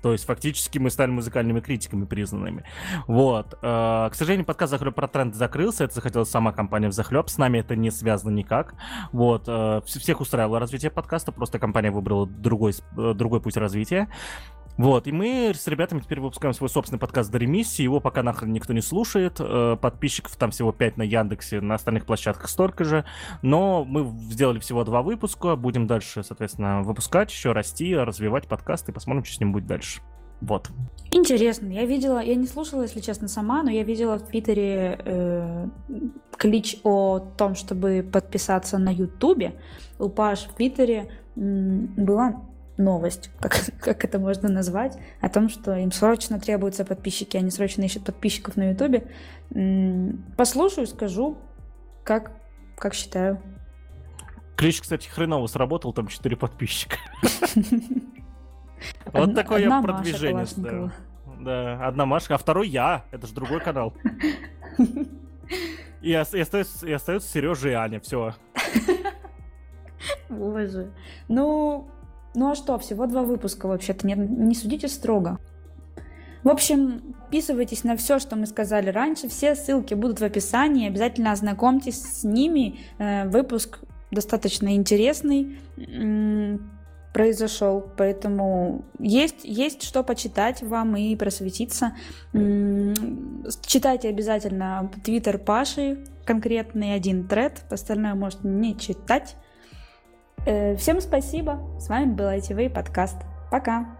То 0.03 0.11
есть 0.11 0.25
фактически 0.25 0.79
мы 0.79 0.91
стали 0.91 1.11
музыкальными 1.11 1.61
критиками 1.61 2.05
признанными. 2.05 2.65
Вот. 3.07 3.55
Э, 3.63 4.09
к 4.11 4.15
сожалению, 4.15 4.45
подкаст 4.45 4.73
«Захлеб 4.73 4.97
про 4.97 5.07
тренд» 5.07 5.37
закрылся. 5.37 5.85
Это 5.85 5.95
захотела 5.95 6.25
сама 6.25 6.51
компания 6.51 6.89
«Взахлеб». 6.89 7.29
С 7.31 7.39
нами 7.39 7.59
это 7.59 7.77
не 7.77 7.93
связано 7.93 8.31
никак. 8.31 8.75
Вот. 9.13 9.49
Всех 9.87 10.21
устраивало 10.21 10.59
развитие 10.59 10.91
подкаста, 10.91 11.31
просто 11.31 11.61
компания 11.61 11.93
выбрала 11.93 12.27
другой, 12.27 12.75
другой 12.97 13.41
путь 13.41 13.57
развития. 13.57 14.09
Вот, 14.79 15.09
и 15.09 15.13
мы 15.13 15.53
с 15.53 15.67
ребятами 15.67 15.99
теперь 15.99 16.21
выпускаем 16.21 16.55
свой 16.55 16.71
собственный 16.71 17.01
подкаст 17.01 17.33
до 17.33 17.39
ремиссии. 17.39 17.83
Его 17.83 17.99
пока 17.99 18.23
нахрен 18.23 18.53
никто 18.53 18.73
не 18.73 18.81
слушает. 18.81 19.39
Э, 19.41 19.77
подписчиков 19.79 20.37
там 20.37 20.53
всего 20.53 20.71
5 20.71 20.97
на 20.97 21.03
Яндексе, 21.03 21.61
на 21.61 21.75
остальных 21.75 22.07
площадках 22.07 22.49
столько 22.49 22.85
же. 22.85 23.05
Но 23.43 23.85
мы 23.85 24.09
сделали 24.31 24.61
всего 24.61 24.85
два 24.85 25.03
выпуска. 25.03 25.57
Будем 25.57 25.89
дальше, 25.89 26.23
соответственно, 26.23 26.83
выпускать, 26.83 27.33
еще 27.33 27.51
расти, 27.51 27.97
развивать 27.97 28.47
подкаст 28.47 28.89
и 28.89 28.93
посмотрим, 28.93 29.25
что 29.25 29.35
с 29.35 29.41
ним 29.41 29.51
будет 29.51 29.67
дальше. 29.67 30.01
Вот. 30.41 30.71
Интересно, 31.11 31.67
я 31.67 31.85
видела, 31.85 32.23
я 32.23 32.37
не 32.37 32.47
слушала, 32.47 32.83
если 32.83 33.01
честно, 33.01 33.27
сама, 33.27 33.65
но 33.65 33.71
я 33.71 33.83
видела 33.83 34.17
в 34.17 34.23
Твиттере 34.29 35.01
э, 35.05 35.67
клич 36.37 36.77
о 36.85 37.19
том, 37.19 37.57
чтобы 37.57 38.09
подписаться 38.13 38.79
на 38.79 38.91
Ютубе. 38.91 39.55
У 39.99 40.09
Паш 40.09 40.45
в 40.45 40.55
Твиттере 40.55 41.11
была 41.35 42.48
новость, 42.79 43.31
как, 43.41 43.55
как 43.81 44.05
это 44.05 44.19
можно 44.19 44.49
назвать, 44.49 44.99
о 45.21 45.29
том, 45.29 45.49
что 45.49 45.75
им 45.77 45.93
срочно 45.93 46.41
требуются 46.41 46.85
подписчики, 46.85 47.37
они 47.37 47.51
срочно 47.51 47.83
ищут 47.83 48.05
подписчиков 48.05 48.57
на 48.57 48.71
Ютубе. 48.71 49.09
Послушаю, 50.37 50.87
скажу, 50.87 51.37
как, 52.05 52.33
как 52.77 52.95
считаю. 52.95 53.43
Клич, 54.57 54.81
кстати, 54.81 55.09
хреново 55.09 55.47
сработал, 55.47 55.93
там 55.93 56.09
4 56.09 56.37
подписчика. 56.37 56.97
Вот 59.13 59.35
такое 59.35 59.69
продвижение. 59.83 60.47
Да, 61.41 61.87
одна 61.87 62.07
Машка, 62.07 62.35
а 62.35 62.39
второй 62.39 62.69
я. 62.69 63.05
Это 63.11 63.27
же 63.27 63.35
другой 63.35 63.61
канал. 63.61 63.93
И 66.01 66.15
остается 66.15 66.65
Сережа 67.21 67.71
и 67.71 67.73
Аня, 67.73 68.01
все. 68.01 68.35
Боже. 70.29 70.93
Ну, 71.27 71.91
ну 72.35 72.51
а 72.51 72.55
что, 72.55 72.79
всего 72.79 73.07
два 73.07 73.23
выпуска 73.23 73.67
вообще-то, 73.67 74.07
не, 74.07 74.15
не 74.15 74.55
судите 74.55 74.89
строго. 74.89 75.39
В 76.45 76.49
общем, 76.49 77.15
подписывайтесь 77.29 77.85
на 77.85 77.97
все, 77.97 78.19
что 78.19 78.37
мы 78.37 78.47
сказали 78.47 78.89
раньше. 78.89 79.29
Все 79.29 79.55
ссылки 79.55 79.93
будут 79.93 80.21
в 80.21 80.25
описании. 80.25 80.89
Обязательно 80.89 81.33
ознакомьтесь 81.33 82.01
с 82.01 82.25
ними. 82.25 82.79
Э, 82.99 83.29
выпуск 83.29 83.81
достаточно 84.11 84.75
интересный 84.75 85.59
произошел, 87.13 87.85
поэтому 87.97 88.85
есть, 88.99 89.45
есть 89.45 89.83
что 89.83 90.03
почитать 90.03 90.63
вам 90.63 90.97
и 90.97 91.17
просветиться. 91.17 91.93
Читайте 92.33 94.09
обязательно 94.09 94.91
твиттер 95.05 95.39
Паши, 95.39 96.05
конкретный 96.25 96.95
один 96.95 97.27
тред, 97.27 97.65
остальное 97.71 98.15
можете 98.15 98.47
не 98.47 98.79
читать. 98.79 99.37
Э, 100.47 100.77
всем 100.77 101.01
спасибо. 101.01 101.61
С 101.79 101.89
вами 101.89 102.13
был 102.13 102.27
ITV 102.27 102.71
подкаст. 102.71 103.17
Пока. 103.51 103.98